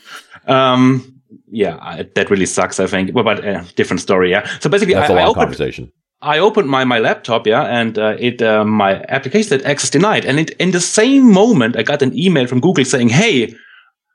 um, 0.47 1.21
yeah, 1.49 1.77
I, 1.81 2.03
that 2.15 2.29
really 2.29 2.45
sucks. 2.45 2.79
I 2.79 2.87
think, 2.87 3.15
well, 3.15 3.23
but 3.23 3.45
uh, 3.45 3.63
different 3.75 4.01
story. 4.01 4.29
Yeah. 4.29 4.45
So 4.59 4.69
basically, 4.69 4.95
that's 4.95 5.09
I, 5.09 5.13
a 5.13 5.17
I 5.17 5.21
long 5.21 5.29
opened 5.29 5.43
conversation. 5.43 5.91
I 6.23 6.37
opened 6.37 6.69
my, 6.69 6.83
my 6.83 6.99
laptop, 6.99 7.47
yeah, 7.47 7.63
and 7.63 7.97
uh, 7.97 8.15
it 8.19 8.41
uh, 8.43 8.63
my 8.63 9.03
application 9.09 9.49
said 9.49 9.61
access 9.63 9.89
denied, 9.89 10.23
and 10.25 10.39
it, 10.39 10.51
in 10.59 10.71
the 10.71 10.79
same 10.79 11.31
moment 11.31 11.75
I 11.75 11.83
got 11.83 12.03
an 12.03 12.15
email 12.15 12.45
from 12.45 12.59
Google 12.59 12.85
saying, 12.85 13.09
"Hey, 13.09 13.55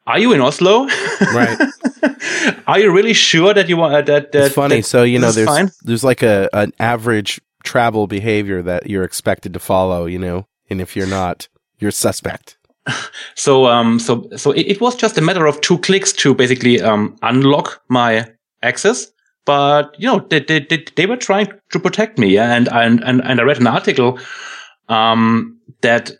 are 0.06 0.18
you 0.18 0.32
in 0.32 0.40
Oslo? 0.40 0.86
Right. 1.34 1.58
are 2.66 2.78
you 2.78 2.92
really 2.92 3.12
sure 3.12 3.52
that 3.54 3.68
you 3.68 3.76
want 3.76 3.94
uh, 3.94 4.02
that?" 4.02 4.32
that 4.32 4.46
It's 4.46 4.54
funny. 4.54 4.76
that 4.76 4.84
So 4.84 5.02
you 5.02 5.18
know, 5.18 5.32
there's 5.32 5.48
fine? 5.48 5.70
there's 5.82 6.04
like 6.04 6.22
a 6.22 6.48
an 6.52 6.72
average 6.78 7.40
travel 7.64 8.06
behavior 8.06 8.62
that 8.62 8.88
you're 8.88 9.04
expected 9.04 9.52
to 9.54 9.58
follow. 9.58 10.06
You 10.06 10.18
know, 10.18 10.46
and 10.70 10.80
if 10.80 10.96
you're 10.96 11.08
not, 11.08 11.48
you're 11.78 11.90
suspect. 11.90 12.58
So 13.34 13.66
um 13.66 13.98
so 13.98 14.28
so 14.36 14.52
it, 14.52 14.66
it 14.66 14.80
was 14.80 14.96
just 14.96 15.18
a 15.18 15.20
matter 15.20 15.46
of 15.46 15.60
two 15.60 15.78
clicks 15.78 16.12
to 16.14 16.34
basically 16.34 16.80
um 16.80 17.16
unlock 17.22 17.82
my 17.88 18.26
access. 18.62 19.08
But 19.44 19.94
you 19.98 20.06
know 20.06 20.26
they 20.30 20.40
they 20.40 20.60
they, 20.60 20.84
they 20.96 21.06
were 21.06 21.16
trying 21.16 21.48
to 21.72 21.80
protect 21.80 22.18
me, 22.18 22.28
yeah? 22.28 22.54
and 22.54 22.68
and 22.68 23.02
and 23.04 23.20
and 23.22 23.40
I 23.40 23.42
read 23.44 23.60
an 23.60 23.66
article 23.66 24.18
um 24.88 25.58
that 25.82 26.12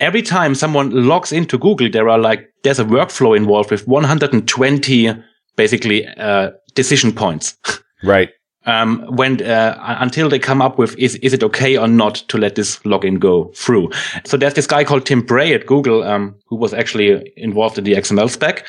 every 0.00 0.22
time 0.22 0.54
someone 0.54 0.90
logs 0.90 1.32
into 1.32 1.58
Google, 1.58 1.90
there 1.90 2.08
are 2.08 2.18
like 2.18 2.52
there's 2.62 2.78
a 2.78 2.84
workflow 2.84 3.36
involved 3.36 3.70
with 3.70 3.86
120 3.86 5.14
basically 5.56 6.06
uh, 6.06 6.50
decision 6.74 7.12
points. 7.12 7.56
Right. 8.04 8.28
um, 8.68 9.04
when 9.16 9.42
uh, 9.42 9.96
until 10.00 10.28
they 10.28 10.38
come 10.38 10.62
up 10.62 10.78
with 10.78 10.96
is 10.98 11.16
is 11.16 11.32
it 11.32 11.42
okay 11.42 11.76
or 11.76 11.88
not 11.88 12.16
to 12.28 12.38
let 12.38 12.54
this 12.54 12.78
login 12.80 13.18
go 13.18 13.50
through. 13.54 13.90
So 14.24 14.36
there's 14.36 14.54
this 14.54 14.66
guy 14.66 14.84
called 14.84 15.06
Tim 15.06 15.22
Bray 15.22 15.54
at 15.54 15.66
Google 15.66 16.04
um, 16.04 16.34
who 16.46 16.56
was 16.56 16.74
actually 16.74 17.32
involved 17.36 17.78
in 17.78 17.84
the 17.84 17.94
XML 17.94 18.30
spec. 18.30 18.66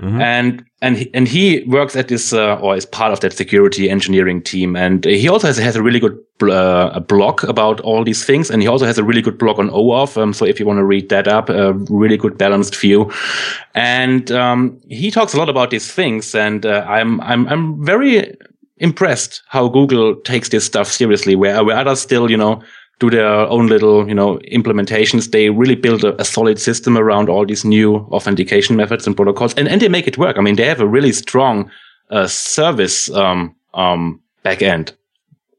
Mhm. 0.00 0.20
And 0.20 0.64
and 0.82 0.96
he, 0.96 1.10
and 1.12 1.28
he 1.28 1.62
works 1.66 1.94
at 1.94 2.08
this 2.08 2.32
uh, 2.32 2.56
or 2.56 2.74
is 2.74 2.86
part 2.86 3.12
of 3.12 3.20
that 3.20 3.34
security 3.34 3.90
engineering 3.90 4.42
team, 4.42 4.74
and 4.74 5.04
he 5.04 5.28
also 5.28 5.46
has, 5.46 5.58
has 5.58 5.76
a 5.76 5.82
really 5.82 6.00
good 6.00 6.18
uh, 6.50 7.00
blog 7.00 7.44
about 7.44 7.80
all 7.82 8.02
these 8.02 8.24
things, 8.24 8.50
and 8.50 8.62
he 8.62 8.68
also 8.68 8.86
has 8.86 8.96
a 8.96 9.04
really 9.04 9.20
good 9.20 9.36
blog 9.36 9.58
on 9.58 9.68
OAuth. 9.70 10.16
Um, 10.16 10.32
so 10.32 10.46
if 10.46 10.58
you 10.58 10.64
want 10.64 10.78
to 10.78 10.84
read 10.84 11.10
that 11.10 11.28
up, 11.28 11.50
a 11.50 11.74
really 11.90 12.16
good 12.16 12.38
balanced 12.38 12.76
view, 12.76 13.12
and 13.74 14.30
um, 14.32 14.80
he 14.88 15.10
talks 15.10 15.34
a 15.34 15.36
lot 15.36 15.50
about 15.50 15.68
these 15.70 15.92
things, 15.92 16.34
and 16.34 16.64
uh, 16.64 16.82
I'm 16.88 17.20
I'm 17.20 17.46
I'm 17.48 17.84
very 17.84 18.34
impressed 18.78 19.42
how 19.48 19.68
Google 19.68 20.16
takes 20.16 20.48
this 20.48 20.64
stuff 20.64 20.88
seriously, 20.88 21.36
where, 21.36 21.62
where 21.62 21.76
others 21.76 22.00
still, 22.00 22.30
you 22.30 22.38
know, 22.38 22.62
do 23.00 23.10
their 23.10 23.26
own 23.26 23.66
little, 23.66 24.06
you 24.08 24.14
know, 24.14 24.38
implementations. 24.52 25.30
They 25.32 25.50
really 25.50 25.74
build 25.74 26.04
a, 26.04 26.20
a 26.20 26.24
solid 26.24 26.58
system 26.60 26.96
around 26.96 27.28
all 27.28 27.44
these 27.46 27.64
new 27.64 27.96
authentication 28.12 28.76
methods 28.76 29.06
and 29.06 29.16
protocols, 29.16 29.54
and, 29.54 29.66
and 29.68 29.80
they 29.80 29.88
make 29.88 30.06
it 30.06 30.18
work. 30.18 30.38
I 30.38 30.42
mean, 30.42 30.56
they 30.56 30.66
have 30.66 30.80
a 30.80 30.86
really 30.86 31.12
strong 31.12 31.70
uh, 32.10 32.26
service 32.28 33.10
um, 33.10 33.56
um, 33.74 34.20
backend 34.44 34.92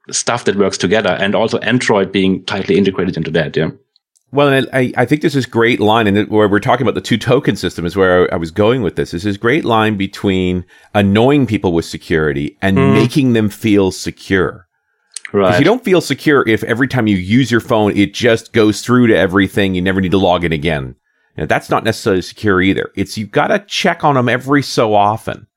stuff 0.10 0.46
that 0.46 0.56
works 0.56 0.78
together, 0.78 1.10
and 1.20 1.36
also 1.36 1.58
Android 1.60 2.12
being 2.12 2.44
tightly 2.46 2.78
integrated 2.78 3.18
into 3.18 3.32
that. 3.32 3.58
Yeah. 3.58 3.72
Well, 4.34 4.66
I, 4.72 4.94
I 4.96 5.06
think 5.06 5.22
this 5.22 5.36
is 5.36 5.46
great 5.46 5.80
line, 5.82 6.08
and 6.08 6.30
where 6.30 6.48
we're 6.48 6.60
talking 6.60 6.86
about 6.86 6.96
the 6.96 7.02
two 7.02 7.18
token 7.18 7.56
system 7.58 7.86
is 7.86 7.98
where 7.98 8.34
I 8.34 8.38
was 8.38 8.50
going 8.52 8.82
with 8.82 8.96
this. 8.96 9.12
This 9.12 9.26
is 9.26 9.38
great 9.38 9.66
line 9.66 9.98
between 9.98 10.64
annoying 10.94 11.46
people 11.46 11.74
with 11.74 11.86
security 11.86 12.58
and 12.62 12.78
Mm. 12.78 12.94
making 12.94 13.34
them 13.34 13.50
feel 13.50 13.92
secure. 13.92 14.68
Right. 15.34 15.58
you 15.60 15.66
don't 15.66 15.84
feel 15.84 16.02
secure 16.02 16.48
if 16.48 16.64
every 16.64 16.88
time 16.88 17.08
you 17.08 17.16
use 17.16 17.50
your 17.52 17.62
phone, 17.62 17.96
it 17.96 18.14
just 18.14 18.54
goes 18.54 18.82
through 18.82 19.08
to 19.08 19.18
everything. 19.18 19.76
You 19.76 19.82
never 19.82 20.02
need 20.02 20.12
to 20.12 20.18
log 20.18 20.44
in 20.44 20.52
again. 20.52 20.96
And 21.38 21.48
that's 21.48 21.70
not 21.70 21.84
necessarily 21.84 22.22
secure 22.22 22.62
either. 22.62 22.92
It's 22.96 23.18
you've 23.18 23.32
got 23.32 23.48
to 23.48 23.60
check 23.60 24.04
on 24.04 24.16
them 24.16 24.28
every 24.28 24.62
so 24.62 24.94
often. 24.94 25.48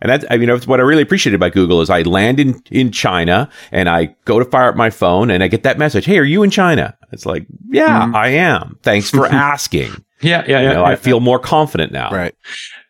And 0.00 0.10
that's, 0.10 0.24
I 0.30 0.36
mean, 0.36 0.50
what 0.50 0.80
I 0.80 0.82
really 0.82 1.02
appreciated 1.02 1.36
about 1.36 1.52
Google 1.52 1.80
is 1.80 1.88
I 1.88 2.02
land 2.02 2.38
in, 2.38 2.62
in 2.70 2.92
China 2.92 3.48
and 3.72 3.88
I 3.88 4.14
go 4.26 4.38
to 4.38 4.44
fire 4.44 4.68
up 4.68 4.76
my 4.76 4.90
phone 4.90 5.30
and 5.30 5.42
I 5.42 5.48
get 5.48 5.62
that 5.62 5.78
message. 5.78 6.04
Hey, 6.04 6.18
are 6.18 6.24
you 6.24 6.42
in 6.42 6.50
China? 6.50 6.96
It's 7.10 7.24
like, 7.24 7.46
yeah, 7.70 8.02
mm. 8.06 8.14
I 8.14 8.28
am. 8.28 8.78
Thanks 8.82 9.08
for 9.10 9.26
asking. 9.32 9.92
yeah, 10.20 10.44
yeah, 10.46 10.60
You 10.60 10.66
yeah. 10.68 10.72
know, 10.74 10.82
yeah. 10.82 10.88
I 10.90 10.96
feel 10.96 11.20
more 11.20 11.38
confident 11.38 11.90
now. 11.90 12.10
Right. 12.10 12.34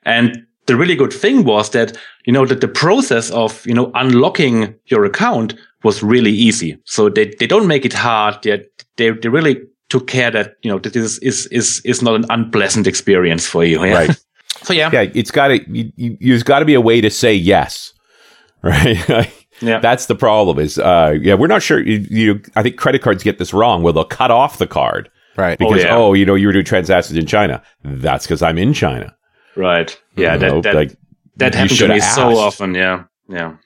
And 0.02 0.44
the 0.66 0.76
really 0.76 0.96
good 0.96 1.12
thing 1.12 1.44
was 1.44 1.70
that, 1.70 1.96
you 2.24 2.32
know, 2.32 2.46
that 2.46 2.60
the 2.60 2.68
process 2.68 3.30
of, 3.30 3.64
you 3.66 3.74
know, 3.74 3.90
unlocking 3.94 4.74
your 4.86 5.04
account 5.04 5.54
was 5.84 6.02
really 6.02 6.32
easy. 6.32 6.78
So 6.84 7.08
they, 7.08 7.32
they 7.38 7.46
don't 7.46 7.66
make 7.68 7.84
it 7.84 7.92
hard. 7.92 8.42
They, 8.42 8.64
they, 8.96 9.10
they 9.10 9.28
really 9.28 9.58
took 9.90 10.06
care 10.06 10.30
that, 10.30 10.54
you 10.62 10.70
know, 10.70 10.78
that 10.78 10.92
this 10.92 11.18
is, 11.18 11.46
is, 11.48 11.80
is 11.84 12.02
not 12.02 12.14
an 12.16 12.24
unpleasant 12.30 12.86
experience 12.86 13.46
for 13.46 13.64
you. 13.64 13.84
Yeah? 13.84 13.94
Right. 13.94 14.24
So 14.62 14.72
yeah. 14.72 14.90
Yeah. 14.92 15.10
It's 15.14 15.30
got 15.30 15.48
to, 15.48 15.70
you, 15.70 15.92
you, 15.96 16.16
there's 16.20 16.42
got 16.42 16.60
to 16.60 16.64
be 16.64 16.74
a 16.74 16.80
way 16.80 17.00
to 17.00 17.10
say 17.10 17.34
yes. 17.34 17.92
Right. 18.62 19.30
Yeah. 19.60 19.78
That's 19.78 20.06
the 20.06 20.14
problem 20.14 20.58
is, 20.58 20.78
uh, 20.78 21.16
yeah, 21.20 21.34
we're 21.34 21.48
not 21.48 21.62
sure. 21.62 21.78
You, 21.80 21.98
you, 22.10 22.42
I 22.56 22.62
think 22.62 22.78
credit 22.78 23.02
cards 23.02 23.22
get 23.22 23.38
this 23.38 23.52
wrong 23.52 23.82
where 23.82 23.92
they'll 23.92 24.04
cut 24.04 24.30
off 24.30 24.56
the 24.58 24.66
card 24.66 25.10
Right. 25.36 25.58
because, 25.58 25.82
yeah. 25.82 25.94
oh, 25.94 26.14
you 26.14 26.24
know, 26.24 26.34
you 26.34 26.46
were 26.46 26.52
doing 26.54 26.64
transactions 26.64 27.18
in 27.18 27.26
China. 27.26 27.62
That's 27.84 28.24
because 28.26 28.40
I'm 28.40 28.56
in 28.56 28.72
China. 28.72 29.14
right. 29.54 29.96
Yeah. 30.16 30.32
You 30.34 30.38
That, 30.40 30.48
know, 30.48 30.60
that, 30.62 30.74
like, 30.74 30.96
that 31.36 31.52
you 31.52 31.58
happened 31.58 31.70
to 31.70 31.76
shoulda 31.76 31.94
me 31.94 32.00
so 32.00 32.38
often. 32.38 32.74
Yeah. 32.74 33.04
Yeah. 33.28 33.56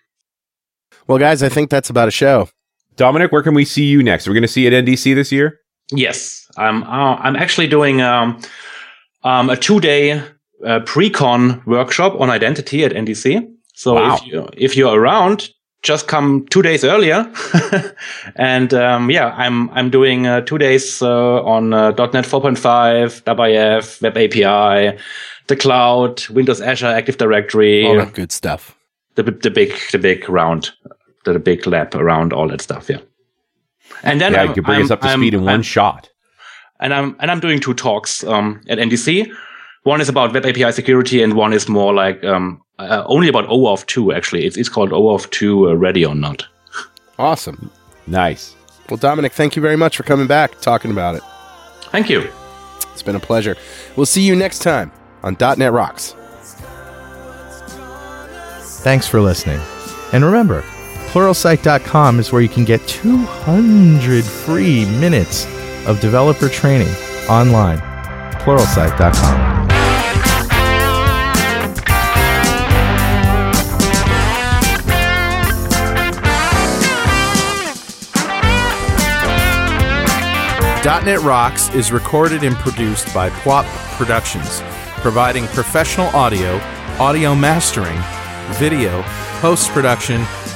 Well, 1.09 1.18
guys, 1.18 1.42
I 1.42 1.48
think 1.48 1.70
that's 1.70 1.90
about 1.90 2.06
a 2.09 2.11
show. 2.11 2.48
Dominick, 2.96 3.32
where 3.32 3.42
can 3.42 3.54
we 3.54 3.64
see 3.64 3.84
you 3.84 4.02
next? 4.02 4.26
Are 4.26 4.30
We're 4.30 4.34
going 4.34 4.42
to 4.42 4.48
see 4.48 4.62
you 4.66 4.68
at 4.74 4.84
NDC 4.84 5.14
this 5.14 5.32
year. 5.32 5.59
Yes, 5.90 6.46
I'm. 6.59 6.82
Uh, 6.84 7.14
I'm 7.16 7.34
actually 7.34 7.66
doing 7.66 8.02
um, 8.02 8.40
um, 9.24 9.48
a 9.48 9.56
two-day 9.56 10.22
uh, 10.66 10.80
pre-con 10.80 11.62
workshop 11.64 12.20
on 12.20 12.28
identity 12.28 12.84
at 12.84 12.92
NDC. 12.92 13.48
So 13.74 13.94
Wow. 13.94 14.16
if 14.16 14.26
you 14.26 14.48
if 14.52 14.76
you're 14.76 14.94
around, 15.00 15.48
just 15.82 16.09
come 16.09 16.44
two 16.50 16.61
days 16.61 16.84
earlier. 16.84 17.32
and 18.36 18.74
um, 18.74 19.11
yeah, 19.11 19.28
I'm 19.38 19.70
I'm 19.70 19.88
doing 19.88 20.26
uh, 20.26 20.42
two 20.42 20.59
days 20.59 21.00
uh, 21.00 21.42
on 21.44 21.72
uh, 21.72 21.92
.NET 21.92 22.24
4.5, 22.26 23.22
WIF, 23.22 24.02
Web 24.02 24.16
API, 24.18 24.98
the 25.46 25.56
cloud, 25.56 26.28
Windows 26.28 26.61
Azure 26.61 26.86
Active 26.88 27.16
Directory, 27.16 27.86
All 27.86 27.96
that 27.96 28.12
good 28.14 28.32
stuff. 28.32 28.76
the 29.14 29.22
the 29.22 29.50
big 29.50 29.72
the 29.92 29.98
big 29.98 30.28
round, 30.28 30.72
the, 31.29 31.33
the 31.35 31.39
big 31.39 31.66
lap 31.66 31.95
around 31.95 32.33
all 32.33 32.49
that 32.49 32.61
stuff. 32.61 32.89
Yeah. 32.91 33.01
And 34.03 34.20
then 34.20 34.33
yeah, 34.33 34.39
I'm- 34.41 34.49
you 34.49 34.55
can 34.55 34.64
bring 34.64 34.76
I'm- 34.76 34.85
us 34.85 34.91
up 34.91 35.01
to 35.03 35.09
I'm- 35.09 35.20
speed 35.20 35.35
in 35.35 35.41
one 35.45 35.51
I'm- 35.51 35.62
shot. 35.62 36.11
and 36.81 36.93
I'm 36.95 37.16
and 37.20 37.31
I'm 37.31 37.41
doing 37.41 37.61
two 37.61 37.74
talks 37.74 38.24
um, 38.24 38.61
at 38.68 38.79
NDC. 38.79 39.31
One 39.85 40.01
is 40.01 40.09
about 40.09 40.35
Web 40.35 40.45
API 40.45 40.72
security, 40.72 41.22
and 41.22 41.33
one 41.35 41.53
is 41.55 41.68
more 41.68 41.95
like 41.95 42.22
um, 42.24 42.61
uh, 42.79 43.03
only 43.07 43.29
about 43.29 43.49
OAuth 43.49 43.87
2. 43.87 44.12
Actually, 44.12 44.45
it's 44.47 44.57
it's 44.57 44.68
called 44.68 44.91
OAuth 44.93 45.31
2 45.31 45.70
uh, 45.70 45.74
Ready 45.74 46.05
or 46.05 46.14
Not. 46.14 46.47
Awesome. 47.18 47.70
Nice. 48.07 48.55
Well, 48.89 48.97
Dominick, 48.99 49.33
thank 49.33 49.57
you 49.57 49.62
very 49.62 49.76
much 49.76 49.97
for 49.97 50.03
coming 50.05 50.26
back, 50.26 50.61
talking 50.61 50.91
about 50.91 51.14
it. 51.16 51.22
Thank 51.93 52.09
you. 52.11 52.20
It's 52.93 53.03
been 53.03 53.16
a 53.16 53.20
pleasure. 53.20 53.57
We'll 53.97 54.07
see 54.07 54.22
you 54.22 54.37
next 54.37 54.61
time 54.61 54.91
on 55.22 55.37
.NET 55.41 55.72
Rocks. 55.72 56.14
Thanks 58.83 59.07
for 59.09 59.20
listening. 59.20 59.61
And 60.12 60.24
remember, 60.24 60.62
pluralsight.com 61.09 62.20
is 62.20 62.32
where 62.32 62.42
you 62.42 62.48
can 62.48 62.64
get 62.64 62.86
200 62.86 64.24
free 64.24 64.84
minutes 65.00 65.46
of 65.86 66.00
developer 66.00 66.48
training 66.48 66.88
online. 67.28 67.78
pluralsight.com. 68.40 69.68
.NET 81.04 81.20
Rocks 81.20 81.72
is 81.74 81.90
recorded 81.90 82.42
and 82.44 82.54
produced 82.56 83.12
by 83.14 83.30
PWOP 83.30 83.64
Productions, 83.96 84.62
providing 85.00 85.46
professional 85.48 86.09
audio, 86.09 86.56
audio 86.98 87.34
mastering, 87.34 87.98
video, 88.59 89.02
post-production, 89.40 90.24